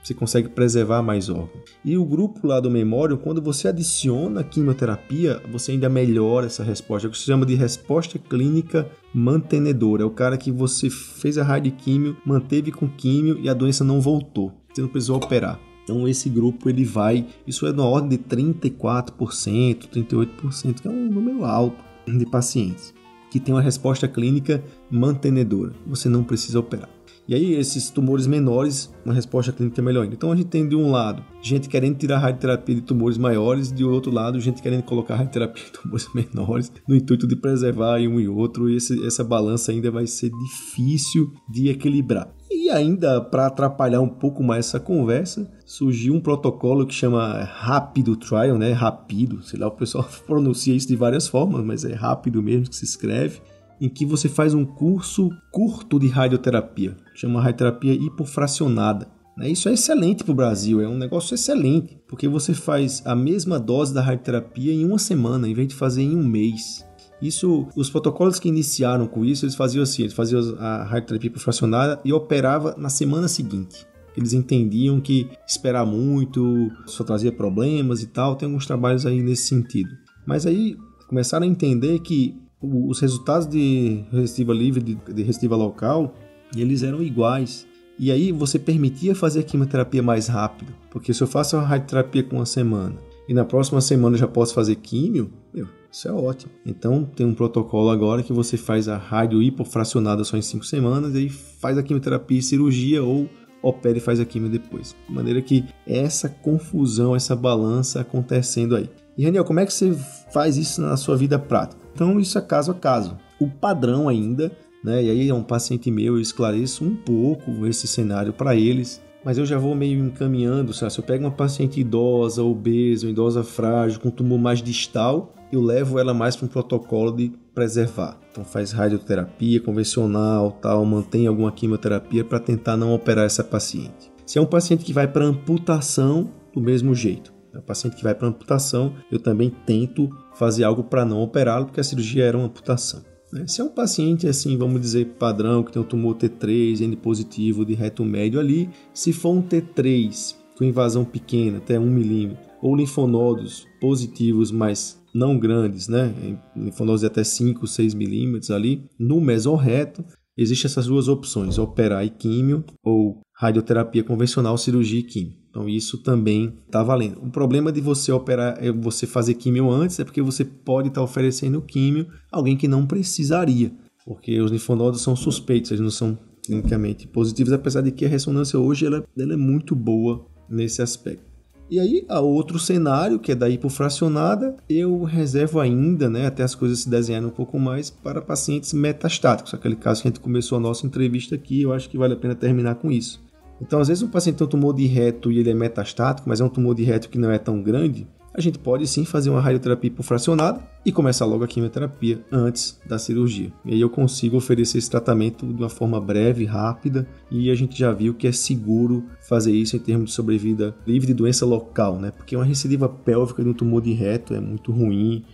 Você 0.02 0.14
consegue 0.14 0.48
preservar 0.48 1.02
mais 1.02 1.28
órgãos. 1.28 1.62
E 1.84 1.96
o 1.96 2.04
grupo 2.04 2.46
lá 2.46 2.58
do 2.58 2.70
memório, 2.70 3.16
quando 3.16 3.40
você 3.40 3.68
adiciona 3.68 4.42
quimioterapia, 4.42 5.40
você 5.50 5.72
ainda 5.72 5.88
melhora 5.88 6.46
essa 6.46 6.64
resposta. 6.64 7.06
É 7.06 7.08
o 7.08 7.12
que 7.12 7.18
se 7.18 7.24
chama 7.24 7.46
de 7.46 7.54
resposta 7.54 8.18
clínica 8.18 8.90
mantenedora. 9.14 10.02
É 10.02 10.06
o 10.06 10.10
cara 10.10 10.36
que 10.36 10.50
você 10.50 10.90
fez 10.90 11.38
a 11.38 11.44
radioquimio, 11.44 12.16
manteve 12.26 12.72
com 12.72 12.88
químio 12.88 13.38
e 13.40 13.48
a 13.48 13.54
doença 13.54 13.84
não 13.84 14.00
voltou. 14.00 14.52
Você 14.72 14.80
não 14.80 14.88
precisou 14.88 15.18
operar. 15.18 15.60
Então 15.84 16.08
esse 16.08 16.28
grupo 16.28 16.68
ele 16.68 16.84
vai, 16.84 17.26
isso 17.46 17.66
é 17.66 17.72
na 17.72 17.84
ordem 17.84 18.10
de 18.10 18.18
34%, 18.18 19.88
38%, 19.88 20.80
que 20.80 20.88
é 20.88 20.90
um 20.90 21.08
número 21.08 21.44
alto 21.44 21.82
de 22.06 22.26
pacientes 22.26 22.94
que 23.32 23.40
tem 23.40 23.54
uma 23.54 23.62
resposta 23.62 24.06
clínica 24.06 24.62
mantenedora. 24.90 25.72
Você 25.86 26.06
não 26.06 26.22
precisa 26.22 26.60
operar. 26.60 26.90
E 27.28 27.34
aí, 27.34 27.54
esses 27.54 27.88
tumores 27.88 28.26
menores, 28.26 28.92
uma 29.04 29.14
resposta 29.14 29.52
clínica 29.52 29.80
é 29.80 29.84
melhor 29.84 30.02
ainda. 30.02 30.14
Então, 30.14 30.32
a 30.32 30.36
gente 30.36 30.48
tem 30.48 30.68
de 30.68 30.74
um 30.74 30.90
lado 30.90 31.24
gente 31.42 31.68
querendo 31.68 31.96
tirar 31.96 32.18
radioterapia 32.18 32.76
de 32.76 32.80
tumores 32.80 33.18
maiores, 33.18 33.72
de 33.72 33.84
outro 33.84 34.12
lado, 34.12 34.40
gente 34.40 34.62
querendo 34.62 34.84
colocar 34.84 35.16
radioterapia 35.16 35.64
de 35.66 35.72
tumores 35.72 36.08
menores, 36.14 36.72
no 36.86 36.94
intuito 36.94 37.26
de 37.26 37.36
preservar 37.36 38.00
um 38.00 38.20
e 38.20 38.28
outro. 38.28 38.70
E 38.70 38.76
esse, 38.76 39.04
essa 39.06 39.24
balança 39.24 39.72
ainda 39.72 39.90
vai 39.90 40.06
ser 40.06 40.30
difícil 40.30 41.32
de 41.48 41.68
equilibrar. 41.68 42.32
E 42.50 42.70
ainda 42.70 43.20
para 43.20 43.46
atrapalhar 43.46 44.00
um 44.00 44.08
pouco 44.08 44.42
mais 44.42 44.66
essa 44.66 44.78
conversa, 44.78 45.50
surgiu 45.66 46.14
um 46.14 46.20
protocolo 46.20 46.86
que 46.86 46.94
chama 46.94 47.42
Rápido 47.44 48.14
Trial, 48.16 48.56
né? 48.56 48.72
Rápido, 48.72 49.42
sei 49.42 49.58
lá, 49.58 49.66
o 49.66 49.72
pessoal 49.72 50.08
pronuncia 50.26 50.74
isso 50.74 50.86
de 50.86 50.96
várias 50.96 51.26
formas, 51.26 51.64
mas 51.64 51.84
é 51.84 51.94
rápido 51.94 52.42
mesmo 52.42 52.68
que 52.68 52.76
se 52.76 52.84
escreve 52.84 53.40
em 53.80 53.88
que 53.88 54.06
você 54.06 54.28
faz 54.28 54.54
um 54.54 54.64
curso 54.64 55.28
curto 55.50 55.98
de 55.98 56.06
radioterapia, 56.06 56.96
chama 57.14 57.40
radioterapia 57.40 57.94
hipofracionada. 57.94 59.08
Né? 59.36 59.50
Isso 59.50 59.68
é 59.68 59.72
excelente 59.72 60.24
para 60.24 60.32
o 60.32 60.36
Brasil, 60.36 60.80
é 60.80 60.88
um 60.88 60.98
negócio 60.98 61.34
excelente, 61.34 61.98
porque 62.06 62.28
você 62.28 62.54
faz 62.54 63.02
a 63.04 63.14
mesma 63.14 63.58
dose 63.58 63.94
da 63.94 64.02
radioterapia 64.02 64.72
em 64.72 64.84
uma 64.84 64.98
semana, 64.98 65.48
em 65.48 65.54
vez 65.54 65.68
de 65.68 65.74
fazer 65.74 66.02
em 66.02 66.16
um 66.16 66.24
mês. 66.24 66.86
Isso, 67.20 67.68
os 67.76 67.88
protocolos 67.88 68.40
que 68.40 68.48
iniciaram 68.48 69.06
com 69.06 69.24
isso, 69.24 69.44
eles 69.44 69.54
faziam 69.54 69.82
assim, 69.82 70.02
eles 70.02 70.14
faziam 70.14 70.56
a 70.58 70.82
radioterapia 70.82 71.28
hipofracionada 71.28 72.00
e 72.04 72.12
operava 72.12 72.74
na 72.76 72.88
semana 72.88 73.28
seguinte. 73.28 73.86
Eles 74.16 74.32
entendiam 74.32 75.00
que 75.00 75.30
esperar 75.46 75.86
muito 75.86 76.70
só 76.84 77.02
trazia 77.04 77.32
problemas 77.32 78.02
e 78.02 78.08
tal, 78.08 78.36
tem 78.36 78.46
alguns 78.46 78.66
trabalhos 78.66 79.06
aí 79.06 79.22
nesse 79.22 79.46
sentido. 79.46 79.90
Mas 80.26 80.46
aí 80.46 80.76
começaram 81.08 81.46
a 81.46 81.48
entender 81.48 82.00
que 82.00 82.36
os 82.60 83.00
resultados 83.00 83.46
de 83.46 84.04
resistiva 84.12 84.52
livre, 84.52 84.82
de, 84.82 84.94
de 84.94 85.48
local, 85.48 86.14
eles 86.60 86.82
eram 86.82 87.02
iguais. 87.02 87.66
E 87.98 88.10
aí 88.10 88.32
você 88.32 88.58
permitia 88.58 89.14
fazer 89.14 89.40
a 89.40 89.42
quimioterapia 89.42 90.02
mais 90.02 90.26
rápido, 90.26 90.72
porque 90.90 91.12
se 91.12 91.22
eu 91.22 91.26
faço 91.26 91.56
a 91.56 91.62
radioterapia 91.62 92.22
com 92.22 92.36
uma 92.36 92.46
semana 92.46 92.96
e 93.28 93.34
na 93.34 93.44
próxima 93.44 93.80
semana 93.80 94.16
eu 94.16 94.20
já 94.20 94.26
posso 94.28 94.54
fazer 94.54 94.76
químio, 94.76 95.30
meu, 95.54 95.68
isso 95.90 96.08
é 96.08 96.12
ótimo. 96.12 96.50
Então 96.66 97.04
tem 97.04 97.26
um 97.26 97.34
protocolo 97.34 97.90
agora 97.90 98.22
que 98.22 98.32
você 98.32 98.56
faz 98.56 98.88
a 98.88 98.96
rádio 98.96 99.42
hipofracionada 99.42 100.24
só 100.24 100.36
em 100.36 100.42
5 100.42 100.64
semanas 100.64 101.14
e 101.14 101.18
aí 101.18 101.28
faz 101.28 101.76
a 101.78 101.82
quimioterapia 101.82 102.38
e 102.38 102.42
cirurgia 102.42 103.02
ou 103.02 103.28
opera 103.62 103.98
e 103.98 104.00
faz 104.00 104.18
a 104.18 104.24
quimio 104.24 104.50
depois. 104.50 104.96
De 105.06 105.14
maneira 105.14 105.40
que 105.40 105.64
essa 105.86 106.28
confusão, 106.28 107.14
essa 107.14 107.36
balança 107.36 108.00
acontecendo 108.00 108.74
aí. 108.74 108.90
E 109.16 109.24
Daniel, 109.24 109.44
como 109.44 109.60
é 109.60 109.66
que 109.66 109.72
você 109.72 109.94
faz 110.32 110.56
isso 110.56 110.80
na 110.80 110.96
sua 110.96 111.16
vida 111.16 111.38
prática? 111.38 111.80
Então 111.94 112.18
isso 112.18 112.38
é 112.38 112.40
caso 112.40 112.72
a 112.72 112.74
caso. 112.74 113.16
O 113.38 113.48
padrão 113.48 114.08
ainda, 114.08 114.50
né? 114.82 115.02
E 115.02 115.10
aí 115.10 115.28
é 115.28 115.34
um 115.34 115.42
paciente 115.42 115.90
meu, 115.90 116.16
eu 116.16 116.20
esclareço 116.20 116.84
um 116.84 116.94
pouco 116.94 117.66
esse 117.66 117.86
cenário 117.86 118.32
para 118.32 118.54
eles, 118.54 119.02
mas 119.24 119.38
eu 119.38 119.46
já 119.46 119.58
vou 119.58 119.74
meio 119.74 120.04
encaminhando, 120.04 120.72
sabe? 120.72 120.92
se 120.92 120.98
eu 120.98 121.04
pego 121.04 121.24
uma 121.24 121.30
paciente 121.30 121.80
idosa, 121.80 122.42
obesa, 122.42 123.08
idosa 123.08 123.44
frágil, 123.44 124.00
com 124.00 124.10
tumor 124.10 124.38
mais 124.38 124.62
distal, 124.62 125.34
eu 125.52 125.60
levo 125.60 125.98
ela 125.98 126.12
mais 126.12 126.34
para 126.34 126.46
um 126.46 126.48
protocolo 126.48 127.12
de 127.12 127.32
preservar. 127.54 128.18
Então 128.30 128.44
faz 128.44 128.72
radioterapia 128.72 129.60
convencional, 129.60 130.52
tal, 130.52 130.84
mantém 130.84 131.26
alguma 131.26 131.52
quimioterapia 131.52 132.24
para 132.24 132.40
tentar 132.40 132.76
não 132.76 132.94
operar 132.94 133.26
essa 133.26 133.44
paciente. 133.44 134.10
Se 134.24 134.38
é 134.38 134.40
um 134.40 134.46
paciente 134.46 134.84
que 134.84 134.92
vai 134.92 135.06
para 135.06 135.24
amputação, 135.24 136.30
do 136.52 136.60
mesmo 136.60 136.94
jeito. 136.94 137.32
É 137.54 137.58
um 137.58 137.62
paciente 137.62 137.96
que 137.96 138.02
vai 138.02 138.14
para 138.14 138.28
amputação, 138.28 138.94
eu 139.10 139.18
também 139.18 139.50
tento 139.66 140.08
fazer 140.34 140.64
algo 140.64 140.84
para 140.84 141.04
não 141.04 141.20
operá-lo, 141.20 141.66
porque 141.66 141.80
a 141.80 141.84
cirurgia 141.84 142.24
era 142.24 142.36
uma 142.36 142.46
amputação. 142.46 143.02
Né? 143.32 143.46
Se 143.46 143.60
é 143.60 143.64
um 143.64 143.68
paciente, 143.68 144.28
assim, 144.28 144.56
vamos 144.58 144.80
dizer, 144.80 145.06
padrão, 145.18 145.62
que 145.62 145.72
tem 145.72 145.80
um 145.80 145.84
tumor 145.84 146.16
T3, 146.16 146.82
N 146.82 146.96
positivo 146.96 147.64
de 147.64 147.74
reto 147.74 148.04
médio 148.04 148.38
ali, 148.38 148.68
se 148.92 149.12
for 149.12 149.30
um 149.30 149.42
T3 149.42 150.36
com 150.56 150.64
invasão 150.64 151.04
pequena, 151.04 151.58
até 151.58 151.78
1 151.78 151.90
milímetro, 151.90 152.44
ou 152.60 152.76
linfonodos 152.76 153.66
positivos, 153.80 154.52
mas 154.52 155.02
não 155.14 155.38
grandes, 155.38 155.88
né? 155.88 156.38
Linfonodos 156.54 157.00
de 157.00 157.06
até 157.06 157.24
5, 157.24 157.66
6 157.66 157.94
milímetros 157.94 158.50
ali, 158.50 158.84
no 158.98 159.20
mesorreto, 159.20 160.04
existem 160.36 160.68
essas 160.68 160.86
duas 160.86 161.08
opções, 161.08 161.58
operar 161.58 162.04
e 162.04 162.10
químio 162.10 162.64
ou 162.82 163.20
radioterapia 163.34 164.04
convencional, 164.04 164.56
cirurgia 164.56 165.00
e 165.00 165.04
químio. 165.04 165.34
Então 165.50 165.68
isso 165.68 165.98
também 165.98 166.58
está 166.66 166.82
valendo. 166.82 167.22
O 167.22 167.30
problema 167.30 167.70
de 167.70 167.80
você 167.80 168.10
operar, 168.10 168.56
é 168.58 168.72
você 168.72 169.06
fazer 169.06 169.34
químio 169.34 169.70
antes, 169.70 170.00
é 170.00 170.04
porque 170.04 170.22
você 170.22 170.44
pode 170.44 170.88
estar 170.88 171.00
tá 171.00 171.04
oferecendo 171.04 171.60
químio 171.60 172.06
a 172.30 172.38
alguém 172.38 172.56
que 172.56 172.66
não 172.66 172.86
precisaria, 172.86 173.70
porque 174.06 174.40
os 174.40 174.50
linfonodos 174.50 175.02
são 175.02 175.14
suspeitos, 175.14 175.70
eles 175.70 175.82
não 175.82 175.90
são 175.90 176.18
clinicamente 176.44 177.06
positivos, 177.06 177.52
apesar 177.52 177.82
de 177.82 177.92
que 177.92 178.04
a 178.04 178.08
ressonância 178.08 178.58
hoje 178.58 178.86
ela, 178.86 179.04
ela 179.16 179.34
é 179.34 179.36
muito 179.36 179.74
boa 179.76 180.26
nesse 180.48 180.80
aspecto. 180.82 181.31
E 181.72 181.80
aí, 181.80 182.04
a 182.06 182.20
outro 182.20 182.58
cenário, 182.58 183.18
que 183.18 183.32
é 183.32 183.34
da 183.34 183.48
hipofracionada, 183.48 184.54
eu 184.68 185.04
reservo 185.04 185.58
ainda, 185.58 186.10
né, 186.10 186.26
até 186.26 186.42
as 186.42 186.54
coisas 186.54 186.80
se 186.80 186.90
desenharem 186.90 187.26
um 187.26 187.30
pouco 187.30 187.58
mais, 187.58 187.88
para 187.88 188.20
pacientes 188.20 188.74
metastáticos. 188.74 189.54
Aquele 189.54 189.76
caso 189.76 190.02
que 190.02 190.08
a 190.08 190.10
gente 190.10 190.20
começou 190.20 190.58
a 190.58 190.60
nossa 190.60 190.86
entrevista 190.86 191.34
aqui, 191.34 191.62
eu 191.62 191.72
acho 191.72 191.88
que 191.88 191.96
vale 191.96 192.12
a 192.12 192.16
pena 192.18 192.34
terminar 192.34 192.74
com 192.74 192.92
isso. 192.92 193.22
Então, 193.58 193.80
às 193.80 193.88
vezes, 193.88 194.02
um 194.02 194.08
paciente 194.08 194.36
tem 194.36 194.46
um 194.46 194.50
tumor 194.50 194.74
de 194.74 194.84
reto 194.84 195.32
e 195.32 195.38
ele 195.38 195.48
é 195.48 195.54
metastático, 195.54 196.28
mas 196.28 196.42
é 196.42 196.44
um 196.44 196.48
tumor 196.50 196.74
de 196.74 196.82
reto 196.82 197.08
que 197.08 197.16
não 197.16 197.30
é 197.30 197.38
tão 197.38 197.62
grande, 197.62 198.06
a 198.34 198.40
gente 198.40 198.58
pode 198.58 198.86
sim 198.86 199.04
fazer 199.04 199.30
uma 199.30 199.40
radioterapia 199.40 199.88
hipofracionada 199.88 200.60
e 200.84 200.90
começar 200.90 201.26
logo 201.26 201.44
a 201.44 201.48
quimioterapia 201.48 202.24
antes 202.32 202.80
da 202.86 202.98
cirurgia. 202.98 203.52
E 203.64 203.74
aí 203.74 203.80
eu 203.80 203.90
consigo 203.90 204.36
oferecer 204.36 204.78
esse 204.78 204.90
tratamento 204.90 205.46
de 205.46 205.62
uma 205.62 205.68
forma 205.68 206.00
breve, 206.00 206.44
rápida, 206.44 207.06
e 207.30 207.50
a 207.50 207.54
gente 207.54 207.78
já 207.78 207.92
viu 207.92 208.14
que 208.14 208.26
é 208.26 208.32
seguro 208.32 209.04
fazer 209.20 209.52
isso 209.52 209.76
em 209.76 209.80
termos 209.80 210.10
de 210.10 210.16
sobrevida 210.16 210.74
livre 210.86 211.06
de 211.06 211.14
doença 211.14 211.44
local, 211.44 211.98
né? 211.98 212.10
Porque 212.10 212.34
uma 212.34 212.44
recidiva 212.44 212.88
pélvica 212.88 213.42
de 213.42 213.48
um 213.48 213.54
tumor 213.54 213.82
de 213.82 213.92
reto 213.92 214.34
é 214.34 214.40
muito 214.40 214.72
ruim, 214.72 215.24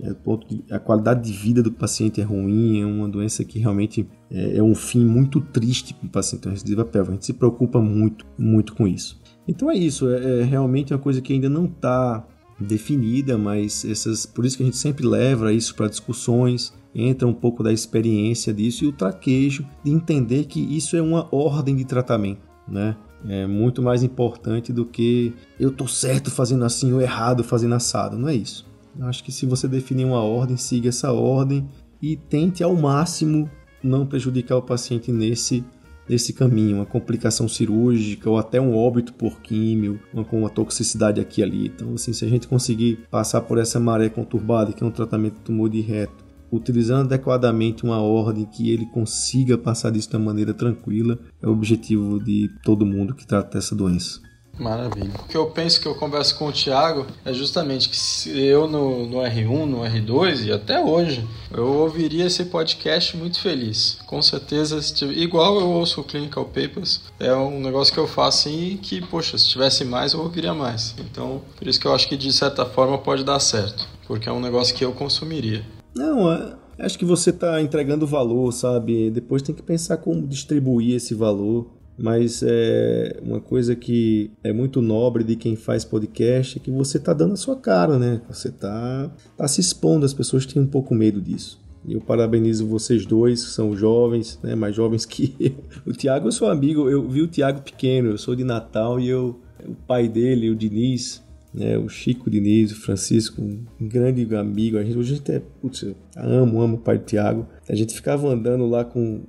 é, 0.00 0.74
a 0.74 0.78
qualidade 0.78 1.22
de 1.22 1.36
vida 1.36 1.62
do 1.62 1.70
paciente 1.70 2.20
é 2.20 2.24
ruim, 2.24 2.80
é 2.80 2.86
uma 2.86 3.08
doença 3.08 3.44
que 3.44 3.58
realmente 3.58 4.08
é, 4.30 4.56
é 4.56 4.62
um 4.62 4.74
fim 4.74 5.04
muito 5.04 5.40
triste 5.40 5.94
para 5.94 6.06
o 6.06 6.10
paciente, 6.10 6.46
uma 6.46 6.52
recidiva 6.52 6.84
pélvica. 6.84 7.12
A 7.12 7.14
gente 7.14 7.26
se 7.26 7.32
preocupa 7.32 7.80
muito, 7.80 8.26
muito 8.38 8.74
com 8.74 8.86
isso. 8.88 9.20
Então 9.46 9.70
é 9.70 9.74
isso, 9.74 10.08
é, 10.08 10.40
é 10.40 10.44
realmente 10.44 10.92
uma 10.92 10.98
coisa 10.98 11.20
que 11.20 11.32
ainda 11.32 11.48
não 11.48 11.66
está 11.66 12.26
definida, 12.58 13.36
mas 13.36 13.84
essas, 13.84 14.26
por 14.26 14.44
isso 14.44 14.56
que 14.56 14.62
a 14.62 14.66
gente 14.66 14.76
sempre 14.76 15.06
leva 15.06 15.52
isso 15.52 15.74
para 15.74 15.88
discussões, 15.88 16.72
entra 16.94 17.26
um 17.26 17.32
pouco 17.32 17.62
da 17.62 17.72
experiência 17.72 18.52
disso 18.52 18.84
e 18.84 18.88
o 18.88 18.92
traquejo 18.92 19.66
de 19.84 19.90
entender 19.90 20.44
que 20.44 20.60
isso 20.60 20.96
é 20.96 21.02
uma 21.02 21.28
ordem 21.34 21.74
de 21.74 21.84
tratamento, 21.84 22.42
né? 22.68 22.96
É 23.26 23.46
muito 23.46 23.80
mais 23.80 24.02
importante 24.02 24.72
do 24.72 24.84
que 24.84 25.32
eu 25.58 25.70
tô 25.70 25.86
certo 25.86 26.30
fazendo 26.30 26.64
assim 26.64 26.92
ou 26.92 27.00
errado 27.00 27.44
fazendo 27.44 27.74
assado, 27.74 28.18
não 28.18 28.28
é 28.28 28.34
isso. 28.34 28.66
Eu 28.98 29.06
acho 29.06 29.22
que 29.22 29.32
se 29.32 29.46
você 29.46 29.68
definir 29.68 30.04
uma 30.04 30.22
ordem, 30.22 30.56
siga 30.56 30.88
essa 30.88 31.12
ordem 31.12 31.66
e 32.00 32.16
tente 32.16 32.62
ao 32.62 32.74
máximo 32.74 33.48
não 33.82 34.06
prejudicar 34.06 34.56
o 34.56 34.62
paciente 34.62 35.10
nesse 35.10 35.64
nesse 36.08 36.32
caminho, 36.32 36.76
uma 36.76 36.86
complicação 36.86 37.48
cirúrgica 37.48 38.28
ou 38.28 38.38
até 38.38 38.60
um 38.60 38.76
óbito 38.76 39.14
por 39.14 39.40
químio, 39.40 40.00
uma, 40.12 40.24
com 40.24 40.40
uma 40.40 40.50
toxicidade 40.50 41.20
aqui 41.20 41.40
e 41.40 41.44
ali. 41.44 41.66
Então, 41.66 41.94
assim, 41.94 42.12
se 42.12 42.24
a 42.24 42.28
gente 42.28 42.48
conseguir 42.48 43.00
passar 43.10 43.40
por 43.42 43.58
essa 43.58 43.80
maré 43.80 44.08
conturbada, 44.08 44.72
que 44.72 44.82
é 44.82 44.86
um 44.86 44.90
tratamento 44.90 45.34
de 45.34 45.40
tumor 45.40 45.68
de 45.68 45.80
reto, 45.80 46.24
utilizando 46.50 47.06
adequadamente 47.06 47.82
uma 47.82 48.00
ordem 48.00 48.44
que 48.44 48.70
ele 48.70 48.84
consiga 48.86 49.56
passar 49.56 49.90
disso 49.90 50.10
de 50.10 50.16
uma 50.16 50.26
maneira 50.26 50.52
tranquila, 50.52 51.18
é 51.40 51.46
o 51.46 51.52
objetivo 51.52 52.22
de 52.22 52.50
todo 52.62 52.84
mundo 52.84 53.14
que 53.14 53.26
trata 53.26 53.58
dessa 53.58 53.74
doença. 53.74 54.20
Maravilha. 54.58 55.12
O 55.18 55.28
que 55.28 55.36
eu 55.36 55.46
penso 55.46 55.80
que 55.80 55.86
eu 55.86 55.94
converso 55.94 56.36
com 56.36 56.46
o 56.46 56.52
Thiago 56.52 57.06
é 57.24 57.32
justamente 57.32 57.88
que 57.88 57.96
se 57.96 58.30
eu 58.38 58.68
no, 58.68 59.06
no 59.06 59.18
R1, 59.18 59.64
no 59.64 59.78
R2 59.78 60.46
e 60.46 60.52
até 60.52 60.82
hoje, 60.82 61.26
eu 61.50 61.66
ouviria 61.66 62.26
esse 62.26 62.44
podcast 62.44 63.16
muito 63.16 63.40
feliz. 63.40 63.98
Com 64.06 64.20
certeza, 64.20 64.78
igual 65.10 65.58
eu 65.58 65.68
ouço 65.68 66.00
o 66.00 66.04
Clinical 66.04 66.44
Papers, 66.44 67.00
é 67.18 67.34
um 67.34 67.60
negócio 67.60 67.92
que 67.92 68.00
eu 68.00 68.06
faço 68.06 68.48
assim 68.48 68.78
que, 68.80 69.00
poxa, 69.00 69.36
se 69.36 69.48
tivesse 69.48 69.84
mais 69.84 70.12
eu 70.12 70.20
ouviria 70.20 70.54
mais. 70.54 70.94
Então, 70.98 71.42
por 71.56 71.66
isso 71.66 71.80
que 71.80 71.86
eu 71.86 71.94
acho 71.94 72.08
que 72.08 72.16
de 72.16 72.32
certa 72.32 72.64
forma 72.64 72.98
pode 72.98 73.24
dar 73.24 73.40
certo, 73.40 73.86
porque 74.06 74.28
é 74.28 74.32
um 74.32 74.40
negócio 74.40 74.74
que 74.74 74.84
eu 74.84 74.92
consumiria. 74.92 75.64
Não, 75.94 76.32
é, 76.32 76.54
acho 76.78 76.98
que 76.98 77.04
você 77.04 77.30
está 77.30 77.60
entregando 77.60 78.06
valor, 78.06 78.50
sabe? 78.52 79.10
Depois 79.10 79.42
tem 79.42 79.54
que 79.54 79.62
pensar 79.62 79.98
como 79.98 80.26
distribuir 80.26 80.96
esse 80.96 81.14
valor 81.14 81.66
mas 82.02 82.42
é 82.44 83.20
uma 83.22 83.40
coisa 83.40 83.76
que 83.76 84.32
é 84.42 84.52
muito 84.52 84.82
nobre 84.82 85.22
de 85.22 85.36
quem 85.36 85.54
faz 85.54 85.84
podcast 85.84 86.58
é 86.58 86.60
que 86.60 86.68
você 86.68 86.98
está 86.98 87.12
dando 87.12 87.34
a 87.34 87.36
sua 87.36 87.54
cara, 87.54 87.96
né? 87.96 88.20
Você 88.28 88.48
está 88.48 89.08
tá 89.36 89.46
se 89.46 89.60
expondo, 89.60 90.04
as 90.04 90.12
pessoas 90.12 90.44
têm 90.44 90.60
um 90.60 90.66
pouco 90.66 90.96
medo 90.96 91.20
disso. 91.20 91.62
Eu 91.88 92.00
parabenizo 92.00 92.66
vocês 92.66 93.06
dois, 93.06 93.44
que 93.44 93.50
são 93.52 93.76
jovens, 93.76 94.36
né, 94.42 94.56
mais 94.56 94.74
jovens 94.74 95.06
que 95.06 95.36
eu. 95.38 95.52
O 95.86 95.92
Tiago, 95.92 96.26
eu 96.26 96.32
sou 96.32 96.50
amigo, 96.50 96.90
eu 96.90 97.08
vi 97.08 97.22
o 97.22 97.28
Tiago 97.28 97.62
pequeno, 97.62 98.10
eu 98.10 98.18
sou 98.18 98.34
de 98.34 98.42
Natal 98.42 98.98
e 98.98 99.08
eu, 99.08 99.38
o 99.64 99.74
pai 99.86 100.08
dele, 100.08 100.50
o 100.50 100.56
Diniz, 100.56 101.22
né, 101.54 101.78
o 101.78 101.88
Chico 101.88 102.28
Diniz, 102.28 102.72
o 102.72 102.80
Francisco, 102.80 103.40
um 103.40 103.64
grande 103.80 104.22
amigo. 104.34 104.76
A 104.76 104.82
gente, 104.82 104.98
a 104.98 105.02
gente 105.04 105.30
é, 105.30 105.40
putz, 105.60 105.82
eu 105.82 105.94
amo, 106.16 106.60
amo 106.60 106.78
o 106.78 106.80
pai 106.80 106.98
do 106.98 107.04
Tiago. 107.04 107.46
A 107.68 107.76
gente 107.76 107.94
ficava 107.94 108.26
andando 108.28 108.66
lá 108.66 108.84
com 108.84 109.22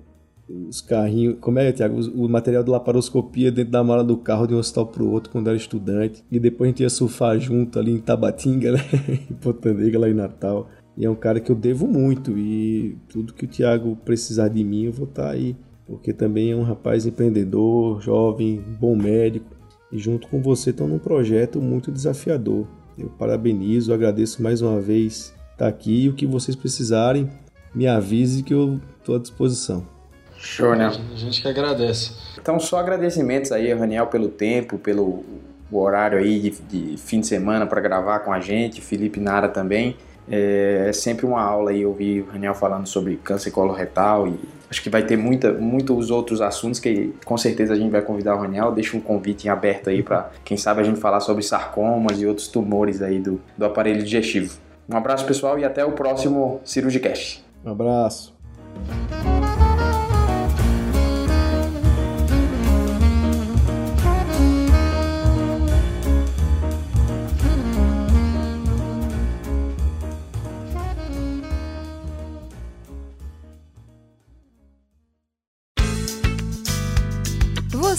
os 0.70 0.82
carrinhos. 0.82 1.38
Como 1.40 1.60
é, 1.60 1.72
Tiago? 1.72 2.00
O, 2.16 2.30
material 2.30 2.64
de 2.64 2.70
laparoscopia 2.70 3.52
dentro 3.52 3.72
da 3.72 3.84
mala 3.84 4.04
do 4.04 4.18
carro 4.18 4.48
de 4.48 4.54
um 4.54 4.58
hospital 4.58 4.88
pro 4.88 5.10
outro 5.10 5.32
quando 5.32 5.48
era 5.48 5.58
estudante. 5.58 6.24
E 6.32 6.40
depois 6.40 6.68
a 6.68 6.72
gente 6.72 6.84
ia 6.84 6.90
surfar 6.90 7.40
junto 7.40 7.80
ali 7.80 7.92
em 7.92 8.00
Tabatinga, 8.00 8.74
né? 8.74 8.80
em 9.30 9.34
Potandega, 9.34 10.00
lá 10.00 10.10
em 10.10 10.14
Natal. 10.14 10.70
E 10.96 11.06
é 11.06 11.10
um 11.10 11.16
cara 11.16 11.40
que 11.40 11.52
eu 11.52 11.56
devo 11.56 11.88
muito. 11.88 12.38
E 12.38 12.98
tudo 13.10 13.34
que 13.34 13.46
o 13.46 13.48
Tiago 13.48 13.98
precisar 14.06 14.50
de 14.50 14.64
mim, 14.64 14.86
eu 14.86 14.92
vou 14.92 15.08
estar 15.08 15.24
tá 15.24 15.32
aí. 15.32 15.56
Porque 15.86 16.14
também 16.14 16.52
é 16.52 16.56
um 16.56 16.64
rapaz 16.64 17.06
empreendedor, 17.06 18.02
jovem, 18.02 18.62
bom 18.80 18.96
médico. 18.96 19.48
E 19.92 19.98
junto 19.98 20.28
com 20.28 20.42
você 20.42 20.70
estão 20.70 20.88
num 20.88 21.00
projeto 21.00 21.62
muito 21.62 21.92
desafiador. 21.92 22.66
Eu 22.98 23.10
parabenizo, 23.10 23.94
agradeço 23.94 24.42
mais 24.42 24.62
uma 24.62 24.80
vez 24.80 25.34
estar 25.52 25.58
tá 25.58 25.68
aqui. 25.68 26.04
E 26.04 26.10
o 26.10 26.14
que 26.14 26.26
vocês 26.26 26.56
precisarem, 26.56 27.30
me 27.74 27.88
avise 27.88 28.44
que 28.44 28.54
eu 28.54 28.80
estou 29.00 29.16
à 29.16 29.20
disposição. 29.20 29.93
Show, 30.44 30.76
né? 30.76 30.88
A 30.88 31.16
gente 31.16 31.42
que 31.42 31.48
agradece. 31.48 32.12
Então, 32.40 32.60
só 32.60 32.78
agradecimentos 32.78 33.52
aí, 33.54 33.74
Raniel, 33.74 34.08
pelo 34.08 34.28
tempo, 34.28 34.78
pelo 34.78 35.24
horário 35.72 36.20
aí 36.20 36.40
de, 36.40 36.50
de 36.52 36.98
fim 36.98 37.22
de 37.22 37.28
semana 37.28 37.66
para 37.66 37.80
gravar 37.80 38.20
com 38.20 38.32
a 38.32 38.42
gente, 38.42 38.82
Felipe 38.82 39.22
Nara 39.22 39.48
também. 39.48 39.96
É, 40.30 40.88
é, 40.90 40.94
sempre 40.94 41.26
uma 41.26 41.42
aula 41.42 41.72
aí 41.72 41.86
ouvir 41.86 42.22
o 42.22 42.32
Raniel 42.32 42.54
falando 42.54 42.88
sobre 42.88 43.16
câncer 43.18 43.52
coloretal 43.52 44.28
e 44.28 44.40
acho 44.70 44.82
que 44.82 44.90
vai 44.90 45.04
ter 45.04 45.18
muita, 45.18 45.52
muitos 45.52 46.12
outros 46.12 46.40
assuntos 46.42 46.80
que 46.80 47.14
com 47.26 47.38
certeza 47.38 47.74
a 47.74 47.78
gente 47.78 47.92
vai 47.92 48.02
convidar 48.02 48.36
o 48.36 48.40
Raniel. 48.40 48.72
Deixa 48.74 48.98
um 48.98 49.02
convite 49.02 49.48
em 49.48 49.50
aberto 49.50 49.90
aí 49.90 50.04
para 50.04 50.30
quem 50.44 50.58
sabe 50.58 50.82
a 50.82 50.84
gente 50.84 51.00
falar 51.00 51.22
sobre 51.22 51.44
sarcomas 51.44 52.22
e 52.22 52.26
outros 52.26 52.50
tumores 52.50 53.02
aí 53.02 53.20
do, 53.20 53.42
do 53.58 53.66
aparelho 53.66 54.04
digestivo. 54.04 54.58
Um 54.90 54.98
abraço 54.98 55.26
pessoal 55.26 55.58
e 55.58 55.64
até 55.64 55.86
o 55.86 55.94
próximo 55.94 56.60
Cirurgicast. 56.66 57.44
Um 57.66 57.72
abraço. 57.72 58.34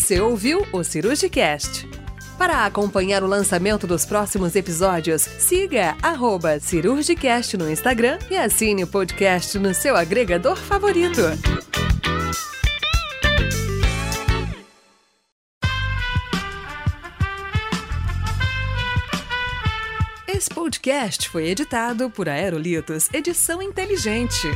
Você 0.05 0.21
ouviu 0.21 0.67
o 0.71 0.85
Cirurgicast. 0.85 1.89
Para 2.37 2.67
acompanhar 2.67 3.23
o 3.23 3.27
lançamento 3.27 3.87
dos 3.87 4.05
próximos 4.05 4.55
episódios, 4.55 5.23
siga 5.23 5.97
Cirurgicast 6.61 7.57
no 7.57 7.71
Instagram 7.71 8.19
e 8.31 8.37
assine 8.37 8.85
o 8.85 8.87
podcast 8.87 9.59
no 9.59 9.73
seu 9.73 9.97
agregador 9.97 10.57
favorito. 10.57 11.23
Esse 20.29 20.51
podcast 20.51 21.31
foi 21.31 21.47
editado 21.47 22.11
por 22.11 22.29
Aerolitos 22.29 23.09
Edição 23.11 23.63
Inteligente. 23.63 24.49